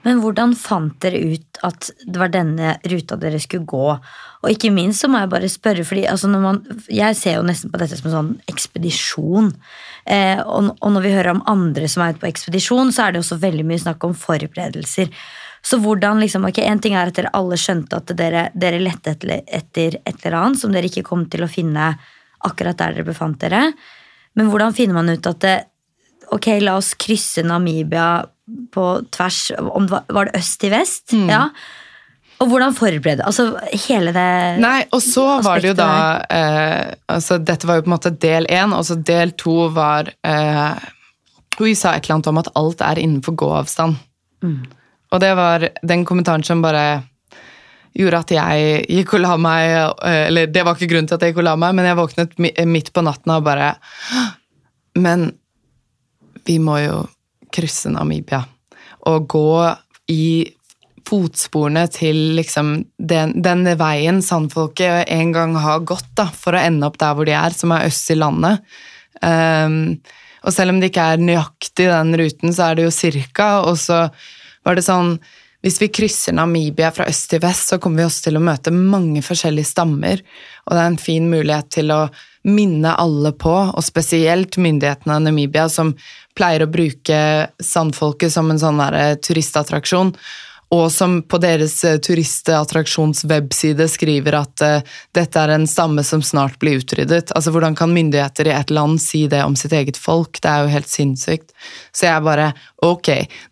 Men 0.01 0.17
hvordan 0.23 0.55
fant 0.57 0.95
dere 1.03 1.19
ut 1.35 1.59
at 1.65 1.91
det 2.07 2.17
var 2.17 2.31
denne 2.33 2.73
ruta 2.89 3.17
dere 3.21 3.39
skulle 3.41 3.69
gå? 3.69 3.89
Og 4.41 4.47
ikke 4.49 4.71
minst 4.73 5.03
så 5.03 5.09
må 5.11 5.21
jeg 5.21 5.29
bare 5.29 5.51
spørre, 5.51 5.85
fordi 5.85 6.07
altså 6.09 6.31
man, 6.33 6.63
jeg 6.89 7.17
ser 7.19 7.37
jo 7.37 7.45
nesten 7.45 7.69
på 7.69 7.77
dette 7.81 7.99
som 7.99 8.09
en 8.09 8.15
sånn 8.15 8.31
ekspedisjon. 8.49 9.51
Eh, 10.09 10.41
og, 10.41 10.71
og, 10.79 10.87
når 10.95 11.05
vi 11.05 11.13
hører 11.13 11.35
om 11.35 11.43
andre 11.49 11.89
som 11.91 12.01
er 12.03 12.15
ute 12.15 12.23
på 12.23 12.31
ekspedisjon, 12.31 12.89
så 12.95 13.05
er 13.05 13.13
det 13.13 13.21
også 13.21 13.37
veldig 13.43 13.67
mye 13.69 13.83
snakk 13.83 14.07
om 14.07 14.17
forberedelser. 14.17 15.13
Så 15.61 15.77
hvordan 15.77 16.19
liksom, 16.19 16.45
ok, 16.49 16.57
En 16.65 16.79
ting 16.81 16.95
er 16.97 17.11
at 17.11 17.17
dere 17.17 17.33
alle 17.37 17.57
skjønte 17.59 17.99
at 18.01 18.13
dere, 18.17 18.47
dere 18.57 18.81
lette 18.81 19.13
etter, 19.13 19.99
et 20.01 20.25
eller 20.25 20.37
annet 20.39 20.61
som 20.61 20.73
dere 20.73 20.89
ikke 20.89 21.05
kom 21.05 21.27
til 21.29 21.45
å 21.45 21.51
finne 21.51 21.93
akkurat 22.41 22.79
der 22.79 22.97
dere 22.97 23.05
befant 23.11 23.37
dere. 23.43 23.67
Men 24.37 24.49
hvordan 24.49 24.73
finner 24.73 24.97
man 24.97 25.11
ut 25.11 25.27
at 25.29 25.43
det, 25.43 25.57
ok, 26.33 26.47
la 26.63 26.79
oss 26.79 26.95
krysse 26.99 27.43
Namibia 27.45 28.23
på 28.73 28.87
tvers 29.13 29.51
om 29.59 29.85
det 29.87 30.01
var, 30.09 30.27
det 30.27 30.41
øst 30.41 30.59
til 30.63 30.73
vest? 30.73 31.13
Mm. 31.13 31.29
Ja. 31.29 31.45
Og 32.41 32.49
hvordan 32.49 32.73
forberede 32.73 33.21
Altså 33.21 33.51
hele 33.85 34.09
det 34.15 34.29
Nei, 34.63 34.79
og 34.89 35.03
så 35.05 35.25
var 35.45 35.61
det 35.61 35.71
jo 35.71 35.75
da 35.77 35.91
eh, 36.25 36.93
altså 37.11 37.37
Dette 37.37 37.69
var 37.69 37.77
jo 37.77 37.83
på 37.85 37.91
en 37.91 37.93
måte 37.93 38.11
del 38.17 38.47
én, 38.49 38.73
og 38.73 38.81
så 38.87 38.97
del 38.97 39.35
to 39.37 39.67
var 39.75 40.09
eh, 40.25 40.87
Hun 41.59 41.75
sa 41.77 41.93
et 41.93 42.07
eller 42.07 42.17
annet 42.17 42.31
om 42.31 42.41
at 42.41 42.49
alt 42.57 42.81
er 42.81 43.01
innenfor 43.03 43.37
gåavstand. 43.37 43.99
Og 45.11 45.19
det 45.19 45.31
var 45.35 45.67
den 45.81 46.05
kommentaren 46.07 46.43
som 46.47 46.63
bare 46.63 47.03
gjorde 47.97 48.21
at 48.23 48.31
jeg 48.31 48.85
gikk 48.87 49.17
og 49.17 49.23
la 49.25 49.33
meg 49.41 49.65
eh, 50.07 50.27
Eller 50.29 50.47
det 50.47 50.63
var 50.63 50.77
ikke 50.77 50.93
grunnen 50.93 51.09
til 51.09 51.17
at 51.17 51.25
jeg 51.25 51.33
gikk 51.33 51.41
og 51.43 51.49
la 51.49 51.57
meg, 51.59 51.75
men 51.75 51.89
jeg 51.89 51.99
våknet 51.99 52.37
midt 52.69 52.93
på 52.95 53.03
natten 53.03 53.33
og 53.35 53.43
bare 53.43 53.73
Men 54.95 55.27
vi 56.47 56.55
må 56.63 56.79
jo 56.85 57.03
krysse 57.51 57.91
Namibia 57.91 58.45
og 59.09 59.25
gå 59.33 59.51
i 60.13 60.45
fotsporene 61.07 61.87
til 61.91 62.17
liksom 62.37 62.73
den, 63.01 63.33
den 63.43 63.65
veien 63.79 64.21
sandfolket 64.23 65.09
en 65.11 65.31
gang 65.35 65.55
har 65.59 65.81
gått 65.89 66.11
da, 66.17 66.27
for 66.29 66.55
å 66.55 66.61
ende 66.61 66.87
opp 66.87 66.99
der 67.01 67.15
hvor 67.17 67.27
de 67.27 67.33
er, 67.35 67.55
som 67.55 67.73
er 67.73 67.87
øst 67.89 68.11
i 68.13 68.17
landet. 68.19 68.61
Um, 69.25 69.97
og 70.45 70.53
selv 70.53 70.73
om 70.73 70.81
det 70.81 70.91
ikke 70.91 71.07
er 71.13 71.25
nøyaktig 71.25 71.89
den 71.89 72.13
ruten, 72.21 72.53
så 72.53 72.69
er 72.69 72.77
det 72.77 72.85
jo 72.87 72.93
cirka, 72.93 73.49
og 73.65 73.79
så 73.81 74.05
var 74.65 74.77
det 74.77 74.85
sånn 74.87 75.15
hvis 75.61 75.77
vi 75.77 75.91
krysser 75.93 76.33
Namibia 76.33 76.89
fra 76.93 77.05
øst 77.09 77.27
til 77.29 77.41
vest, 77.43 77.69
så 77.69 77.77
kommer 77.77 78.01
vi 78.01 78.07
også 78.07 78.23
til 78.25 78.39
å 78.39 78.43
møte 78.43 78.73
mange 78.73 79.21
forskjellige 79.21 79.69
stammer, 79.69 80.23
og 80.65 80.73
det 80.73 80.81
er 80.81 80.89
en 80.89 81.01
fin 81.01 81.27
mulighet 81.29 81.69
til 81.75 81.93
å 81.93 81.99
minne 82.49 82.95
alle 82.97 83.29
på, 83.37 83.53
og 83.69 83.85
spesielt 83.85 84.57
myndighetene 84.57 85.19
av 85.19 85.21
Namibia, 85.27 85.67
som 85.69 85.93
pleier 86.37 86.65
å 86.65 86.71
bruke 86.71 87.19
sandfolket 87.61 88.33
som 88.33 88.49
en 88.49 88.61
sånn 88.61 88.81
turistattraksjon, 89.21 90.15
og 90.71 90.87
som 90.91 91.17
på 91.27 91.37
deres 91.43 91.73
eh, 91.83 91.97
turistattraksjonswebside 91.99 93.87
skriver 93.91 94.37
at 94.39 94.63
uh, 94.63 94.93
dette 95.15 95.41
er 95.41 95.51
en 95.51 95.67
stamme 95.67 96.03
som 96.07 96.23
snart 96.23 96.55
blir 96.63 96.79
utryddet. 96.79 97.33
Altså, 97.35 97.51
Hvordan 97.51 97.75
kan 97.75 97.91
myndigheter 97.91 98.47
i 98.47 98.55
et 98.55 98.71
land 98.71 99.01
si 99.03 99.25
det 99.31 99.43
om 99.43 99.57
sitt 99.59 99.75
eget 99.75 99.99
folk? 99.99 100.39
Det 100.39 100.47
er 100.47 100.63
jo 100.63 100.71
helt 100.71 100.87
sinnssykt. 100.87 101.51
Så 101.91 102.07
jeg 102.07 102.23
bare 102.23 102.53
ok, 102.81 103.09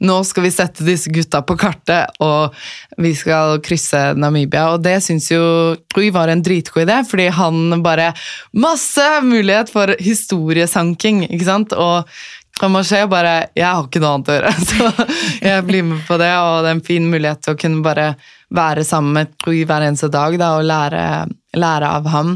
nå 0.07 0.15
skal 0.26 0.47
vi 0.47 0.53
sette 0.53 0.88
disse 0.88 1.11
gutta 1.13 1.43
på 1.45 1.57
kartet, 1.59 2.15
og 2.24 2.55
vi 2.97 3.11
skal 3.17 3.59
krysse 3.65 4.13
Namibia. 4.17 4.70
Og 4.74 4.84
det 4.88 4.97
syns 5.05 5.28
jo 5.34 5.43
Rui 5.95 6.09
var 6.15 6.32
en 6.32 6.43
dritgod 6.45 6.88
idé, 6.88 7.01
fordi 7.05 7.28
han 7.36 7.82
bare 7.84 8.13
Masse 8.55 9.05
mulighet 9.28 9.70
for 9.74 9.91
historiesanking, 9.99 11.26
ikke 11.28 11.45
sant? 11.45 11.76
Og 11.76 12.07
Kamasje 12.60 13.05
bare 13.12 13.34
Jeg 13.55 13.66
har 13.68 13.86
ikke 13.86 14.01
noe 14.03 14.16
annet 14.18 14.32
å 14.32 14.38
gjøre, 14.38 14.53
så 14.70 15.10
jeg 15.45 15.66
blir 15.68 15.86
med 15.88 16.01
på 16.07 16.18
det. 16.22 16.32
Og 16.38 16.64
det 16.64 16.72
er 16.72 16.78
en 16.78 16.88
fin 16.91 17.05
mulighet 17.12 17.43
til 17.45 17.55
å 17.55 17.60
kunne 17.60 17.84
bare 17.86 18.10
være 18.55 18.84
sammen 18.88 19.16
med 19.16 19.36
Rui 19.45 19.62
hver 19.70 19.86
eneste 19.86 20.10
dag 20.12 20.36
da, 20.41 20.55
og 20.57 20.68
lære, 20.68 21.03
lære 21.57 21.93
av 21.99 22.10
ham. 22.14 22.34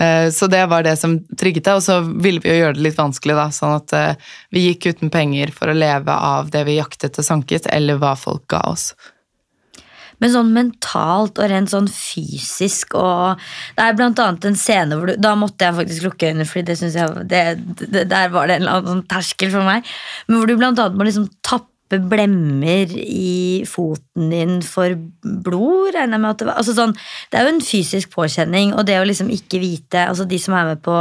Eh, 0.00 0.30
Så 0.32 0.46
det 0.48 0.64
var 0.70 0.82
det 0.86 0.96
som 0.96 1.18
trigget 1.38 1.64
det, 1.68 1.74
og 1.76 1.82
så 1.84 2.00
ville 2.02 2.40
vi 2.40 2.52
jo 2.52 2.60
gjøre 2.62 2.78
det 2.78 2.86
litt 2.88 2.98
vanskelig. 2.98 3.36
da, 3.36 3.48
Sånn 3.52 3.76
at 3.76 3.92
eh, 3.98 4.30
vi 4.54 4.66
gikk 4.70 4.88
uten 4.94 5.10
penger 5.12 5.52
for 5.52 5.68
å 5.68 5.76
leve 5.76 6.14
av 6.14 6.50
det 6.54 6.64
vi 6.68 6.78
jaktet 6.78 7.18
og 7.18 7.26
sanket, 7.26 7.68
eller 7.68 8.00
hva 8.00 8.14
folk 8.16 8.46
ga 8.48 8.62
oss. 8.72 8.92
Men 10.22 10.32
sånn 10.32 10.52
mentalt 10.54 11.40
og 11.40 11.50
rent 11.50 11.72
sånn 11.72 11.88
fysisk 11.90 12.94
og 12.98 13.42
Det 13.76 13.84
er 13.84 13.98
blant 13.98 14.22
annet 14.22 14.46
en 14.48 14.58
scene 14.58 14.98
hvor 14.98 15.10
du 15.10 15.16
Da 15.20 15.34
måtte 15.38 15.66
jeg 15.66 15.78
faktisk 15.80 16.06
lukke 16.06 16.30
øynene, 16.30 16.46
Fordi 16.48 16.64
det 16.70 16.78
synes 16.80 16.96
jeg 16.98 17.26
det, 17.32 17.42
det, 17.82 18.06
Der 18.12 18.32
var 18.32 18.48
det 18.48 18.58
en 18.58 18.64
eller 18.64 18.78
annen 18.78 18.94
sånn 18.94 19.04
terskel 19.10 19.52
for 19.52 19.66
meg. 19.66 19.86
Men 20.28 20.38
hvor 20.38 20.50
du 20.50 20.56
blant 20.60 20.80
annet 20.82 20.98
må 20.98 21.08
liksom 21.08 21.28
tappe 21.44 21.68
blemmer 21.92 22.88
i 22.96 23.64
foten 23.68 24.30
din 24.32 24.54
for 24.64 24.94
blod, 25.44 25.90
regner 25.92 26.16
jeg 26.16 26.22
med 26.22 26.30
at 26.30 26.38
det 26.40 26.46
var. 26.48 26.56
Altså 26.62 26.72
sånn, 26.72 26.94
det 27.28 27.36
er 27.36 27.44
jo 27.44 27.52
en 27.52 27.60
fysisk 27.66 28.14
påkjenning, 28.14 28.72
og 28.72 28.86
det 28.88 28.96
å 28.96 29.04
liksom 29.04 29.28
ikke 29.34 29.60
vite 29.60 30.06
Altså 30.06 30.24
de 30.24 30.38
som 30.40 30.56
er 30.56 30.70
med 30.70 30.80
på 30.86 30.94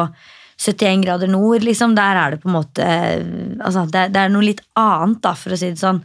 71 0.61 1.05
grader 1.05 1.31
nord, 1.31 1.63
liksom, 1.65 1.95
der 1.97 2.19
er 2.19 2.35
det 2.35 2.41
på 2.43 2.51
en 2.51 2.57
måte 2.57 2.85
altså, 2.85 3.85
det, 3.89 4.09
det 4.13 4.25
er 4.25 4.33
noe 4.33 4.45
litt 4.45 4.61
annet, 4.77 5.21
da, 5.23 5.33
for 5.37 5.55
å 5.55 5.61
si 5.61 5.71
det 5.71 5.81
sånn. 5.81 6.03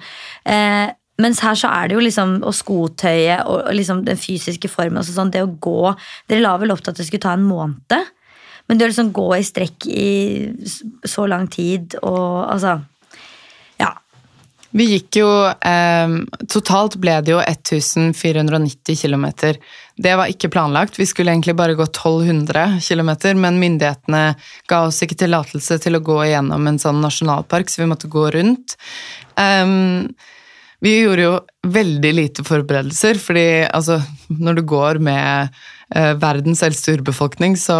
Eh, 0.48 0.86
mens 1.22 1.40
her 1.44 1.56
så 1.56 1.70
er 1.72 1.88
det 1.88 1.96
jo 1.96 2.04
liksom 2.04 2.36
og 2.44 2.54
skotøyet 2.56 3.46
og, 3.48 3.70
liksom 3.74 4.04
den 4.06 4.18
fysiske 4.20 4.68
formen. 4.68 5.00
Altså 5.00 5.16
sånn, 5.16 5.32
det 5.32 5.44
å 5.44 5.52
gå 5.52 5.94
Dere 6.28 6.44
la 6.44 6.56
vel 6.60 6.74
opp 6.74 6.82
til 6.84 6.92
at 6.92 7.00
det 7.00 7.08
skulle 7.08 7.24
ta 7.24 7.36
en 7.36 7.46
måned? 7.46 8.12
Men 8.66 8.78
det 8.78 8.88
å 8.88 8.90
liksom 8.90 9.14
gå 9.14 9.30
i 9.36 9.46
strekk 9.46 9.86
i 9.88 10.10
så 11.06 11.26
lang 11.30 11.48
tid 11.52 11.98
og 12.02 12.44
altså 12.50 12.80
Ja. 13.80 13.94
Vi 14.76 14.88
gikk 14.90 15.20
jo 15.22 15.28
eh, 15.46 16.16
Totalt 16.52 16.98
ble 17.00 17.16
det 17.24 17.32
jo 17.32 17.40
1490 17.40 18.98
km. 18.98 19.26
Det 19.96 20.14
var 20.18 20.28
ikke 20.28 20.50
planlagt. 20.52 20.98
Vi 21.00 21.06
skulle 21.08 21.32
egentlig 21.32 21.54
bare 21.56 21.76
gå 21.78 21.86
1200 21.86 22.82
km, 22.84 23.12
men 23.40 23.60
myndighetene 23.62 24.24
ga 24.68 24.80
oss 24.84 25.00
ikke 25.06 25.16
tillatelse 25.22 25.78
til 25.80 25.96
å 25.96 26.04
gå 26.04 26.18
igjennom 26.26 26.68
en 26.68 26.80
sånn 26.82 27.00
nasjonalpark, 27.00 27.72
så 27.72 27.84
vi 27.84 27.88
måtte 27.94 28.10
gå 28.12 28.26
rundt. 28.34 28.76
Em, 29.40 30.10
vi 30.86 30.94
gjorde 31.00 31.24
jo 31.24 31.34
veldig 31.66 32.12
lite 32.14 32.44
forberedelser, 32.46 33.18
fordi 33.18 33.48
altså, 33.66 33.98
når 34.30 34.60
du 34.60 34.62
går 34.70 35.00
med 35.02 35.58
eh, 35.94 36.12
verdens 36.22 36.62
eldste 36.62 36.94
urbefolkning, 36.94 37.56
så 37.58 37.76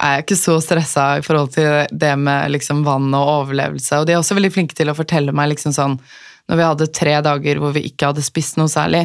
er 0.00 0.14
jeg 0.14 0.24
ikke 0.24 0.38
så 0.38 0.56
stressa 0.62 1.06
i 1.18 1.24
forhold 1.24 1.52
til 1.56 1.90
det 1.90 2.12
med 2.20 2.54
liksom 2.54 2.84
vann 2.86 3.10
og 3.16 3.32
overlevelse. 3.34 3.98
Og 3.98 4.06
de 4.06 4.14
er 4.14 4.20
også 4.20 4.36
veldig 4.38 4.52
flinke 4.54 4.76
til 4.78 4.92
å 4.92 4.96
fortelle 4.96 5.34
meg 5.36 5.52
liksom 5.52 5.74
sånn 5.76 5.98
Når 6.50 6.58
vi 6.58 6.66
hadde 6.66 6.92
tre 6.96 7.12
dager 7.22 7.60
hvor 7.60 7.74
vi 7.76 7.84
ikke 7.90 8.08
hadde 8.10 8.24
spist 8.24 8.56
noe 8.58 8.70
særlig, 8.70 9.04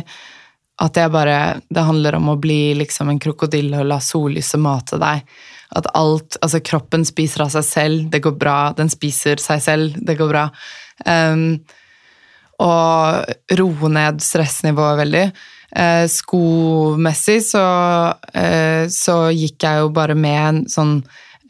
at 0.82 0.98
jeg 0.98 1.12
bare 1.12 1.60
Det 1.70 1.84
handler 1.88 2.18
om 2.18 2.32
å 2.32 2.40
bli 2.42 2.76
liksom 2.80 3.12
en 3.12 3.20
krokodille 3.22 3.82
og 3.82 3.90
la 3.92 4.00
sollyset 4.00 4.62
mate 4.62 5.00
deg. 5.02 5.26
At 5.76 5.90
alt 5.94 6.38
Altså, 6.42 6.62
kroppen 6.62 7.06
spiser 7.06 7.46
av 7.46 7.52
seg 7.58 7.66
selv, 7.68 8.06
det 8.12 8.22
går 8.24 8.38
bra. 8.40 8.60
Den 8.78 8.94
spiser 8.94 9.42
seg 9.42 9.64
selv, 9.64 9.98
det 10.00 10.18
går 10.22 10.32
bra. 10.32 10.46
Um, 11.04 11.66
og 12.64 13.58
roe 13.60 13.92
ned 13.92 14.24
stressnivået 14.24 15.02
veldig. 15.04 15.26
Eh, 15.76 16.06
skomessig 16.08 17.42
så, 17.44 17.66
eh, 18.34 18.88
så 18.92 19.18
gikk 19.36 19.66
jeg 19.66 19.84
jo 19.84 19.94
bare 19.96 20.16
med 20.16 20.42
en 20.42 20.62
sånn 20.72 20.98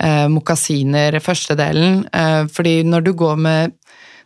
eh, 0.02 0.28
mokasiner 0.32 1.20
første 1.24 1.58
delen. 1.60 2.04
Eh, 2.14 2.46
fordi 2.52 2.82
når 2.84 3.06
du 3.06 3.14
med 3.38 3.76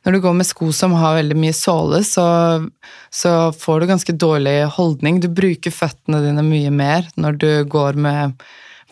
når 0.06 0.16
du 0.16 0.20
går 0.24 0.34
med 0.40 0.48
sko 0.48 0.72
som 0.72 0.94
har 0.96 1.18
veldig 1.18 1.36
mye 1.36 1.54
såle, 1.54 2.04
så, 2.08 2.26
så 3.12 3.52
får 3.52 3.80
du 3.80 3.90
ganske 3.90 4.14
dårlig 4.16 4.64
holdning. 4.78 5.20
Du 5.20 5.28
bruker 5.28 5.76
føttene 5.76 6.22
dine 6.24 6.46
mye 6.46 6.72
mer 6.72 7.10
når 7.20 7.40
du 7.42 7.50
går 7.68 8.00
med 8.00 8.40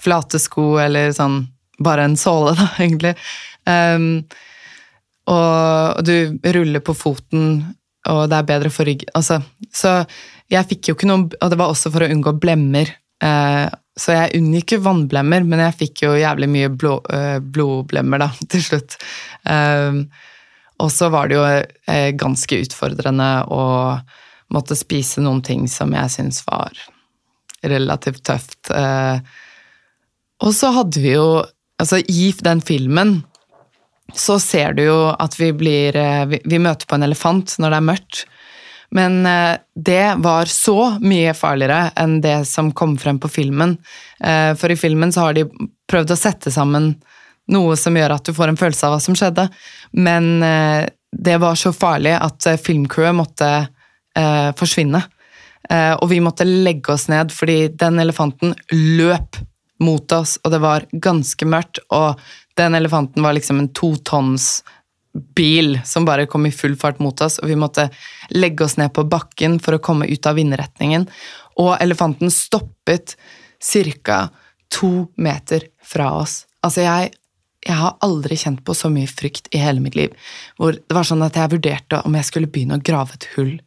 flate 0.03 0.39
sko 0.39 0.75
eller 0.83 1.13
sånn 1.15 1.45
bare 1.79 2.09
en 2.09 2.17
såle, 2.19 2.57
da, 2.57 2.67
egentlig. 2.83 3.15
Um, 3.63 4.25
og 5.27 6.05
du 6.07 6.37
ruller 6.55 6.83
på 6.83 6.95
foten, 6.95 7.59
og 8.07 8.21
det 8.31 8.37
er 8.37 8.47
bedre 8.47 8.71
for 8.71 8.87
ryggen. 8.87 9.11
Altså, 9.17 9.41
så 9.73 9.99
jeg 10.51 10.67
fikk 10.69 10.87
jo 10.87 10.95
ikke 10.95 11.09
noe 11.09 11.25
Og 11.27 11.49
det 11.51 11.57
var 11.59 11.73
også 11.73 11.91
for 11.91 12.05
å 12.05 12.07
unngå 12.07 12.37
blemmer. 12.39 12.93
Eh, 13.23 13.65
så 13.97 14.13
jeg 14.13 14.37
unngikk 14.37 14.75
jo 14.77 14.83
vannblemmer, 14.85 15.43
men 15.43 15.63
jeg 15.65 15.77
fikk 15.81 16.03
jo 16.05 16.13
jævlig 16.15 16.49
mye 16.53 16.69
blå, 16.69 16.99
øh, 17.13 17.39
blodblemmer 17.41 18.21
da, 18.21 18.29
til 18.53 18.63
slutt. 18.63 18.97
Um, 19.43 20.05
og 20.83 20.91
så 20.93 21.09
var 21.09 21.29
det 21.29 21.39
jo 21.39 21.45
eh, 21.49 22.11
ganske 22.13 22.61
utfordrende 22.61 23.31
å 23.49 23.63
måtte 24.53 24.77
spise 24.77 25.23
noen 25.25 25.41
ting 25.43 25.65
som 25.71 25.95
jeg 25.97 26.13
syns 26.13 26.43
var 26.47 26.77
relativt 27.65 28.21
tøft. 28.29 28.69
Eh, 28.69 29.17
og 30.45 30.53
så 30.53 30.73
hadde 30.75 31.03
vi 31.03 31.15
jo 31.17 31.29
Altså, 31.77 31.99
i 32.09 32.31
den 32.41 32.57
filmen 32.65 33.11
så 34.13 34.39
ser 34.39 34.73
du 34.73 34.83
jo 34.87 34.97
at 35.11 35.35
vi 35.39 35.51
blir 35.53 35.95
eh, 35.95 36.25
Vi, 36.25 36.59
møter 36.59 36.87
på 36.87 36.97
en 36.97 37.07
elefant 37.07 37.57
når 37.59 37.73
det 37.73 37.79
er 37.79 37.87
mørkt. 37.89 38.23
Men 38.95 39.19
eh, 39.27 39.57
det 39.75 40.17
var 40.23 40.51
så 40.51 40.93
mye 41.03 41.33
farligere 41.35 41.91
enn 41.99 42.19
det 42.23 42.39
som 42.47 42.71
kom 42.71 42.95
frem 42.99 43.19
på 43.19 43.31
filmen. 43.31 43.75
Eh, 44.23 44.53
For 44.55 44.71
i 44.71 44.79
filmen 44.79 45.11
så 45.11 45.27
har 45.27 45.37
de 45.37 45.47
prøvd 45.91 46.15
å 46.15 46.19
sette 46.19 46.53
sammen 46.53 46.93
noe 47.51 47.75
som 47.79 47.95
gjør 47.95 48.15
at 48.15 48.27
du 48.27 48.35
får 48.35 48.51
en 48.51 48.59
følelse 48.59 48.87
av 48.87 48.95
hva 48.95 49.03
som 49.03 49.15
skjedde. 49.15 49.45
Men 49.95 50.25
det 51.15 51.37
var 51.39 51.55
så 51.55 51.71
farlig 51.71 52.11
at 52.19 52.43
filmcrewet 52.59 53.15
måtte 53.15 53.47
forsvinne. 54.59 54.99
Og 55.71 56.03
vi 56.11 56.19
måtte 56.19 56.43
legge 56.43 56.91
oss 56.91 57.05
ned 57.07 57.31
fordi 57.31 57.69
den 57.71 58.01
elefanten 58.03 58.51
løp 58.75 59.39
mot 59.79 60.11
oss, 60.11 60.35
og 60.43 60.51
det 60.51 60.59
var 60.59 60.85
ganske 60.91 61.47
mørkt. 61.47 61.79
Og 61.87 62.19
den 62.57 62.75
elefanten 62.75 63.23
var 63.23 63.35
liksom 63.37 63.59
en 63.61 63.71
totonns 63.73 64.63
bil 65.35 65.79
som 65.85 66.05
bare 66.05 66.25
kom 66.25 66.45
i 66.45 66.51
full 66.51 66.75
fart 66.77 66.99
mot 66.99 67.21
oss, 67.21 67.39
og 67.39 67.49
vi 67.49 67.57
måtte 67.57 67.89
legge 68.29 68.65
oss 68.65 68.77
ned 68.77 68.93
på 68.93 69.05
bakken 69.09 69.59
for 69.63 69.77
å 69.77 69.83
komme 69.83 70.07
ut 70.09 70.29
av 70.29 70.37
vindretningen. 70.37 71.07
Og 71.57 71.77
elefanten 71.81 72.31
stoppet 72.33 73.15
ca. 74.03 74.29
to 74.69 75.07
meter 75.15 75.63
fra 75.81 76.11
oss. 76.13 76.45
Altså, 76.61 76.81
jeg, 76.81 77.13
Jeg 77.67 77.75
har 77.75 77.97
aldri 77.99 78.35
kjent 78.37 78.61
på 78.63 78.73
så 78.77 78.87
mye 78.87 79.07
frykt 79.07 79.49
i 79.51 79.57
hele 79.59 79.81
mitt 79.81 79.95
liv. 79.95 80.13
Hvor 80.57 80.71
det 80.71 80.93
var 80.93 81.03
sånn 81.03 81.23
at 81.25 81.35
jeg 81.35 81.51
vurderte 81.51 81.99
om 82.05 82.15
jeg 82.15 82.23
skulle 82.23 82.47
begynne 82.47 82.77
å 82.77 82.83
grave 82.83 83.17
et 83.17 83.27
hull 83.35 83.57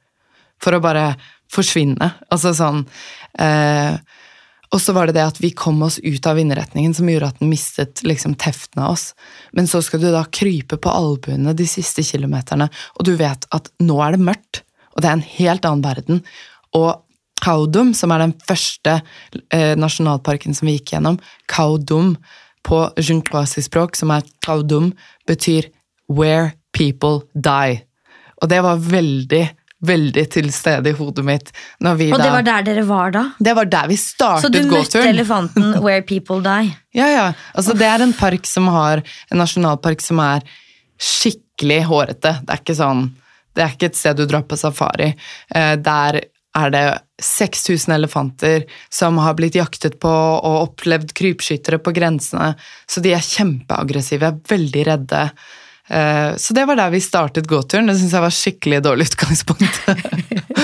for 0.63 0.73
å 0.73 0.81
bare 0.81 1.17
forsvinne. 1.51 2.09
Altså 2.31 2.55
sånn 2.57 2.87
eh, 3.35 3.99
Og 4.71 4.79
så 4.79 4.95
var 4.95 5.09
det 5.09 5.17
det 5.17 5.27
at 5.27 5.41
vi 5.43 5.51
kom 5.57 5.81
oss 5.83 5.99
ut 5.99 6.27
av 6.31 6.39
vindretningen 6.39 6.93
som 6.95 7.09
gjorde 7.11 7.33
at 7.33 7.41
den 7.43 7.51
mistet 7.51 8.05
liksom 8.07 8.37
teften 8.39 8.83
av 8.85 8.95
oss. 8.95 9.11
Men 9.57 9.67
så 9.71 9.83
skal 9.83 10.03
du 10.03 10.11
da 10.13 10.23
krype 10.31 10.79
på 10.79 10.93
albuene 10.95 11.55
de 11.59 11.67
siste 11.67 12.05
kilometerne, 12.07 12.69
og 12.95 13.07
du 13.09 13.17
vet 13.19 13.49
at 13.57 13.71
nå 13.83 13.99
er 14.05 14.15
det 14.15 14.27
mørkt, 14.31 14.63
og 14.95 15.03
det 15.03 15.11
er 15.11 15.19
en 15.19 15.27
helt 15.27 15.67
annen 15.67 15.87
verden. 15.87 16.23
Og 16.79 17.03
Kaudum, 17.41 17.95
som 17.97 18.13
er 18.13 18.27
den 18.27 18.37
første 18.47 18.99
eh, 19.49 19.75
nasjonalparken 19.79 20.55
som 20.55 20.69
vi 20.69 20.77
gikk 20.77 20.95
gjennom, 20.95 21.19
Kaudum 21.51 22.15
på 22.67 22.83
junkwasi-språk, 23.01 23.97
som 23.97 24.13
er 24.15 24.27
Kaudum, 24.45 24.93
betyr 25.27 25.71
where 26.07 26.53
people 26.77 27.25
die. 27.35 27.81
Og 28.41 28.51
det 28.53 28.61
var 28.65 28.83
veldig 28.85 29.45
veldig 29.81 30.25
til 30.33 30.51
stede 30.53 30.93
i 30.93 30.97
hodet 30.97 31.25
mitt. 31.25 31.53
og 31.81 31.99
det 31.99 32.11
da, 32.13 32.31
var 32.35 32.45
der 32.45 32.67
dere 32.67 32.83
var 32.89 33.15
da? 33.15 33.23
Det 33.39 33.55
var 33.57 33.71
der 33.73 33.89
vi 33.89 33.97
startet 33.97 34.53
gåturen. 34.53 34.67
Så 34.67 34.69
du 34.69 34.75
møtte 34.77 35.07
elefanten 35.09 35.71
where 35.85 36.03
people 36.03 36.43
die? 36.45 36.75
ja, 36.93 37.09
ja. 37.09 37.31
Altså, 37.55 37.77
det 37.79 37.87
er 37.89 38.05
en 38.05 38.13
park 38.13 38.47
som 38.47 38.69
har, 38.69 39.03
en 39.31 39.41
nasjonalpark 39.41 40.05
som 40.05 40.21
er 40.25 40.45
skikkelig 41.01 41.85
hårete. 41.89 42.37
Det 42.45 42.55
er 42.55 42.63
ikke 42.65 42.77
sånn 42.77 43.09
det 43.57 43.65
er 43.65 43.73
ikke 43.75 43.91
et 43.91 43.99
sted 43.99 44.19
du 44.19 44.27
drar 44.31 44.45
på 44.47 44.59
safari. 44.59 45.13
Eh, 45.55 45.75
der 45.83 46.21
er 46.59 46.73
det 46.75 46.85
6000 47.23 47.95
elefanter 47.95 48.65
som 48.91 49.19
har 49.23 49.37
blitt 49.39 49.59
jaktet 49.59 49.99
på 50.03 50.11
og 50.11 50.57
opplevd 50.65 51.15
krypskyttere 51.19 51.79
på 51.83 51.95
grensene. 51.95 52.55
Så 52.91 53.03
de 53.05 53.15
er 53.15 53.27
kjempeaggressive, 53.27 54.33
veldig 54.51 54.87
redde. 54.89 55.25
Eh, 55.91 56.37
så 56.37 56.55
det 56.55 56.65
var 56.69 56.79
der 56.79 56.93
vi 56.95 57.03
startet 57.03 57.49
gåturen. 57.51 57.91
Det 57.91 57.99
syns 57.99 58.15
jeg 58.15 58.25
var 58.25 58.35
skikkelig 58.35 58.83
dårlig 58.87 59.09
utgangspunkt. 59.11 59.81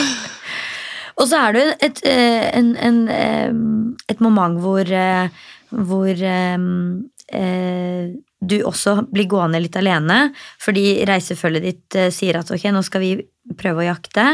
og 1.18 1.24
så 1.26 1.42
er 1.48 1.56
det 1.56 1.64
et, 1.88 2.02
eh, 2.06 2.46
en, 2.54 2.74
en, 2.76 3.00
et 4.06 4.22
moment 4.22 4.60
hvor, 4.62 4.86
eh, 4.86 5.46
hvor 5.70 6.26
du 8.46 8.56
også 8.62 9.00
blir 9.10 9.26
gående 9.26 9.58
litt 9.58 9.76
alene, 9.80 10.28
fordi 10.62 11.02
reisefølget 11.08 11.64
ditt 11.64 11.96
sier 12.14 12.38
at 12.38 12.52
ok, 12.54 12.68
nå 12.70 12.84
skal 12.86 13.02
vi 13.02 13.16
prøve 13.58 13.82
å 13.82 13.88
jakte. 13.88 14.28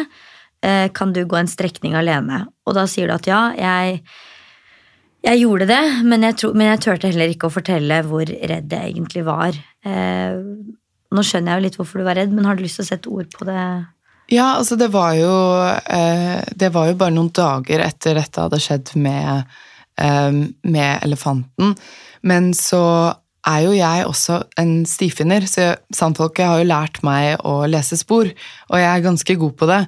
Kan 0.92 1.14
du 1.16 1.22
gå 1.26 1.38
en 1.40 1.48
strekning 1.48 1.96
alene? 1.96 2.42
Og 2.68 2.76
da 2.76 2.84
sier 2.90 3.08
du 3.08 3.14
at 3.16 3.26
ja, 3.26 3.40
jeg 3.56 4.02
jeg 5.22 5.38
gjorde 5.44 5.68
det, 5.70 5.82
men 6.02 6.24
jeg, 6.26 6.36
tro, 6.40 6.50
men 6.58 6.72
jeg, 6.72 6.80
turte 6.82 7.10
heller 7.12 7.30
ikke 7.30 7.46
å 7.46 7.54
fortelle 7.54 8.00
hvor 8.08 8.26
redd 8.26 8.72
jeg 8.74 8.90
egentlig 8.90 9.22
var. 9.26 9.58
Eh, 9.86 10.38
nå 11.12 11.24
skjønner 11.26 11.52
jeg 11.52 11.60
jo 11.60 11.66
litt 11.66 11.80
hvorfor 11.80 12.02
du 12.02 12.06
var 12.06 12.18
redd, 12.20 12.32
men 12.34 12.48
har 12.48 12.58
du 12.58 12.64
lyst 12.64 12.80
til 12.80 12.86
å 12.86 12.90
sette 12.90 13.12
ord 13.12 13.28
på 13.34 13.48
det? 13.48 13.64
Ja, 14.32 14.54
altså 14.56 14.78
det 14.80 14.88
var 14.94 15.12
jo 15.18 15.32
eh, 15.92 16.40
Det 16.56 16.70
var 16.72 16.88
jo 16.88 16.96
bare 16.96 17.12
noen 17.12 17.32
dager 17.34 17.82
etter 17.84 18.16
dette 18.16 18.44
hadde 18.46 18.60
skjedd 18.62 18.94
med, 19.02 19.50
eh, 20.00 20.30
med 20.62 21.04
elefanten. 21.04 21.74
Men 22.22 22.52
så 22.56 22.84
er 23.42 23.64
jo 23.64 23.74
jeg 23.74 24.06
også 24.06 24.38
en 24.62 24.74
stifinner, 24.86 25.46
så 25.50 25.72
sandfolket 25.94 26.46
har 26.46 26.60
jo 26.60 26.70
lært 26.70 27.00
meg 27.06 27.42
å 27.48 27.64
lese 27.66 27.98
spor, 27.98 28.28
og 28.70 28.76
jeg 28.78 28.86
er 28.86 29.06
ganske 29.08 29.38
god 29.40 29.56
på 29.58 29.68
det. 29.70 29.80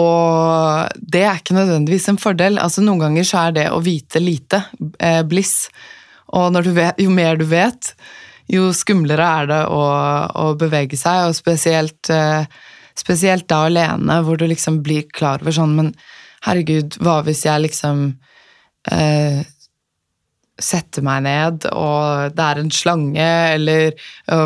Og 0.00 1.00
det 1.14 1.22
er 1.26 1.38
ikke 1.38 1.56
nødvendigvis 1.56 2.08
en 2.10 2.20
fordel. 2.20 2.58
Altså 2.62 2.82
Noen 2.84 3.02
ganger 3.04 3.26
så 3.26 3.46
er 3.46 3.56
det 3.56 3.66
å 3.74 3.82
vite 3.84 4.22
lite 4.22 4.62
eh, 5.02 5.20
bliss. 5.26 5.68
Og 6.30 6.54
vet, 6.70 7.00
jo 7.02 7.10
mer 7.10 7.38
du 7.40 7.44
vet, 7.50 7.92
jo 8.50 8.70
skumlere 8.76 9.28
er 9.42 9.50
det 9.50 9.60
å, 9.70 9.84
å 10.42 10.46
bevege 10.58 10.98
seg, 10.98 11.28
og 11.28 11.36
spesielt, 11.38 12.10
eh, 12.14 12.48
spesielt, 12.98 13.48
da 13.50 13.64
alene, 13.68 14.20
hvor 14.26 14.40
du 14.40 14.46
liksom 14.50 14.82
blir 14.86 15.06
klar 15.14 15.42
over 15.42 15.54
sånn 15.54 15.76
Men 15.78 15.94
herregud, 16.46 16.96
hva 17.04 17.20
hvis 17.26 17.44
jeg 17.46 17.66
liksom 17.66 18.04
eh, 18.90 19.42
setter 20.60 21.04
meg 21.04 21.24
ned, 21.24 21.66
og 21.72 22.34
det 22.36 22.46
er 22.46 22.60
en 22.60 22.72
slange, 22.74 23.28
eller 23.54 23.96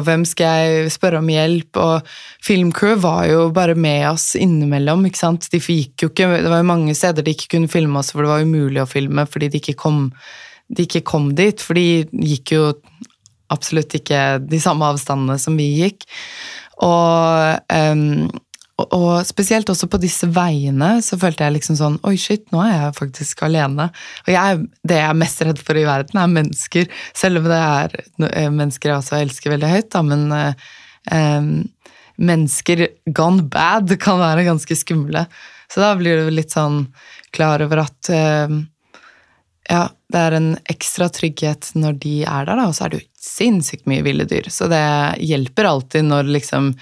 hvem 0.07 0.25
skal 0.29 0.63
jeg 0.63 0.95
spørre 0.95 1.21
om 1.21 1.31
hjelp? 1.31 1.81
Og 1.81 2.15
Filmcrew 2.45 2.97
var 3.03 3.27
jo 3.31 3.49
bare 3.55 3.75
med 3.75 4.07
oss 4.13 4.33
innimellom. 4.39 5.05
ikke 5.09 5.21
sant? 5.21 5.49
De 5.53 5.61
gikk 5.61 6.07
jo 6.07 6.11
ikke, 6.13 6.31
Det 6.43 6.51
var 6.51 6.63
jo 6.63 6.71
mange 6.71 6.95
steder 6.95 7.27
de 7.27 7.35
ikke 7.35 7.57
kunne 7.57 7.73
filme 7.73 7.99
oss, 7.99 8.13
for 8.15 8.25
det 8.25 8.33
var 8.33 8.47
umulig 8.47 8.83
å 8.83 8.91
filme 8.91 9.27
fordi 9.27 9.51
de 9.51 9.63
ikke 9.63 9.79
kom, 9.81 10.07
de 10.71 10.87
ikke 10.87 11.05
kom 11.07 11.33
dit. 11.35 11.61
For 11.61 11.79
de 11.79 12.07
gikk 12.35 12.55
jo 12.57 12.65
absolutt 13.55 13.95
ikke 13.99 14.23
de 14.45 14.61
samme 14.63 14.87
avstandene 14.93 15.39
som 15.41 15.57
vi 15.59 15.71
gikk. 15.81 16.07
Og, 16.83 17.61
um, 17.71 18.27
og, 18.83 19.11
spesielt 19.29 19.69
også 19.71 19.87
på 19.91 20.01
disse 20.03 20.27
veiene 20.35 20.97
så 21.07 21.19
følte 21.21 21.47
jeg 21.47 21.55
liksom 21.55 21.77
sånn 21.79 21.99
Oi, 22.09 22.17
shit, 22.19 22.49
nå 22.51 22.65
er 22.65 22.73
jeg 22.73 22.97
faktisk 22.99 23.45
alene. 23.47 23.89
Og 24.27 24.33
jeg, 24.35 24.65
det 24.83 24.99
jeg 24.99 25.11
er 25.13 25.23
mest 25.23 25.45
redd 25.47 25.63
for 25.63 25.79
i 25.79 25.87
verden, 25.87 26.21
er 26.21 26.35
mennesker. 26.35 26.91
Selv 27.17 27.43
om 27.43 27.49
det 27.51 27.61
er 27.61 27.97
eh, 28.33 28.51
mennesker 28.51 28.91
jeg 28.91 28.99
også 28.99 29.21
elsker 29.21 29.55
veldig 29.55 29.73
høyt, 29.77 29.91
da, 29.95 30.05
men 30.11 30.27
um, 30.35 31.51
mennesker 32.17 32.87
gone 33.15 33.47
bad 33.51 33.95
kan 34.03 34.21
være 34.23 34.47
ganske 34.51 34.79
skumle. 34.79 35.27
Så 35.71 35.83
da 35.83 35.95
blir 35.99 36.23
du 36.23 36.35
litt 36.35 36.55
sånn 36.55 36.85
klar 37.35 37.63
over 37.65 37.85
at 37.87 38.11
um, 38.11 38.65
ja, 39.71 39.89
det 40.13 40.21
er 40.21 40.37
en 40.37 40.51
ekstra 40.71 41.09
trygghet 41.13 41.73
når 41.79 41.99
de 42.03 42.15
er 42.23 42.47
der, 42.47 42.59
da, 42.59 42.69
og 42.69 42.77
så 42.77 42.87
er 42.87 42.93
det 42.93 43.01
jo 43.01 43.09
sinnssykt 43.25 43.89
mye 43.91 44.05
ville 44.05 44.27
dyr. 44.29 44.51
Så 44.53 44.69
det 44.71 44.85
hjelper 45.25 45.71
alltid 45.71 46.07
når 46.11 46.29
liksom 46.37 46.75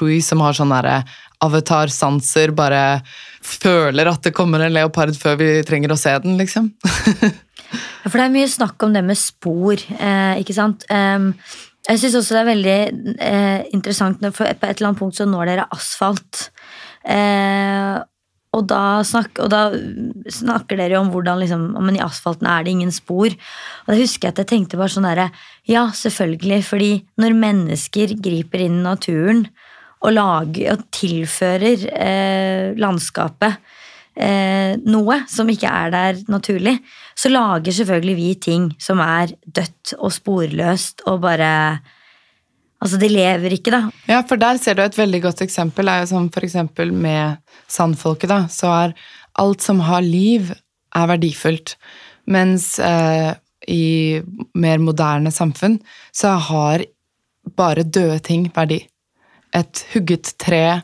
Louis, 0.00 0.26
som 0.26 0.42
har 0.44 0.56
sånne 0.56 0.98
avatarsanser, 1.44 2.52
bare 2.56 3.00
føler 3.44 4.08
at 4.10 4.24
det 4.26 4.34
kommer 4.36 4.64
en 4.64 4.74
leopard 4.74 5.16
før 5.18 5.38
vi 5.40 5.50
trenger 5.68 5.92
å 5.92 6.00
se 6.00 6.12
den, 6.24 6.36
liksom. 6.40 6.70
ja, 8.02 8.08
for 8.08 8.18
det 8.18 8.26
er 8.26 8.34
mye 8.34 8.50
snakk 8.50 8.82
om 8.86 8.96
det 8.96 9.04
med 9.06 9.20
spor, 9.20 9.80
eh, 9.96 10.42
ikke 10.42 10.56
sant. 10.56 10.86
Um, 10.90 11.30
jeg 11.86 12.02
syns 12.02 12.18
også 12.18 12.34
det 12.34 12.40
er 12.40 12.50
veldig 12.50 12.78
eh, 13.22 13.60
interessant 13.76 14.22
når 14.24 14.34
på 14.34 14.46
et 14.48 14.64
eller 14.64 14.88
annet 14.88 15.00
punkt 15.00 15.20
så 15.20 15.28
når 15.28 15.52
dere 15.52 15.68
asfalt. 15.76 16.48
Eh, 17.06 17.94
og 18.56 18.66
da, 18.70 19.02
snak, 19.06 19.36
og 19.42 19.50
da, 19.52 19.68
snakker 20.32 20.80
dere 20.80 21.00
om 21.00 21.10
hvordan 21.12 21.42
liksom, 21.42 21.68
men 21.76 21.98
i 21.98 22.02
asfalten 22.04 22.48
er 22.50 22.64
det 22.64 22.74
ingen 22.74 22.94
spor. 22.94 23.30
Og 23.84 23.92
da 23.92 23.98
husker 24.00 24.28
jeg 24.28 24.36
at 24.36 24.42
jeg 24.42 24.50
tenkte 24.54 24.80
bare 24.80 24.94
sånn 24.94 25.08
derre 25.08 25.30
Ja, 25.68 25.88
selvfølgelig. 25.94 26.60
Fordi 26.66 26.90
når 27.20 27.38
mennesker 27.38 28.16
griper 28.22 28.64
inn 28.64 28.80
i 28.80 28.86
naturen 28.86 29.46
og, 30.02 30.12
lager, 30.14 30.76
og 30.76 30.86
tilfører 30.94 31.88
eh, 31.90 32.76
landskapet 32.78 33.58
eh, 34.16 34.76
noe 34.86 35.20
som 35.30 35.50
ikke 35.52 35.70
er 35.70 35.92
der 35.94 36.22
naturlig, 36.32 36.78
så 37.16 37.32
lager 37.32 37.74
selvfølgelig 37.74 38.16
vi 38.18 38.30
ting 38.48 38.70
som 38.82 39.00
er 39.04 39.34
dødt 39.46 39.96
og 39.98 40.14
sporløst 40.14 41.04
og 41.10 41.22
bare 41.24 41.52
Altså, 42.82 42.98
de 43.00 43.08
lever 43.08 43.56
ikke, 43.56 43.72
da. 43.72 43.80
Ja, 44.10 44.20
for 44.28 44.40
der 44.40 44.58
ser 44.60 44.76
du 44.76 44.82
et 44.84 44.98
veldig 44.98 45.22
godt 45.24 45.40
eksempel. 45.44 45.88
er 45.88 46.04
jo 46.04 46.10
som 46.12 46.28
for 46.32 46.44
eksempel 46.44 46.92
med 46.92 47.38
sandfolket, 47.72 48.28
da. 48.28 48.42
Så 48.52 48.68
er 48.68 48.96
alt 49.40 49.64
som 49.64 49.80
har 49.86 50.04
liv, 50.04 50.52
er 50.96 51.08
verdifullt. 51.08 51.76
Mens 52.32 52.74
eh, 52.82 53.32
i 53.68 54.20
mer 54.54 54.82
moderne 54.82 55.32
samfunn 55.32 55.78
så 56.14 56.36
har 56.50 56.84
bare 57.56 57.86
døde 57.86 58.18
ting 58.26 58.48
verdi. 58.54 58.82
Et 59.56 59.84
hugget 59.94 60.34
tre, 60.42 60.82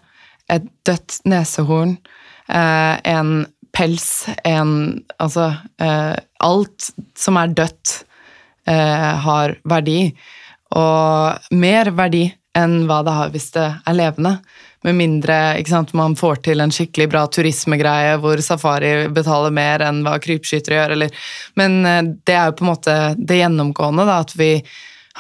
et 0.48 0.68
dødt 0.86 1.20
nesehorn, 1.28 1.96
eh, 2.48 2.94
en 3.04 3.44
pels, 3.72 4.26
en 4.44 5.02
Altså 5.20 5.52
eh, 5.80 6.16
Alt 6.40 6.90
som 7.16 7.36
er 7.40 7.52
dødt, 7.52 8.04
eh, 8.66 9.12
har 9.26 9.56
verdi 9.64 10.14
og 10.78 11.56
mer 11.56 11.92
verdi 11.96 12.26
enn 12.58 12.82
hva 12.88 13.00
det 13.04 13.14
har 13.16 13.32
hvis 13.32 13.50
det 13.54 13.64
er 13.64 13.96
levende. 13.96 14.36
Med 14.82 14.96
mindre 14.98 15.36
sant, 15.68 15.92
man 15.94 16.16
får 16.18 16.42
til 16.48 16.60
en 16.60 16.72
skikkelig 16.74 17.06
bra 17.12 17.22
turismegreie 17.30 18.16
hvor 18.22 18.40
safari 18.42 19.08
betaler 19.14 19.54
mer 19.54 19.84
enn 19.86 20.02
hva 20.06 20.16
krypskytere 20.22 20.80
gjør. 20.80 20.96
Eller, 20.96 21.28
men 21.60 21.78
eh, 21.86 22.02
det 22.26 22.34
er 22.34 22.50
jo 22.50 22.56
på 22.58 22.66
en 22.66 22.72
måte 22.72 22.96
det 23.16 23.38
gjennomgående, 23.38 24.08
da, 24.08 24.18
at 24.26 24.34
vi 24.36 24.56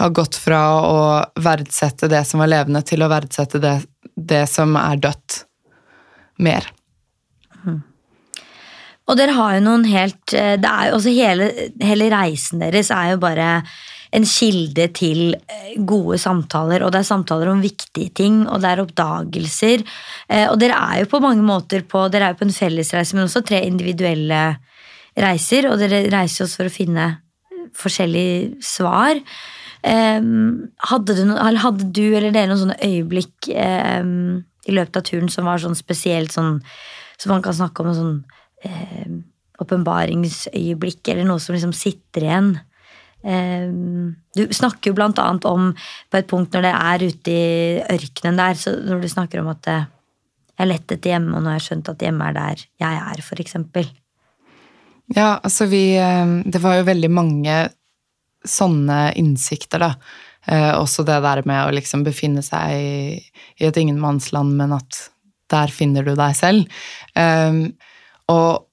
har 0.00 0.12
gått 0.16 0.38
fra 0.40 0.60
å 0.88 0.98
verdsette 1.44 2.08
det 2.10 2.24
som 2.26 2.42
var 2.42 2.50
levende, 2.50 2.82
til 2.84 3.04
å 3.04 3.10
verdsette 3.12 3.60
det, 3.62 3.76
det 4.16 4.44
som 4.50 4.74
er 4.80 5.00
dødt, 5.04 5.42
mer. 6.42 6.66
Mm. 7.62 7.82
Og 9.06 9.18
dere 9.18 9.34
har 9.36 9.56
jo 9.56 9.64
noen 9.68 9.84
helt 9.86 10.34
eh, 10.34 10.56
det 10.58 10.68
er 10.68 10.90
jo 10.90 10.98
også 10.98 11.14
hele, 11.14 11.48
hele 11.84 12.10
reisen 12.10 12.62
deres 12.64 12.90
er 12.94 13.12
jo 13.12 13.22
bare 13.22 13.50
en 14.12 14.26
kilde 14.28 14.86
til 14.96 15.34
eh, 15.34 15.72
gode 15.88 16.18
samtaler. 16.20 16.84
Og 16.84 16.92
det 16.92 17.00
er 17.00 17.08
samtaler 17.08 17.52
om 17.52 17.62
viktige 17.64 18.12
ting, 18.22 18.42
og 18.44 18.60
det 18.62 18.72
er 18.72 18.82
oppdagelser. 18.84 19.84
Eh, 20.28 20.46
og 20.50 20.58
dere 20.60 20.76
er 20.76 21.02
jo 21.02 21.10
på 21.14 21.22
mange 21.24 21.44
måter 21.46 21.86
på 21.88 22.04
Dere 22.12 22.28
er 22.28 22.34
jo 22.34 22.42
på 22.42 22.48
en 22.48 22.56
fellesreise, 22.56 23.16
men 23.16 23.26
også 23.26 23.44
tre 23.46 23.62
individuelle 23.66 24.44
reiser. 25.16 25.70
Og 25.70 25.80
dere 25.80 26.04
reiser 26.12 26.46
oss 26.46 26.58
for 26.58 26.68
å 26.68 26.74
finne 26.74 27.08
forskjellige 27.78 28.62
svar. 28.64 29.20
Ehm, 29.82 30.72
hadde, 30.90 31.16
du, 31.18 31.32
hadde 31.34 31.88
du 31.90 32.04
eller 32.12 32.30
dere 32.30 32.50
noen 32.50 32.60
sånne 32.60 32.78
øyeblikk 32.86 33.48
ehm, 33.50 34.42
i 34.68 34.74
løpet 34.76 35.00
av 35.00 35.06
turen 35.08 35.32
som 35.32 35.48
var 35.48 35.58
sånn 35.58 35.74
spesielt 35.74 36.30
sånn 36.30 36.60
Som 37.18 37.32
man 37.32 37.42
kan 37.42 37.54
snakke 37.54 37.82
om 37.82 37.88
en 37.90 37.96
sånn 37.96 38.14
ehm, 38.66 39.16
åpenbaringsøyeblikk, 39.62 41.02
eller 41.12 41.26
noe 41.26 41.42
som 41.42 41.54
liksom 41.54 41.74
sitter 41.76 42.26
igjen? 42.26 42.52
Ehm, 43.22 44.14
du 44.34 44.46
snakker 44.50 44.90
jo 44.90 44.98
blant 44.98 45.18
annet 45.22 45.46
om 45.46 45.70
på 46.10 46.18
et 46.18 46.28
punkt 46.30 46.54
når 46.54 46.66
det 46.66 46.72
er 46.74 47.04
ute 47.06 47.34
i 47.34 47.82
ørkenen 47.94 48.40
der, 48.40 48.58
så 48.58 48.74
når 48.82 49.02
du 49.02 49.10
snakker 49.12 49.42
om 49.42 49.50
at 49.52 49.68
eh, 49.70 49.84
jeg 50.52 50.64
har 50.64 50.70
lett 50.72 50.94
etter 50.94 51.14
hjemme, 51.14 51.36
og 51.36 51.42
nå 51.42 51.52
har 51.52 51.60
jeg 51.60 51.68
skjønt 51.68 51.92
at 51.92 52.02
hjemme 52.04 52.26
er 52.28 52.36
der 52.36 52.64
jeg 52.82 52.98
er, 53.02 53.22
eksempel. 53.44 53.86
Ja, 55.12 55.38
altså 55.42 55.66
vi 55.70 55.84
eh, 55.98 56.34
Det 56.46 56.60
var 56.62 56.80
jo 56.80 56.90
veldig 56.90 57.12
mange 57.12 57.62
sånne 58.42 59.12
innsikter, 59.18 59.82
da. 59.82 59.94
Eh, 60.50 60.72
også 60.74 61.04
det 61.06 61.20
der 61.22 61.44
med 61.46 61.68
å 61.68 61.74
liksom 61.74 62.02
befinne 62.06 62.42
seg 62.42 62.74
i, 62.74 63.22
et 63.62 63.78
ingenmannsland, 63.78 64.56
men 64.58 64.74
at 64.74 65.06
der 65.52 65.70
finner 65.70 66.02
du 66.02 66.16
deg 66.18 66.34
selv. 66.34 66.82
Eh, 67.14 67.62
og 68.32 68.66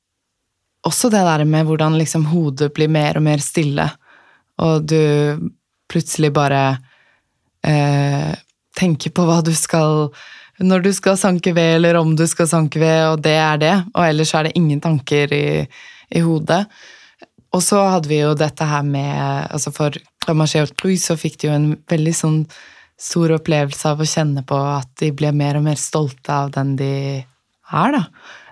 også 0.90 1.12
det 1.14 1.22
der 1.28 1.44
med 1.46 1.68
hvordan 1.68 1.98
liksom 2.00 2.30
hodet 2.32 2.72
blir 2.74 2.90
mer 2.92 3.20
og 3.20 3.26
mer 3.26 3.44
stille, 3.44 3.90
og 4.60 4.86
du 4.90 5.50
plutselig 5.90 6.32
bare 6.36 6.64
eh, 7.66 8.32
tenker 8.78 9.14
på 9.16 9.26
hva 9.28 9.40
du 9.46 9.52
skal 9.58 10.10
Når 10.60 10.84
du 10.84 10.92
skal 10.94 11.18
sanke 11.18 11.54
ved, 11.56 11.78
eller 11.78 11.96
om 11.96 12.16
du 12.20 12.26
skal 12.28 12.48
sanke 12.52 12.82
ved, 12.82 13.06
og 13.14 13.22
det 13.24 13.36
er 13.40 13.60
det. 13.62 13.76
Og 13.96 14.04
ellers 14.04 14.34
er 14.36 14.50
det 14.50 14.58
ingen 14.60 14.82
tanker 14.84 15.32
i, 15.32 15.64
i 16.12 16.20
hodet. 16.20 16.66
Og 17.56 17.64
så 17.64 17.80
hadde 17.94 18.12
vi 18.12 18.20
jo 18.20 18.34
dette 18.38 18.68
her 18.68 18.84
med 18.84 19.48
altså 19.48 19.72
For 19.72 19.96
Ramarché 20.28 20.62
og 20.62 20.92
så 21.00 21.16
fikk 21.18 21.40
de 21.40 21.48
jo 21.48 21.54
en 21.56 21.70
veldig 21.90 22.14
sånn 22.14 22.42
stor 23.00 23.32
opplevelse 23.38 23.94
av 23.94 24.04
å 24.04 24.10
kjenne 24.10 24.44
på 24.44 24.58
at 24.60 24.92
de 25.00 25.14
ble 25.16 25.32
mer 25.32 25.58
og 25.58 25.64
mer 25.70 25.80
stolte 25.80 26.36
av 26.36 26.52
den 26.52 26.76
de 26.78 26.94
er, 27.24 27.96
da. 27.96 28.04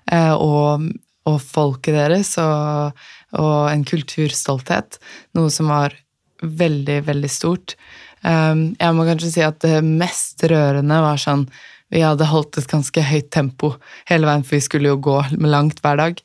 Eh, 0.07 0.33
og, 0.33 0.87
og 1.27 1.37
folket 1.43 1.97
deres, 1.97 2.31
og, 2.39 2.95
og, 3.35 3.69
en 3.71 3.85
kulturstolthet. 3.87 4.99
Noe 5.37 5.51
som 5.53 5.71
var 5.71 5.95
veldig, 6.41 7.01
veldig 7.07 7.31
stort. 7.31 7.75
Um, 8.21 8.75
jeg 8.79 8.95
må 8.95 9.05
kanskje 9.07 9.31
si 9.33 9.43
at 9.45 9.59
det 9.63 9.81
mest 9.85 10.41
rørende 10.49 10.97
var 11.03 11.19
sånn 11.21 11.45
Vi 11.93 12.01
hadde 12.01 12.25
holdt 12.27 12.57
et 12.59 12.67
ganske 12.67 13.01
høyt 13.05 13.29
tempo 13.31 13.69
hele 14.09 14.27
veien, 14.27 14.43
for 14.43 14.57
vi 14.57 14.65
skulle 14.65 14.89
jo 14.89 14.97
gå 14.99 15.21
langt 15.47 15.79
hver 15.83 16.01
dag. 16.01 16.19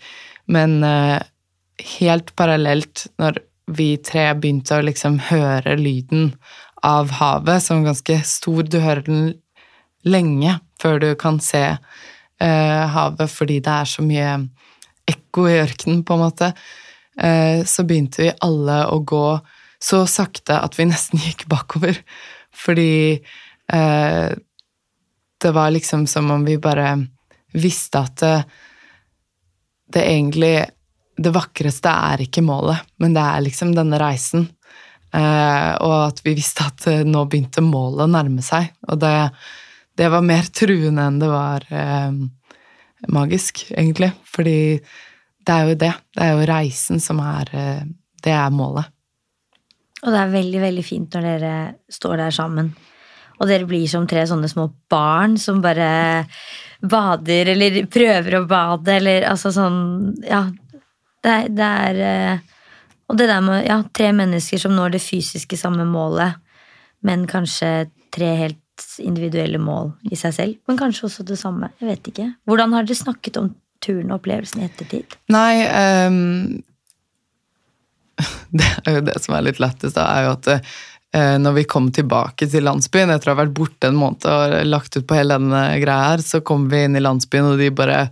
Men 0.51 0.81
uh, 0.83 1.21
helt 1.99 2.33
parallelt, 2.35 3.07
når 3.23 3.39
vi 3.71 3.95
tre 4.03 4.33
begynte 4.35 4.81
å 4.81 4.85
liksom 4.85 5.21
høre 5.29 5.77
lyden 5.79 6.33
av 6.83 7.13
havet, 7.21 7.63
som 7.63 7.79
er 7.79 7.93
ganske 7.93 8.19
stor 8.27 8.67
Du 8.67 8.81
hører 8.83 9.07
den 9.07 9.23
lenge 10.03 10.59
før 10.83 10.99
du 10.99 11.13
kan 11.15 11.39
se 11.39 11.63
uh, 11.79 12.85
havet, 12.97 13.31
fordi 13.31 13.61
det 13.63 13.77
er 13.79 13.91
så 13.93 14.03
mye 14.03 14.33
ekko 15.09 15.47
i 15.47 15.61
ørkenen, 15.63 16.03
på 16.03 16.17
en 16.17 16.25
måte. 16.25 16.53
Uh, 17.19 17.65
så 17.69 17.85
begynte 17.85 18.23
vi 18.25 18.31
alle 18.41 18.85
å 18.89 19.03
gå 19.05 19.27
så 19.83 20.05
sakte 20.07 20.61
at 20.63 20.79
vi 20.79 20.87
nesten 20.93 21.23
gikk 21.23 21.47
bakover. 21.51 21.99
Fordi 22.53 23.19
eh, 23.73 24.31
det 25.43 25.51
var 25.57 25.73
liksom 25.75 26.07
som 26.07 26.31
om 26.31 26.45
vi 26.45 26.59
bare 26.63 26.95
visste 27.53 28.03
at 28.05 28.21
det, 28.23 28.37
det 29.93 30.05
egentlig 30.07 30.57
det 31.23 31.33
vakreste 31.35 31.91
er 31.91 32.23
ikke 32.25 32.45
målet, 32.45 32.85
men 33.03 33.15
det 33.17 33.25
er 33.25 33.45
liksom 33.45 33.75
denne 33.77 33.99
reisen. 34.01 34.47
Eh, 35.13 35.73
og 35.85 35.97
at 36.07 36.23
vi 36.25 36.37
visste 36.39 36.69
at 36.69 36.87
eh, 36.89 37.03
nå 37.05 37.25
begynte 37.29 37.65
målet 37.65 38.07
å 38.07 38.13
nærme 38.13 38.45
seg. 38.45 38.71
Og 38.89 39.01
det, 39.03 39.17
det 39.99 40.09
var 40.13 40.25
mer 40.25 40.47
truende 40.55 41.09
enn 41.09 41.19
det 41.21 41.33
var 41.33 41.67
eh, 41.69 42.15
magisk, 43.13 43.67
egentlig. 43.75 44.13
Fordi 44.31 44.57
det 45.47 45.55
er 45.55 45.69
jo 45.69 45.79
det. 45.79 45.93
Det 46.15 46.25
er 46.25 46.33
jo 46.37 46.49
reisen 46.49 47.03
som 47.03 47.21
er 47.25 47.53
eh, 47.53 47.85
Det 48.23 48.33
er 48.33 48.55
målet. 48.55 48.91
Og 50.03 50.11
det 50.11 50.19
er 50.19 50.33
veldig, 50.33 50.61
veldig 50.63 50.85
fint 50.87 51.15
når 51.15 51.27
dere 51.29 51.55
står 51.91 52.17
der 52.25 52.35
sammen. 52.35 52.73
Og 53.39 53.49
dere 53.51 53.67
blir 53.67 53.87
som 53.91 54.07
tre 54.07 54.25
sånne 54.27 54.51
små 54.51 54.69
barn 54.91 55.37
som 55.41 55.63
bare 55.63 56.27
bader, 56.83 57.53
eller 57.55 57.85
prøver 57.91 58.39
å 58.39 58.47
bade, 58.51 58.99
eller 58.99 59.29
altså 59.31 59.53
sånn 59.55 59.79
Ja, 60.27 60.45
det, 61.23 61.37
det 61.55 61.69
er 61.87 62.01
eh, 62.07 62.43
Og 63.11 63.19
det 63.19 63.29
der 63.31 63.43
med 63.45 63.67
ja, 63.67 63.83
tre 63.95 64.11
mennesker 64.17 64.63
som 64.63 64.75
når 64.75 64.97
det 64.97 65.05
fysiske 65.05 65.59
samme 65.59 65.85
målet, 65.87 66.39
men 67.07 67.27
kanskje 67.31 67.91
tre 68.15 68.31
helt 68.39 68.59
individuelle 69.03 69.59
mål 69.61 69.93
i 70.11 70.17
seg 70.19 70.35
selv, 70.35 70.55
men 70.67 70.79
kanskje 70.81 71.07
også 71.09 71.27
det 71.29 71.37
samme. 71.39 71.69
Jeg 71.81 71.91
vet 71.91 72.09
ikke. 72.09 72.29
Hvordan 72.49 72.73
har 72.77 72.87
dere 72.87 72.99
snakket 72.99 73.39
om 73.41 73.51
turen 73.85 74.11
og 74.11 74.21
opplevelsen 74.21 74.63
i 74.63 74.69
ettertid? 74.69 75.19
Nei, 75.33 75.65
um, 76.07 76.63
det 78.59 78.73
er 78.87 78.99
jo 78.99 79.05
det 79.11 79.19
som 79.25 79.37
er 79.37 79.47
litt 79.49 79.63
lettest, 79.63 79.97
da, 79.99 80.09
er 80.09 80.29
jo 80.29 80.35
at 80.37 80.51
uh, 80.57 81.37
når 81.43 81.59
vi 81.61 81.69
kom 81.69 81.91
tilbake 81.95 82.49
til 82.51 82.67
landsbyen, 82.69 83.13
etter 83.15 83.31
å 83.31 83.37
ha 83.37 83.43
vært 83.45 83.57
borte 83.57 83.91
en 83.91 83.99
måned 83.99 84.29
og 84.29 84.59
lagt 84.69 84.97
ut 84.97 85.07
på 85.09 85.19
hele 85.19 85.39
denne 85.41 85.65
greia 85.83 86.13
her, 86.13 86.25
så 86.25 86.43
kom 86.45 86.69
vi 86.73 86.85
inn 86.87 86.99
i 86.99 87.05
landsbyen, 87.05 87.53
og 87.53 87.61
de 87.61 87.73
bare 87.75 88.05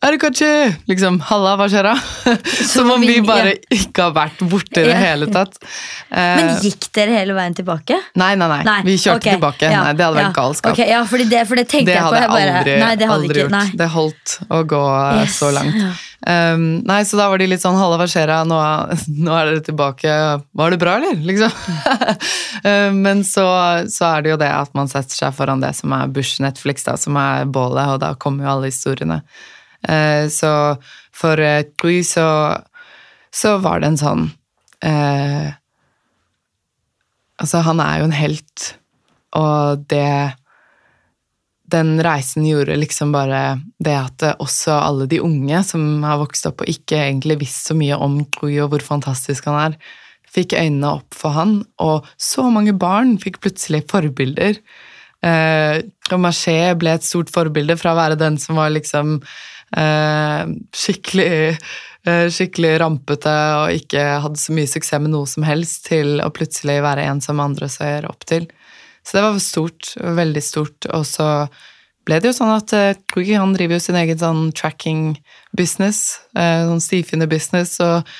Erikachi! 0.00 0.76
Liksom, 0.88 1.18
halla, 1.28 1.58
hva 1.60 1.66
skjer 1.68 1.84
da? 1.84 1.92
Som 2.72 2.88
om 2.94 3.02
vi 3.04 3.18
bare 3.20 3.52
ikke 3.68 4.06
har 4.06 4.14
vært 4.16 4.38
borte 4.48 4.80
i 4.80 4.86
det 4.88 4.96
hele 4.96 5.26
tatt. 5.28 5.58
Men 6.14 6.54
eh, 6.54 6.62
gikk 6.64 6.86
dere 6.96 7.18
hele 7.18 7.36
veien 7.36 7.56
tilbake? 7.58 7.98
Nei, 8.16 8.30
nei, 8.40 8.48
nei. 8.48 8.62
nei. 8.64 8.78
Vi 8.86 8.94
kjørte 8.96 9.20
okay. 9.20 9.36
tilbake. 9.36 9.68
Ja. 9.68 9.82
Nei, 9.84 9.92
det 9.98 10.06
hadde 10.06 10.22
vært 10.22 10.38
galskap. 10.38 10.72
Okay, 10.72 10.88
ja, 10.88 11.02
det, 11.04 11.42
for 11.50 11.60
det 11.60 11.66
tenkte 11.68 11.92
det 11.92 11.98
jeg 11.98 12.06
på. 12.06 12.14
Hadde 12.16 12.38
jeg 12.40 12.54
aldri, 12.54 12.78
nei, 12.80 12.94
det 12.96 13.10
hadde 13.10 13.18
aldri 13.18 13.44
ikke, 13.44 13.50
gjort. 13.50 13.76
Det 13.82 13.90
holdt 13.96 14.38
å 14.48 14.62
gå 14.72 14.80
yes. 15.20 15.36
så 15.36 15.52
langt. 15.58 15.84
Ja. 15.84 15.92
Um, 16.20 16.64
nei, 16.84 16.98
så 17.08 17.16
da 17.16 17.28
var 17.32 17.40
de 17.40 17.46
litt 17.48 17.62
sånn 17.62 17.78
Halla, 17.80 17.96
hva 17.96 18.04
skjer 18.08 18.28
da? 18.28 18.40
Nå, 18.48 18.56
nå, 19.26 19.36
er 19.36 19.52
dere 19.52 19.62
tilbake. 19.68 20.16
Var 20.64 20.72
det 20.72 20.80
bra, 20.80 20.96
eller? 20.96 21.20
Liksom. 21.28 21.62
um, 22.64 23.04
men 23.04 23.24
så, 23.28 23.46
så, 23.92 24.14
er 24.14 24.24
det 24.24 24.32
jo 24.32 24.40
det 24.40 24.52
at 24.64 24.72
man 24.76 24.88
setter 24.88 25.26
seg 25.26 25.36
foran 25.36 25.60
det 25.60 25.76
som 25.76 25.92
er 25.92 26.08
Bush 26.08 26.40
Netflix, 26.40 26.88
da, 26.88 26.96
som 27.00 27.20
er 27.20 27.44
bålet, 27.44 27.98
og 27.98 28.04
da 28.08 28.14
kommer 28.16 28.48
jo 28.48 28.54
alle 28.56 28.72
historiene. 28.72 29.26
Eh, 29.88 30.28
så 30.28 30.52
for 31.16 31.40
Gry 31.80 31.98
eh, 32.00 32.04
så, 32.06 32.26
så 33.32 33.56
var 33.64 33.80
det 33.80 33.92
en 33.92 34.00
sånn 34.00 34.26
eh, 34.84 35.56
Altså, 37.40 37.62
han 37.64 37.78
er 37.80 38.02
jo 38.02 38.04
en 38.04 38.12
helt, 38.12 38.64
og 39.32 39.86
det 39.88 40.36
den 41.70 41.94
reisen 42.02 42.44
gjorde 42.44 42.76
liksom 42.76 43.12
bare 43.14 43.60
det 43.80 43.94
at 43.96 44.24
også 44.42 44.74
alle 44.74 45.06
de 45.10 45.20
unge 45.22 45.62
som 45.64 46.02
har 46.04 46.18
vokst 46.20 46.48
opp 46.50 46.64
og 46.64 46.70
ikke 46.70 46.98
egentlig 46.98 47.38
visst 47.44 47.70
så 47.70 47.76
mye 47.78 47.96
om 47.96 48.18
Gry 48.34 48.56
og 48.62 48.72
hvor 48.72 48.84
fantastisk 48.84 49.46
han 49.48 49.58
er, 49.62 49.76
fikk 50.30 50.54
øynene 50.58 50.94
opp 50.98 51.16
for 51.16 51.34
han, 51.34 51.60
og 51.82 52.08
så 52.20 52.46
mange 52.52 52.74
barn 52.78 53.16
fikk 53.22 53.40
plutselig 53.42 53.82
forbilder. 53.90 54.58
Eh, 55.26 55.80
Romaché 56.10 56.58
ble 56.78 56.94
et 56.96 57.06
stort 57.06 57.32
forbilde 57.34 57.76
fra 57.80 57.94
å 57.94 57.98
være 57.98 58.18
den 58.20 58.38
som 58.40 58.58
var 58.60 58.70
liksom 58.74 59.18
skikkelig, 59.76 61.58
eh, 62.06 62.26
skikkelig 62.32 62.72
rampete 62.82 63.34
og 63.60 63.76
ikke 63.76 64.04
hadde 64.24 64.40
så 64.40 64.54
mye 64.56 64.70
suksess 64.70 65.02
med 65.02 65.14
noe 65.14 65.28
som 65.30 65.46
helst, 65.46 65.86
til 65.90 66.22
å 66.24 66.30
plutselig 66.34 66.80
være 66.82 67.06
en 67.10 67.22
som 67.24 67.42
andre 67.42 67.70
ser 67.70 68.08
opp 68.10 68.26
til. 68.26 68.48
Så 69.06 69.16
det 69.16 69.24
var 69.24 69.38
stort, 69.42 69.94
veldig 69.96 70.42
stort. 70.44 70.90
Og 70.92 71.06
så 71.08 71.28
ble 72.08 72.18
det 72.20 72.32
jo 72.32 72.36
sånn 72.36 72.52
at 72.56 72.74
eh, 72.76 73.32
han 73.36 73.54
driver 73.56 73.78
jo 73.78 73.84
sin 73.86 73.98
egen 74.00 74.18
sånn 74.18 74.52
tracking-business, 74.56 76.04
sånn 76.34 76.84
stifinner-business, 76.84 77.78
og 77.86 78.14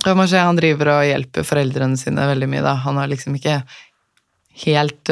Ramashe 0.00 0.40
han 0.40 0.56
driver 0.56 0.94
og 0.94 1.02
hjelper 1.04 1.44
foreldrene 1.44 1.98
sine 2.00 2.24
veldig 2.24 2.46
mye, 2.48 2.62
da. 2.64 2.72
Han 2.86 2.96
har 2.96 3.10
liksom 3.10 3.34
ikke 3.36 3.58
helt 4.62 5.10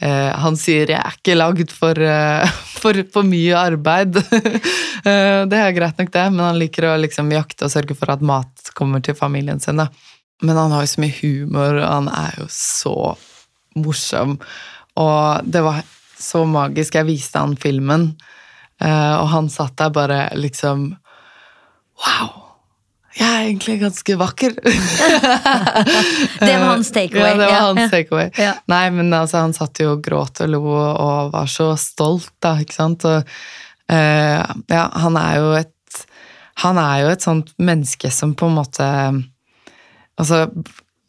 Uh, 0.00 0.32
han 0.40 0.56
sier 0.56 0.88
'jeg 0.88 0.96
er 0.96 1.16
ikke 1.18 1.36
lagd 1.36 1.72
for, 1.76 1.92
uh, 1.92 2.46
for, 2.80 2.96
for 3.12 3.26
mye 3.26 3.52
arbeid'. 3.52 4.16
uh, 4.16 5.44
det 5.50 5.58
er 5.58 5.76
greit 5.76 6.00
nok, 6.00 6.12
det, 6.14 6.24
men 6.32 6.44
han 6.46 6.60
liker 6.60 6.88
å 6.88 6.96
liksom 7.00 7.28
jakte 7.34 7.68
og 7.68 7.74
sørge 7.74 7.96
for 7.98 8.12
at 8.14 8.24
mat 8.24 8.72
kommer 8.74 9.04
til 9.04 9.18
familien 9.18 9.60
sin. 9.60 9.76
Da. 9.76 9.90
Men 10.40 10.56
han 10.56 10.72
har 10.72 10.86
jo 10.86 10.92
så 10.94 11.04
mye 11.04 11.18
humor, 11.20 11.82
og 11.82 11.88
han 11.88 12.08
er 12.08 12.40
jo 12.40 12.48
så 12.48 12.96
morsom. 13.76 14.38
Og 14.96 15.44
det 15.44 15.64
var 15.64 15.84
så 16.16 16.46
magisk. 16.48 16.96
Jeg 16.96 17.08
viste 17.08 17.40
han 17.40 17.56
filmen, 17.60 18.14
og 18.80 19.26
han 19.28 19.48
satt 19.52 19.76
der 19.76 19.92
bare 19.92 20.20
liksom 20.36 20.94
Wow! 22.00 22.49
Jeg 23.10 23.26
er 23.26 23.46
egentlig 23.48 23.80
ganske 23.80 24.14
vakker. 24.20 24.52
det 26.44 26.52
var 26.52 26.66
hans 26.68 26.92
takeaway. 26.94 27.32
Ja, 27.32 27.38
det 27.40 27.48
var 27.48 27.64
hans 27.66 27.90
takeaway. 27.90 28.28
Ja. 28.38 28.52
Nei, 28.70 28.84
men 28.94 29.10
altså, 29.16 29.40
han 29.42 29.54
satt 29.56 29.80
jo 29.82 29.96
og 29.96 30.04
gråt 30.04 30.42
og 30.44 30.52
lo 30.52 30.60
og 30.70 31.32
var 31.32 31.50
så 31.50 31.72
stolt, 31.80 32.30
da, 32.42 32.54
ikke 32.62 32.76
sant. 32.76 33.06
Og, 33.10 33.26
uh, 33.90 34.38
ja, 34.70 34.84
han 35.02 35.18
er 35.18 35.40
jo 35.40 35.52
et 35.58 35.76
Han 36.60 36.76
er 36.76 36.96
jo 37.00 37.08
et 37.08 37.24
sånt 37.24 37.54
menneske 37.56 38.10
som 38.12 38.34
på 38.36 38.46
en 38.50 38.58
måte 38.58 38.86
Altså, 40.20 40.42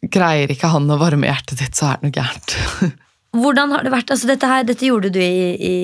greier 0.02 0.52
ikke 0.54 0.70
han 0.72 0.88
å 0.90 0.98
varme 0.98 1.28
hjertet 1.28 1.60
ditt, 1.60 1.76
så 1.76 1.90
er 1.90 2.00
det 2.00 2.08
noe 2.08 2.16
gærent. 2.16 2.56
Hvordan 3.42 3.74
har 3.76 3.84
det 3.84 3.92
vært? 3.92 4.14
Altså, 4.14 4.30
dette, 4.30 4.48
her, 4.48 4.64
dette 4.68 4.88
gjorde 4.88 5.12
du 5.12 5.20
i, 5.20 5.52
i 5.60 5.76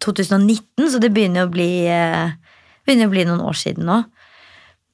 2019, 0.00 0.88
så 0.90 1.00
det 1.02 1.12
begynner 1.12 1.46
å 1.46 1.52
bli, 1.52 1.84
eh, 1.92 2.32
begynner 2.88 3.10
å 3.10 3.12
bli 3.12 3.26
noen 3.28 3.44
år 3.44 3.60
siden 3.60 3.86
nå. 3.88 4.00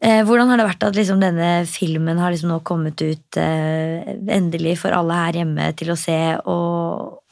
Eh, 0.04 0.22
hvordan 0.28 0.50
har 0.52 0.60
det 0.60 0.66
vært 0.68 0.84
at 0.84 0.96
liksom 0.98 1.22
denne 1.22 1.50
filmen 1.70 2.18
har 2.20 2.32
liksom 2.32 2.50
nå 2.52 2.58
kommet 2.68 3.00
ut 3.00 3.38
eh, 3.40 4.04
endelig 4.28 4.74
for 4.82 4.92
alle 4.92 5.16
her 5.22 5.38
hjemme 5.40 5.70
til 5.78 5.94
å 5.94 5.96
se, 5.96 6.18
og, 6.44 7.22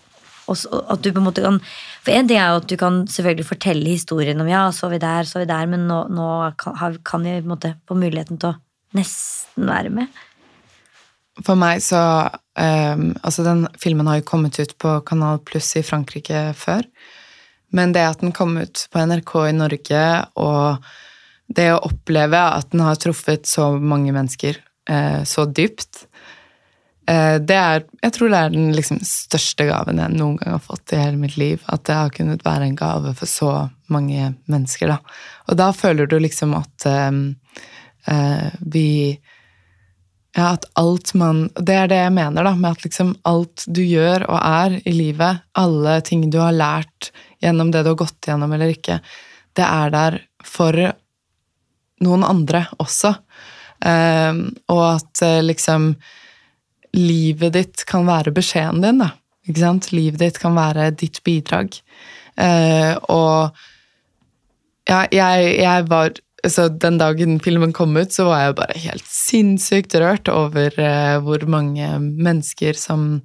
og 0.49 0.65
at 0.95 1.03
du 1.05 1.11
på 1.11 1.21
en 1.21 1.27
måte 1.27 1.45
kan 1.45 1.59
For 2.05 2.13
én 2.17 2.29
ting 2.29 2.41
er 2.41 2.55
jo 2.55 2.63
at 2.63 2.69
du 2.69 2.77
kan 2.81 3.03
selvfølgelig 3.11 3.51
fortelle 3.51 3.93
historien 3.93 4.41
om 4.41 4.49
ja, 4.49 4.65
så 4.73 4.89
vi 4.93 5.01
der, 5.03 5.29
så 5.29 5.43
vi 5.43 5.51
der, 5.51 5.69
men 5.69 5.85
nå, 5.91 6.07
nå 6.09 6.31
kan, 6.61 6.97
kan 7.05 7.27
vi 7.27 7.37
på 7.37 7.45
en 7.45 7.53
måte 7.53 7.75
få 7.89 7.99
muligheten 8.01 8.41
til 8.41 8.55
å 8.55 8.59
nesten 8.97 9.69
være 9.69 9.93
med. 9.93 10.25
For 11.43 11.59
meg 11.59 11.83
så 11.83 12.01
um, 12.31 13.09
Altså, 13.25 13.43
den 13.43 13.65
filmen 13.83 14.07
har 14.07 14.21
jo 14.21 14.29
kommet 14.29 14.61
ut 14.61 14.77
på 14.79 15.01
Kanal 15.09 15.41
Pluss 15.43 15.73
i 15.81 15.83
Frankrike 15.83 16.53
før. 16.57 16.87
Men 17.75 17.93
det 17.93 18.05
at 18.07 18.21
den 18.23 18.33
kom 18.37 18.55
ut 18.61 18.85
på 18.93 19.03
NRK 19.03 19.33
i 19.49 19.57
Norge, 19.57 20.05
og 20.39 20.85
det 21.47 21.71
å 21.75 21.83
oppleve 21.87 22.41
at 22.41 22.71
den 22.73 22.85
har 22.85 22.99
truffet 23.01 23.47
så 23.49 23.75
mange 23.77 24.15
mennesker 24.15 24.59
eh, 24.91 25.21
så 25.29 25.45
dypt, 25.45 26.07
eh, 27.09 27.37
det 27.41 27.59
er 27.59 27.85
Jeg 28.03 28.13
tror 28.17 28.33
det 28.33 28.41
er 28.41 28.55
den 28.55 28.73
liksom 28.77 29.01
største 29.05 29.69
gaven 29.69 30.01
jeg 30.01 30.17
noen 30.17 30.39
gang 30.41 30.57
har 30.57 30.65
fått 30.65 30.93
i 30.93 31.01
hele 31.01 31.21
mitt 31.21 31.37
liv. 31.41 31.63
At 31.67 31.85
det 31.89 31.99
har 31.99 32.15
kunnet 32.15 32.45
være 32.45 32.69
en 32.69 32.77
gave 32.77 33.15
for 33.19 33.31
så 33.31 33.53
mange 33.93 34.35
mennesker, 34.47 34.95
da. 34.95 34.99
Og 35.49 35.61
da 35.61 35.71
føler 35.77 36.09
du 36.09 36.19
liksom 36.21 36.57
at 36.57 36.89
ehm, 36.89 37.25
eh, 38.09 38.51
vi 38.61 38.89
ja, 40.35 40.49
at 40.51 40.65
alt 40.75 41.13
man 41.15 41.45
Det 41.55 41.75
er 41.79 41.89
det 41.89 42.01
jeg 42.01 42.13
mener, 42.13 42.43
da, 42.43 42.55
med 42.59 42.75
at 42.75 42.85
liksom 42.85 43.15
alt 43.23 43.65
du 43.71 43.85
gjør 43.85 44.27
og 44.27 44.41
er 44.41 44.81
i 44.83 44.93
livet, 44.93 45.45
alle 45.55 46.01
ting 46.03 46.27
du 46.31 46.41
har 46.43 46.57
lært 46.57 47.13
gjennom 47.45 47.71
det 47.71 47.85
du 47.85 47.93
har 47.93 48.01
gått 48.03 48.27
gjennom 48.27 48.53
eller 48.53 48.73
ikke, 48.75 48.99
det 49.55 49.63
er 49.69 49.93
der 49.95 50.19
for 50.45 50.75
noen 52.03 52.25
andre 52.27 52.65
også. 52.83 53.15
Ehm, 53.85 54.49
og 54.73 54.83
at 54.97 55.23
eh, 55.23 55.43
liksom 55.45 55.93
livet 56.95 57.55
ditt 57.57 57.85
kan 57.91 58.07
være 58.09 58.35
beskjeden 58.35 58.83
din, 58.85 59.03
da. 59.03 59.13
Ikke 59.45 59.61
sant? 59.61 59.91
Livet 59.93 60.23
ditt 60.23 60.41
kan 60.41 60.57
være 60.57 60.91
ditt 60.97 61.21
bidrag. 61.27 61.77
Eh, 62.41 62.95
og 63.13 63.55
ja, 64.89 65.05
jeg, 65.13 65.51
jeg 65.63 65.89
var 65.91 66.15
så 66.45 66.67
Den 66.69 66.99
dagen 67.01 67.39
filmen 67.41 67.71
kom 67.73 67.95
ut, 67.97 68.13
så 68.13 68.27
var 68.29 68.43
jeg 68.43 68.57
bare 68.59 68.81
helt 68.83 69.07
sinnssykt 69.09 69.95
rørt 69.97 70.29
over 70.29 70.75
eh, 70.77 71.15
hvor 71.25 71.41
mange 71.49 71.87
mennesker 71.99 72.77
som, 72.77 73.23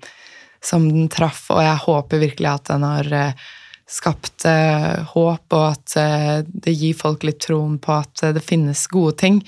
som 0.63 0.85
den 0.87 1.09
traff, 1.11 1.49
og 1.51 1.59
jeg 1.59 1.81
håper 1.83 2.21
virkelig 2.23 2.47
at 2.53 2.71
den 2.71 2.85
har 2.87 3.11
eh, 3.11 3.49
skapt 3.89 4.45
eh, 4.45 4.99
håp, 5.13 5.55
og 5.55 5.65
at 5.65 5.95
eh, 5.99 6.41
det 6.45 6.75
gir 6.77 6.97
folk 6.97 7.25
litt 7.25 7.41
troen 7.45 7.79
på 7.81 7.95
at 7.95 8.23
eh, 8.23 8.35
det 8.35 8.45
finnes 8.45 8.85
gode 8.91 9.15
ting. 9.21 9.41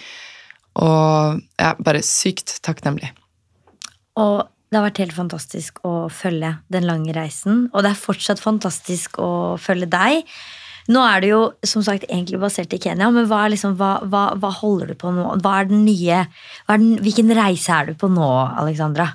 Og 0.81 1.41
jeg 1.59 1.67
er 1.67 1.83
bare 1.83 2.01
sykt 2.05 2.57
takknemlig. 2.65 3.11
Og 4.19 4.47
det 4.71 4.79
har 4.79 4.87
vært 4.87 5.01
helt 5.03 5.15
fantastisk 5.15 5.81
å 5.87 6.07
følge 6.11 6.55
den 6.71 6.87
lange 6.87 7.13
reisen. 7.15 7.67
Og 7.73 7.83
det 7.83 7.91
er 7.91 8.03
fortsatt 8.05 8.41
fantastisk 8.41 9.19
å 9.19 9.31
følge 9.59 9.89
deg. 9.91 10.23
Nå 10.91 11.01
er 11.05 11.21
det 11.21 11.31
jo 11.33 11.41
som 11.67 11.83
sagt 11.85 12.07
egentlig 12.07 12.39
basert 12.41 12.71
i 12.73 12.79
Kenya, 12.81 13.11
men 13.13 13.27
hva, 13.29 13.43
liksom, 13.51 13.75
hva, 13.79 13.99
hva, 14.09 14.31
hva 14.39 14.51
holder 14.61 14.91
du 14.91 14.97
på 14.99 15.11
nå? 15.13 15.27
Nye, 15.71 16.23
den, 16.71 16.87
hvilken 17.03 17.33
reise 17.37 17.75
er 17.75 17.91
du 17.91 17.99
på 17.99 18.09
nå, 18.11 18.29
Alexandra? 18.63 19.11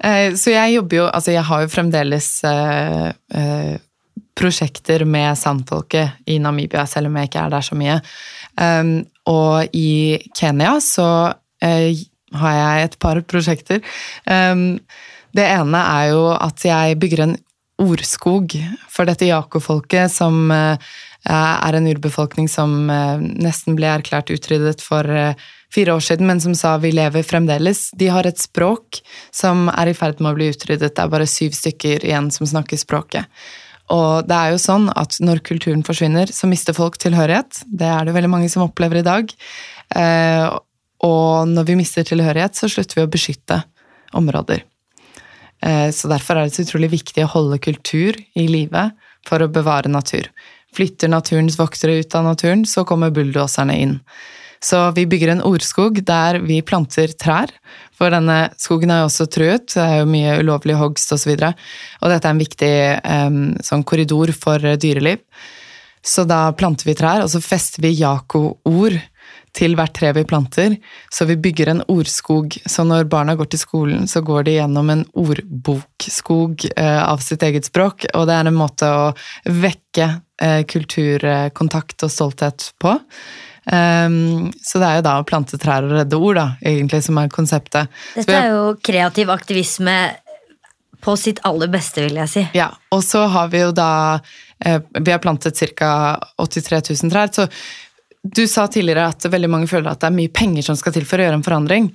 Eh, 0.00 0.34
Så 0.34 0.50
jeg 0.50 0.74
jobber 0.74 0.96
jo 0.98 1.04
Altså, 1.06 1.30
jeg 1.30 1.46
har 1.46 1.62
jo 1.62 1.70
fremdeles 1.70 2.28
eh, 2.48 3.12
eh, 3.38 3.74
prosjekter 4.34 5.04
med 5.06 5.38
sandfolket 5.38 6.26
i 6.26 6.38
Namibia, 6.42 6.84
selv 6.90 7.10
om 7.10 7.16
jeg 7.18 7.30
ikke 7.30 7.46
er 7.46 7.54
der 7.54 7.64
så 7.64 7.78
mye. 7.78 8.00
Um, 8.58 8.92
og 9.30 9.76
i 9.76 10.18
Kenya 10.36 10.76
så 10.82 11.08
uh, 11.30 12.04
har 12.40 12.58
jeg 12.58 12.84
et 12.84 12.98
par 13.02 13.22
prosjekter. 13.30 13.82
Um, 14.26 14.82
det 15.34 15.46
ene 15.48 15.80
er 15.80 16.12
jo 16.12 16.28
at 16.34 16.66
jeg 16.66 16.98
bygger 17.02 17.24
en 17.24 17.36
ordskog 17.82 18.54
for 18.90 19.06
dette 19.06 19.26
Jako-folket, 19.26 20.12
som 20.12 20.50
uh, 20.50 20.76
er 21.24 21.78
en 21.78 21.90
urbefolkning 21.90 22.50
som 22.50 22.84
uh, 22.90 23.18
nesten 23.18 23.78
ble 23.78 23.90
erklært 23.90 24.34
utryddet 24.34 24.82
for 24.84 25.08
fire 25.74 25.94
år 25.96 26.02
siden, 26.06 26.28
men 26.30 26.42
som 26.42 26.54
sa 26.54 26.76
vi 26.78 26.92
lever 26.94 27.26
fremdeles. 27.26 27.88
De 27.98 28.10
har 28.12 28.26
et 28.26 28.38
språk 28.38 29.00
som 29.34 29.66
er 29.72 29.90
i 29.90 29.96
ferd 29.96 30.20
med 30.22 30.34
å 30.34 30.38
bli 30.38 30.52
utryddet. 30.54 30.94
Det 30.94 31.02
er 31.02 31.10
bare 31.10 31.26
syv 31.30 31.54
stykker 31.56 32.06
igjen 32.06 32.30
som 32.34 32.46
snakker 32.46 32.78
språket. 32.78 33.26
Og 33.92 34.24
det 34.28 34.36
er 34.36 34.54
jo 34.54 34.60
sånn 34.62 34.86
at 34.96 35.18
når 35.20 35.42
kulturen 35.44 35.82
forsvinner, 35.84 36.30
så 36.32 36.48
mister 36.48 36.76
folk 36.76 36.96
tilhørighet. 37.02 37.64
Det 37.68 37.88
er 37.88 38.06
det 38.06 38.14
veldig 38.16 38.30
mange 38.32 38.48
som 38.52 38.64
opplever 38.64 39.02
i 39.02 39.06
dag. 39.06 39.34
Eh, 39.94 40.46
og 41.04 41.50
når 41.50 41.68
vi 41.68 41.76
mister 41.76 42.06
tilhørighet, 42.06 42.56
så 42.56 42.70
slutter 42.72 43.00
vi 43.00 43.04
å 43.04 43.12
beskytte 43.12 43.60
områder. 44.16 44.64
Eh, 45.60 45.90
Så 45.92 46.08
derfor 46.08 46.36
er 46.36 46.48
det 46.48 46.56
så 46.56 46.64
utrolig 46.64 46.90
viktig 46.96 47.24
å 47.24 47.32
holde 47.34 47.60
kultur 47.60 48.16
i 48.34 48.46
live 48.48 48.90
for 49.28 49.40
å 49.40 49.52
bevare 49.52 49.92
natur. 49.92 50.30
Flytter 50.74 51.08
naturens 51.08 51.58
voktere 51.58 52.00
ut 52.00 52.14
av 52.14 52.24
naturen, 52.24 52.64
så 52.64 52.84
kommer 52.84 53.12
bulldoserne 53.14 53.76
inn. 53.78 54.00
Så 54.64 54.80
vi 54.96 55.04
bygger 55.10 55.34
en 55.34 55.42
ordskog 55.44 55.98
der 56.08 56.38
vi 56.44 56.62
planter 56.64 57.12
trær, 57.20 57.52
for 57.94 58.10
denne 58.14 58.48
skogen 58.58 58.90
er 58.90 59.02
jo 59.02 59.10
også 59.10 59.26
truet. 59.30 59.68
Det 59.74 59.82
er 59.82 60.00
jo 60.00 60.10
mye 60.10 60.38
ulovlig 60.40 60.78
hogst 60.80 61.12
osv. 61.14 61.34
Og, 61.34 61.42
så 61.42 61.50
og 62.00 62.14
dette 62.14 62.30
er 62.30 62.34
en 62.34 62.42
viktig 62.42 62.76
um, 63.04 63.42
sånn 63.64 63.84
korridor 63.86 64.32
for 64.36 64.64
dyreliv. 64.80 65.20
Så 66.04 66.26
da 66.28 66.46
planter 66.56 66.88
vi 66.88 66.96
trær, 66.96 67.22
og 67.24 67.30
så 67.32 67.40
fester 67.44 67.84
vi 67.84 67.94
Jako-ord 67.96 68.98
til 69.54 69.76
hvert 69.78 69.94
tre 69.96 70.10
vi 70.16 70.24
planter. 70.26 70.74
Så 71.12 71.28
vi 71.28 71.38
bygger 71.40 71.70
en 71.70 71.84
ordskog. 71.90 72.56
Så 72.66 72.84
når 72.84 73.06
barna 73.10 73.36
går 73.38 73.52
til 73.52 73.62
skolen, 73.62 74.08
så 74.10 74.20
går 74.24 74.48
de 74.48 74.58
gjennom 74.58 74.90
en 74.92 75.04
ordbokskog 75.14 76.66
eh, 76.74 77.00
av 77.04 77.22
sitt 77.24 77.44
eget 77.46 77.70
språk. 77.70 78.08
Og 78.12 78.26
det 78.28 78.36
er 78.36 78.50
en 78.50 78.58
måte 78.58 78.90
å 78.90 79.08
vekke 79.46 80.10
eh, 80.42 80.60
kulturkontakt 80.68 82.04
og 82.04 82.12
stolthet 82.12 82.72
på. 82.82 82.98
Um, 83.64 84.50
så 84.60 84.80
det 84.80 84.88
er 84.88 84.98
jo 84.98 85.06
da 85.06 85.14
å 85.20 85.28
plante 85.28 85.58
trær 85.60 85.86
og 85.86 85.94
redde 85.96 86.18
ord, 86.18 86.36
da, 86.36 86.48
egentlig, 86.60 87.00
som 87.06 87.20
er 87.20 87.32
konseptet. 87.32 87.92
Dette 88.16 88.36
er 88.36 88.52
jo 88.52 88.74
kreativ 88.84 89.32
aktivisme 89.32 89.96
på 91.04 91.16
sitt 91.20 91.40
aller 91.44 91.68
beste, 91.72 92.04
vil 92.06 92.20
jeg 92.22 92.32
si. 92.32 92.44
Ja, 92.56 92.70
og 92.94 93.02
så 93.04 93.26
har 93.28 93.50
vi 93.52 93.60
jo 93.60 93.72
da 93.76 93.90
eh, 94.64 94.80
Vi 94.80 95.12
har 95.12 95.20
plantet 95.20 95.60
ca. 95.76 95.90
83 96.40 96.80
000 97.02 97.12
trær. 97.12 97.32
Så 97.32 97.48
du 98.24 98.46
sa 98.48 98.66
tidligere 98.72 99.10
at 99.12 99.26
veldig 99.28 99.50
mange 99.52 99.68
føler 99.68 99.90
at 99.90 100.00
det 100.00 100.08
er 100.08 100.16
mye 100.16 100.32
penger 100.32 100.64
som 100.64 100.78
skal 100.80 100.94
til 100.96 101.04
for 101.08 101.20
å 101.20 101.26
gjøre 101.26 101.40
en 101.40 101.44
forandring. 101.44 101.90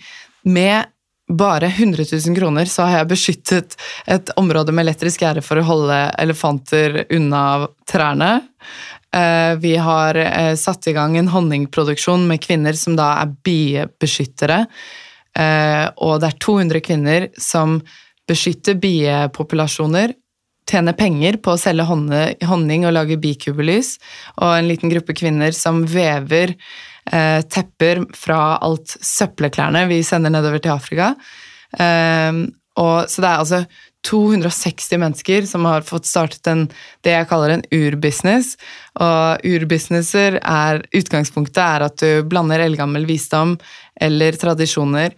Med 0.46 0.92
bare 1.30 1.68
100 1.70 2.06
000 2.12 2.36
kroner 2.38 2.70
så 2.70 2.86
har 2.86 3.02
jeg 3.02 3.10
beskyttet 3.12 3.76
et 4.10 4.30
område 4.38 4.74
med 4.74 4.88
elektrisk 4.88 5.22
gjerde 5.22 5.44
for 5.46 5.62
å 5.62 5.66
holde 5.66 5.98
elefanter 6.22 7.04
unna 7.14 7.44
trærne. 7.90 8.32
Eh, 9.16 9.56
Vi 9.56 9.76
har 9.76 10.16
eh, 10.16 10.56
satt 10.56 10.88
i 10.88 10.94
gang 10.94 11.18
en 11.18 11.28
honningproduksjon 11.28 12.28
med 12.28 12.42
kvinner 12.44 12.78
som 12.78 12.96
da 13.00 13.16
er 13.24 13.34
biebeskyttere. 13.46 14.66
Eh, 15.38 15.86
Og 15.98 16.20
det 16.22 16.30
er 16.30 16.40
200 16.46 16.82
kvinner 16.86 17.30
som 17.38 17.80
beskytter 18.30 18.78
biepopulasjoner, 18.78 20.14
tjener 20.70 20.94
penger 20.94 21.40
på 21.42 21.56
å 21.56 21.58
selge 21.58 21.88
honning 22.46 22.84
og 22.86 22.94
lage 22.94 23.18
bikubelys, 23.18 23.96
og 24.38 24.52
en 24.54 24.68
liten 24.70 24.92
gruppe 24.92 25.16
kvinner 25.18 25.56
som 25.58 25.82
vever 25.90 26.54
tepper 27.10 28.04
fra 28.14 28.60
alt 28.62 28.94
søppelklærne 29.02 29.88
vi 29.90 30.04
sender 30.06 30.30
nedover 30.30 30.62
til 30.62 30.76
Afrika. 30.76 31.08
Og, 32.78 33.10
så 33.10 33.24
det 33.24 33.32
er 33.32 33.42
altså 33.42 33.64
260 34.08 34.98
mennesker 34.98 35.42
som 35.42 35.66
har 35.66 35.82
fått 35.82 36.08
startet 36.08 36.48
en, 36.48 36.68
det 37.04 37.16
jeg 37.16 37.28
kaller 37.30 37.56
en 37.56 37.66
urbusiness. 37.72 38.56
Og 39.00 39.46
urbusinesser 39.46 40.40
er 40.40 40.82
Utgangspunktet 40.96 41.62
er 41.64 41.86
at 41.90 42.00
du 42.00 42.24
blander 42.30 42.64
eldgammel 42.64 43.08
visdom 43.10 43.58
eller 44.00 44.38
tradisjoner 44.40 45.12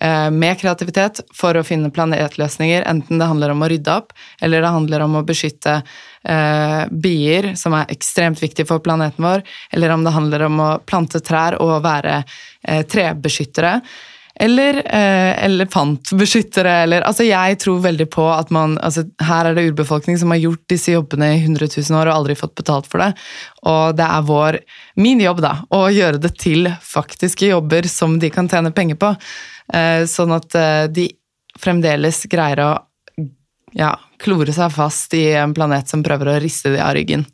eh, 0.00 0.30
med 0.34 0.58
kreativitet 0.60 1.22
for 1.34 1.56
å 1.56 1.64
finne 1.66 1.92
planetløsninger, 1.94 2.86
enten 2.90 3.22
det 3.22 3.30
handler 3.30 3.54
om 3.54 3.62
å 3.62 3.68
rydde 3.70 3.94
opp, 3.94 4.10
eller 4.42 4.64
det 4.64 4.72
handler 4.74 5.04
om 5.06 5.20
å 5.20 5.26
beskytte 5.26 5.76
eh, 5.78 6.80
bier, 6.90 7.52
som 7.60 7.76
er 7.78 7.94
ekstremt 7.94 8.42
viktig 8.42 8.66
for 8.70 8.82
planeten 8.82 9.24
vår, 9.24 9.46
eller 9.70 9.94
om 9.94 10.02
det 10.02 10.16
handler 10.16 10.48
om 10.48 10.64
å 10.64 10.72
plante 10.82 11.22
trær 11.22 11.60
og 11.62 11.78
være 11.86 12.18
eh, 12.18 12.82
trebeskyttere. 12.82 13.78
Eller 14.40 14.80
eh, 14.86 15.44
elefantbeskyttere, 15.44 16.72
eller 16.82 17.04
Altså, 17.06 17.22
jeg 17.22 17.58
tror 17.62 17.82
veldig 17.84 18.08
på 18.10 18.24
at 18.34 18.50
man 18.54 18.74
altså, 18.82 19.04
Her 19.22 19.46
er 19.46 19.54
det 19.54 19.68
urbefolkning 19.68 20.18
som 20.18 20.34
har 20.34 20.42
gjort 20.42 20.64
disse 20.72 20.90
jobbene 20.90 21.28
i 21.36 21.42
100 21.44 21.68
000 21.70 22.00
år 22.00 22.10
og 22.10 22.16
aldri 22.16 22.34
fått 22.38 22.56
betalt 22.58 22.88
for 22.90 23.02
det. 23.04 23.12
Og 23.70 23.94
det 23.98 24.08
er 24.08 24.26
vår 24.26 24.58
Min 24.98 25.22
jobb, 25.22 25.42
da, 25.44 25.54
å 25.70 25.86
gjøre 25.92 26.18
det 26.22 26.34
til 26.42 26.66
faktiske 26.82 27.52
jobber 27.52 27.86
som 27.90 28.18
de 28.18 28.32
kan 28.34 28.50
tjene 28.50 28.74
penger 28.74 28.98
på. 28.98 29.14
Eh, 29.74 30.02
sånn 30.10 30.34
at 30.34 30.58
eh, 30.58 30.86
de 30.90 31.08
fremdeles 31.60 32.24
greier 32.30 32.64
å 32.64 32.72
ja, 33.74 33.94
klore 34.22 34.54
seg 34.54 34.72
fast 34.74 35.14
i 35.14 35.28
en 35.38 35.54
planet 35.54 35.90
som 35.90 36.02
prøver 36.02 36.32
å 36.32 36.40
riste 36.42 36.74
de 36.74 36.82
av 36.82 36.94
ryggen. 36.98 37.26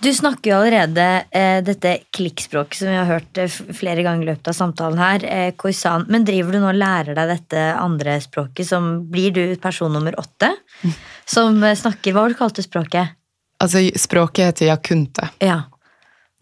Du 0.00 0.08
snakker 0.14 0.50
jo 0.50 0.56
allerede 0.56 1.06
eh, 1.30 1.58
dette 1.64 1.98
klikkspråket 2.16 2.78
som 2.78 2.88
vi 2.88 2.96
har 2.96 3.08
hørt 3.08 3.38
eh, 3.38 3.52
flere 3.76 4.00
ganger 4.00 4.22
i 4.24 4.28
løpet 4.30 4.48
av 4.48 4.56
samtalen 4.56 5.00
her. 5.00 5.24
Eh, 5.28 5.50
Khoisan. 5.60 6.06
Men 6.08 6.24
driver 6.24 6.56
du 6.56 6.62
nå 6.62 6.70
og 6.70 6.78
lærer 6.80 7.18
deg 7.18 7.28
dette 7.28 7.64
andre 7.76 8.14
språket, 8.24 8.64
som 8.70 8.86
blir 9.12 9.34
du 9.36 9.42
person 9.60 9.92
nummer 9.92 10.16
åtte? 10.20 10.54
Som 11.30 11.60
eh, 11.62 11.76
snakker 11.76 12.16
Hva 12.16 12.24
var 12.24 12.32
det 12.32 12.38
kalte 12.40 12.64
språket? 12.64 13.12
Altså, 13.60 13.84
språket 14.00 14.48
heter 14.48 14.70
yakunte. 14.70 15.28
Ja. 15.44 15.60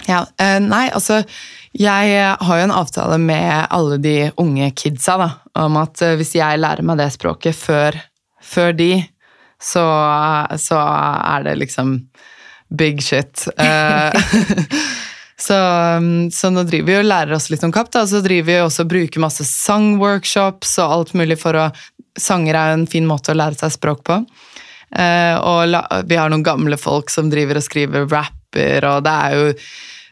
Ja, 0.06 0.22
eh, 0.38 0.60
nei, 0.62 0.84
altså 0.94 1.24
Jeg 1.74 2.14
har 2.38 2.60
jo 2.60 2.68
en 2.68 2.76
avtale 2.78 3.18
med 3.18 3.66
alle 3.74 3.98
de 3.98 4.16
unge 4.38 4.70
kidsa 4.78 5.18
da, 5.18 5.30
om 5.58 5.82
at 5.82 5.98
hvis 5.98 6.36
jeg 6.38 6.62
lærer 6.62 6.86
meg 6.86 7.02
det 7.02 7.10
språket 7.18 7.58
før, 7.58 7.98
før 8.38 8.70
de, 8.78 8.92
så, 9.58 9.82
så 10.62 10.78
er 10.78 11.50
det 11.50 11.58
liksom 11.66 11.96
big 12.68 13.02
shit. 13.02 13.48
Eh, 13.56 14.12
så, 15.46 15.58
så 16.32 16.50
nå 16.50 16.64
driver 16.68 16.92
vi 16.92 16.98
og 17.00 17.08
lærer 17.08 17.36
oss 17.38 17.48
litt 17.52 17.64
om 17.66 17.74
kapp, 17.74 17.92
da, 17.94 18.04
og 18.04 18.12
så 18.12 18.22
driver 18.24 18.50
vi 18.50 18.60
også 18.64 18.86
og 18.86 18.92
bruker 18.92 19.24
masse 19.24 19.46
sangworkshops 19.48 20.78
og 20.82 20.96
alt 20.98 21.16
mulig 21.18 21.40
for 21.40 21.58
å 21.58 21.70
Sanger 22.18 22.56
er 22.58 22.72
en 22.74 22.88
fin 22.90 23.04
måte 23.06 23.30
å 23.30 23.36
lære 23.38 23.54
seg 23.54 23.76
språk 23.76 24.00
på. 24.08 24.14
Eh, 24.90 25.36
og 25.38 25.70
vi 26.10 26.16
har 26.18 26.32
noen 26.32 26.42
gamle 26.42 26.74
folk 26.80 27.12
som 27.14 27.28
driver 27.30 27.60
og 27.60 27.62
skriver 27.62 28.08
rapper, 28.10 28.86
og 28.88 29.04
det 29.06 29.12
er 29.12 29.36
jo 29.36 29.52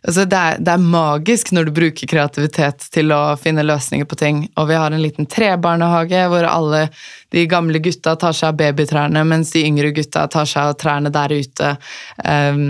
altså 0.07 0.25
det, 0.25 0.39
er, 0.39 0.61
det 0.63 0.73
er 0.73 0.89
magisk 0.95 1.53
når 1.55 1.69
du 1.69 1.75
bruker 1.77 2.11
kreativitet 2.11 2.87
til 2.95 3.13
å 3.15 3.21
finne 3.41 3.65
løsninger 3.67 4.09
på 4.09 4.19
ting. 4.21 4.41
Og 4.57 4.71
vi 4.71 4.79
har 4.79 4.95
en 4.95 5.03
liten 5.03 5.29
trebarnehage 5.31 6.25
hvor 6.31 6.47
alle 6.49 6.87
de 7.35 7.47
gamle 7.51 7.83
gutta 7.83 8.17
tar 8.21 8.37
seg 8.37 8.53
av 8.53 8.61
babytrærne, 8.63 9.25
mens 9.29 9.53
de 9.55 9.65
yngre 9.67 9.93
gutta 9.97 10.27
tar 10.33 10.49
seg 10.49 10.73
av 10.73 10.81
trærne 10.81 11.13
der 11.15 11.35
ute. 11.37 11.77
Um, 12.23 12.67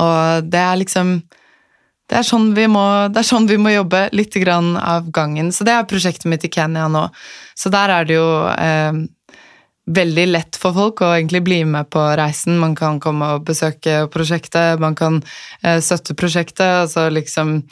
og 0.00 0.50
det 0.50 0.64
er 0.64 0.80
liksom 0.80 1.20
det 2.10 2.18
er, 2.18 2.26
sånn 2.26 2.48
må, 2.72 2.84
det 3.14 3.20
er 3.20 3.26
sånn 3.26 3.46
vi 3.46 3.56
må 3.60 3.70
jobbe, 3.70 4.08
litt 4.18 4.34
grann 4.42 4.72
av 4.74 5.12
gangen. 5.14 5.52
Så 5.54 5.62
det 5.62 5.76
er 5.76 5.86
prosjektet 5.86 6.26
mitt 6.26 6.42
i 6.42 6.50
Kenya 6.50 6.88
nå. 6.90 7.04
Så 7.54 7.70
der 7.70 7.92
er 7.94 8.08
det 8.08 8.16
jo 8.16 8.26
eh, 8.50 8.98
veldig 9.90 10.26
lett 10.30 10.58
for 10.60 10.76
folk 10.76 11.02
å 11.02 11.12
egentlig 11.16 11.42
bli 11.46 11.60
med 11.68 11.90
på 11.92 12.02
reisen. 12.18 12.58
Man 12.60 12.76
kan 12.78 13.00
komme 13.02 13.34
og 13.36 13.46
besøke 13.48 14.04
prosjektet, 14.12 14.80
man 14.82 14.96
kan 14.98 15.20
eh, 15.62 15.80
støtte 15.82 16.16
prosjektet. 16.18 16.66
altså 16.84 17.08
liksom 17.10 17.62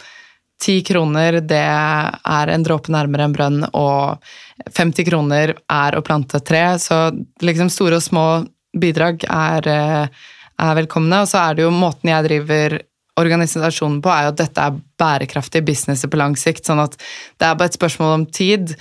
Ti 0.59 0.81
kroner, 0.83 1.37
det 1.47 1.63
er 1.63 2.51
en 2.51 2.65
dråpe 2.67 2.91
nærmere 2.91 3.29
en 3.29 3.35
brønn, 3.37 3.61
og 3.79 4.25
50 4.75 5.07
kroner 5.07 5.53
er 5.55 5.95
å 5.95 6.03
plante 6.03 6.41
tre. 6.43 6.65
Så 6.83 6.97
liksom 7.47 7.71
store 7.71 8.01
og 8.01 8.03
små 8.03 8.25
bidrag 8.75 9.23
er, 9.31 9.69
eh, 9.71 10.09
er 10.59 10.75
velkomne. 10.81 11.23
Og 11.23 11.31
så 11.31 11.45
er 11.45 11.55
det 11.55 11.63
jo 11.63 11.71
måten 11.71 12.11
jeg 12.11 12.27
driver 12.27 12.81
organisasjonen 13.19 14.03
på, 14.03 14.11
er 14.11 14.27
jo 14.27 14.35
at 14.35 14.43
dette 14.43 14.65
er 14.67 14.83
bærekraftig 14.99 15.63
business 15.65 16.03
på 16.03 16.19
lang 16.19 16.35
sikt. 16.35 16.67
Sånn 16.67 16.83
at 16.83 16.99
det 17.39 17.47
er 17.47 17.55
bare 17.55 17.71
et 17.71 17.79
spørsmål 17.79 18.15
om 18.17 18.27
tid. 18.27 18.75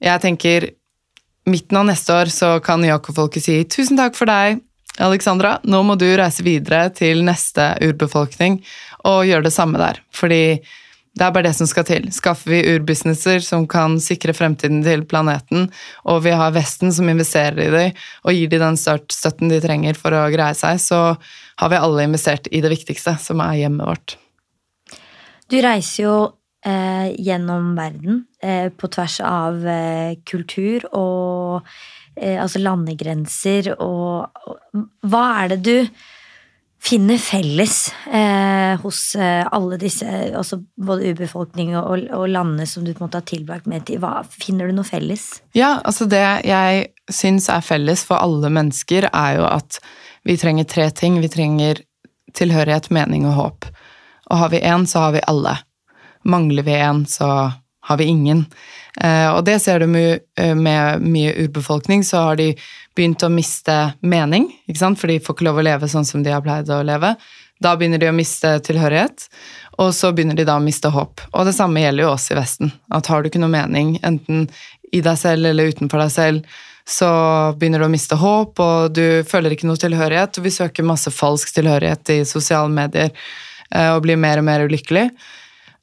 Jeg 0.00 0.24
tenker 0.24 0.70
midten 1.48 1.80
av 1.80 1.88
neste 1.88 2.14
år 2.14 2.32
så 2.32 2.56
kan 2.64 2.84
Jakob-folket 2.84 3.46
si 3.46 3.56
tusen 3.64 3.98
takk 4.00 4.18
for 4.18 4.30
deg, 4.30 4.60
Alexandra. 5.00 5.58
Nå 5.64 5.82
må 5.86 5.96
du 5.98 6.08
reise 6.18 6.44
videre 6.44 6.88
til 6.92 7.24
neste 7.26 7.72
urbefolkning 7.84 8.60
og 9.08 9.26
gjøre 9.28 9.48
det 9.48 9.54
samme 9.54 9.80
der. 9.80 10.02
Fordi 10.12 10.60
det 11.18 11.26
er 11.26 11.32
bare 11.34 11.48
det 11.48 11.56
som 11.58 11.66
skal 11.66 11.84
til. 11.88 12.06
Skaffer 12.14 12.52
vi 12.52 12.76
urbusinesser 12.76 13.42
som 13.42 13.66
kan 13.70 13.96
sikre 14.02 14.34
fremtiden 14.36 14.82
til 14.86 15.02
planeten, 15.10 15.66
og 16.06 16.22
vi 16.26 16.34
har 16.38 16.54
Vesten 16.54 16.94
som 16.94 17.10
investerer 17.10 17.58
i 17.64 17.70
dem 17.74 18.02
og 18.22 18.36
gir 18.36 18.52
dem 18.52 18.62
den 18.62 18.78
støtten 18.78 19.50
de 19.50 19.58
trenger 19.62 19.98
for 19.98 20.14
å 20.14 20.28
greie 20.32 20.54
seg, 20.58 20.78
så 20.78 21.00
har 21.60 21.72
vi 21.72 21.80
alle 21.80 22.06
investert 22.06 22.46
i 22.54 22.62
det 22.62 22.70
viktigste, 22.72 23.16
som 23.20 23.42
er 23.44 23.58
hjemmet 23.64 23.90
vårt. 23.90 24.16
Du 25.50 25.58
reiser 25.58 26.04
jo 26.04 26.16
eh, 26.64 27.10
gjennom 27.18 27.74
verden 27.74 28.24
på 28.76 28.88
tvers 28.94 29.18
av 29.26 29.66
eh, 29.68 30.14
kultur 30.28 30.86
og 30.96 31.66
eh, 32.16 32.38
altså 32.40 32.62
landegrenser 32.62 33.74
og, 33.76 34.56
Hva 35.04 35.26
er 35.42 35.54
det 35.54 35.60
du 35.66 35.76
finner 36.80 37.18
felles 37.20 37.90
eh, 38.08 38.80
hos 38.80 39.14
eh, 39.14 39.44
alle 39.52 39.76
disse, 39.80 40.06
altså 40.32 40.62
både 40.80 41.12
urbefolkning 41.12 41.74
og, 41.76 42.06
og, 42.08 42.24
landene 42.32 42.64
som 42.66 42.86
du 42.86 42.94
på 42.94 43.02
en 43.02 43.08
måte 43.08 43.20
har 43.20 43.28
tilbrakt 43.28 43.68
med 43.68 43.84
til? 43.88 44.00
Hva, 44.00 44.22
finner 44.24 44.70
du 44.70 44.78
noe 44.78 44.88
felles? 44.88 45.26
Ja, 45.56 45.76
altså 45.84 46.08
det 46.08 46.24
jeg 46.48 46.86
syns 47.12 47.50
er 47.52 47.64
felles 47.66 48.06
for 48.08 48.22
alle 48.22 48.48
mennesker, 48.52 49.10
er 49.12 49.40
jo 49.40 49.46
at 49.50 49.80
vi 50.24 50.36
trenger 50.40 50.68
tre 50.68 50.88
ting. 50.92 51.20
Vi 51.20 51.32
trenger 51.32 51.82
tilhørighet, 52.36 52.90
mening 52.94 53.26
og 53.28 53.36
håp. 53.36 53.70
Og 54.30 54.40
har 54.40 54.52
vi 54.52 54.60
én, 54.64 54.86
så 54.86 55.06
har 55.06 55.16
vi 55.16 55.26
alle. 55.28 55.56
Mangler 56.28 56.64
vi 56.64 56.76
en, 56.76 57.04
så 57.08 57.50
har 57.90 57.98
vi 57.98 58.06
ingen. 58.12 58.44
Eh, 59.02 59.28
og 59.32 59.44
det 59.46 59.58
ser 59.62 59.82
du 59.82 59.86
med, 59.90 60.20
eh, 60.38 60.54
mye 60.54 61.34
urbefolkning, 61.44 62.04
så 62.06 62.22
har 62.28 62.36
de 62.36 62.54
begynt 62.96 63.22
å 63.26 63.30
miste 63.30 63.94
mening, 64.02 64.46
for 64.96 65.06
de 65.06 65.18
får 65.18 65.34
ikke 65.34 65.46
lov 65.48 65.58
å 65.58 65.66
leve 65.66 65.88
sånn 65.90 66.06
som 66.06 66.22
de 66.22 66.30
har 66.30 66.42
pleid 66.42 66.70
å 66.70 66.84
leve. 66.86 67.16
Da 67.60 67.74
begynner 67.76 67.98
de 67.98 68.08
å 68.08 68.14
miste 68.14 68.60
tilhørighet, 68.64 69.28
og 69.78 69.92
så 69.92 70.12
begynner 70.14 70.36
de 70.36 70.44
da 70.44 70.56
å 70.56 70.62
miste 70.62 70.88
håp. 70.88 71.20
Og 71.34 71.44
det 71.46 71.54
samme 71.56 71.82
gjelder 71.82 72.06
jo 72.06 72.14
oss 72.14 72.30
i 72.30 72.38
Vesten. 72.38 72.72
At 72.92 73.10
har 73.10 73.22
du 73.22 73.28
ikke 73.28 73.42
noe 73.42 73.52
mening, 73.52 73.98
enten 74.02 74.48
i 74.92 75.00
deg 75.00 75.18
selv 75.18 75.46
eller 75.50 75.70
utenfor 75.74 76.04
deg 76.04 76.14
selv, 76.14 76.44
så 76.88 77.10
begynner 77.58 77.82
du 77.82 77.86
å 77.86 77.92
miste 77.92 78.16
håp, 78.18 78.58
og 78.58 78.94
du 78.96 79.22
føler 79.28 79.54
ikke 79.54 79.68
noe 79.68 79.78
tilhørighet. 79.80 80.38
Og 80.38 80.46
vi 80.46 80.54
søker 80.54 80.86
masse 80.86 81.12
falsk 81.14 81.52
tilhørighet 81.54 82.14
i 82.16 82.22
sosiale 82.28 82.70
medier 82.72 83.10
eh, 83.10 83.90
og 83.92 84.02
blir 84.06 84.18
mer 84.18 84.40
og 84.40 84.48
mer 84.48 84.64
ulykkelig. 84.66 85.06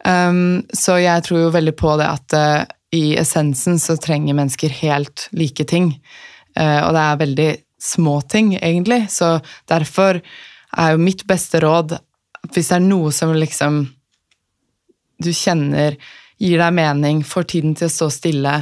Um, 0.08 0.64
så 0.72 1.00
jeg 1.02 1.24
tror 1.26 1.42
jo 1.42 1.54
veldig 1.56 1.76
på 1.76 1.96
det 2.00 2.08
at 2.08 2.36
uh, 2.38 2.64
i 2.96 3.18
essensen 3.20 3.80
så 3.82 3.98
trenger 4.00 4.38
mennesker 4.38 4.72
helt 4.82 5.28
like 5.36 5.68
ting. 5.68 5.92
Uh, 6.58 6.88
og 6.88 6.94
det 6.96 7.04
er 7.04 7.24
veldig 7.24 7.50
små 7.82 8.22
ting, 8.30 8.56
egentlig. 8.56 9.06
Så 9.14 9.38
derfor 9.70 10.22
er 10.78 10.94
jo 10.94 11.02
mitt 11.02 11.26
beste 11.28 11.62
råd 11.64 11.98
hvis 12.54 12.70
det 12.70 12.78
er 12.78 12.86
noe 12.86 13.12
som 13.12 13.34
liksom 13.36 13.82
du 15.24 15.32
kjenner 15.34 15.98
gir 16.38 16.62
deg 16.62 16.74
mening, 16.78 17.24
får 17.26 17.48
tiden 17.52 17.74
til 17.76 17.90
å 17.90 17.94
stå 17.94 18.10
stille, 18.14 18.54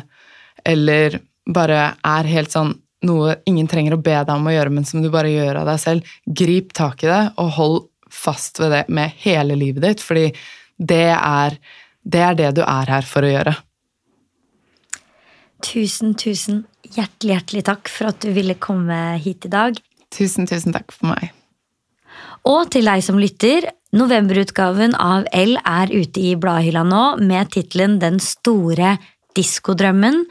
eller 0.66 1.20
bare 1.46 1.92
er 2.00 2.30
helt 2.32 2.54
sånn 2.54 2.72
noe 3.06 3.36
ingen 3.46 3.68
trenger 3.70 3.94
å 3.94 4.02
be 4.02 4.16
deg 4.16 4.32
om 4.34 4.48
å 4.48 4.54
gjøre, 4.54 4.72
men 4.74 4.88
som 4.88 5.04
du 5.04 5.12
bare 5.14 5.30
gjør 5.30 5.60
av 5.62 5.68
deg 5.70 5.82
selv, 5.84 6.14
grip 6.26 6.72
tak 6.74 7.04
i 7.04 7.12
det 7.12 7.22
og 7.42 7.52
hold 7.60 7.78
fast 8.16 8.62
ved 8.64 8.72
det 8.74 8.84
med 8.96 9.14
hele 9.22 9.58
livet 9.60 9.84
ditt, 9.84 10.02
fordi 10.02 10.30
det 10.78 11.10
er, 11.16 11.58
det 12.04 12.22
er 12.22 12.38
det 12.40 12.52
du 12.60 12.64
er 12.66 12.92
her 12.98 13.08
for 13.08 13.26
å 13.26 13.32
gjøre. 13.32 13.56
Tusen, 15.66 16.14
tusen 16.20 16.66
hjertelig, 16.94 17.34
hjertelig 17.34 17.64
takk 17.68 17.92
for 17.92 18.12
at 18.12 18.22
du 18.24 18.32
ville 18.36 18.58
komme 18.62 19.18
hit 19.22 19.48
i 19.48 19.52
dag. 19.52 19.78
Tusen, 20.14 20.48
tusen 20.50 20.76
takk 20.76 20.94
for 20.94 21.14
meg. 21.14 21.32
Og 22.46 22.70
til 22.74 22.88
deg 22.88 23.02
som 23.04 23.18
lytter, 23.20 23.68
novemberutgaven 23.96 24.96
av 25.02 25.26
L 25.34 25.56
er 25.58 25.92
ute 25.94 26.22
i 26.22 26.36
bladhylla 26.40 26.84
nå 26.88 27.06
med 27.24 27.52
tittelen 27.56 27.98
Den 28.04 28.20
store 28.24 28.98
diskodrømmen. 29.36 30.26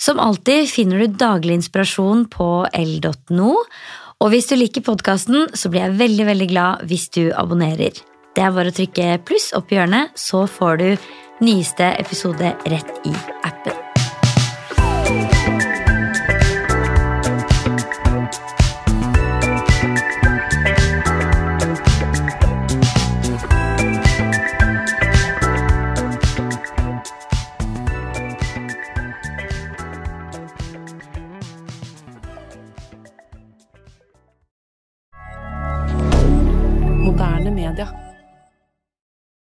Som 0.00 0.20
alltid 0.22 0.70
finner 0.70 1.02
du 1.02 1.18
daglig 1.20 1.58
inspirasjon 1.58 2.24
på 2.32 2.50
l.no. 2.72 3.50
Og 4.20 4.32
hvis 4.32 4.48
du 4.48 4.56
liker 4.56 4.84
podkasten, 4.84 5.50
så 5.52 5.72
blir 5.72 5.84
jeg 5.84 5.98
veldig 6.00 6.28
veldig 6.30 6.48
glad 6.48 6.86
hvis 6.88 7.10
du 7.12 7.26
abonnerer. 7.36 7.98
Det 8.34 8.46
er 8.46 8.54
bare 8.54 8.70
å 8.70 8.76
trykke 8.76 9.20
pluss 9.26 9.50
opp 9.58 9.72
i 9.72 9.80
hjørnet, 9.80 10.14
så 10.18 10.46
får 10.46 10.82
du 10.82 10.88
nyeste 11.44 11.94
episode 11.98 12.54
rett 12.70 13.06
i 13.08 13.14
appen. 13.46 13.89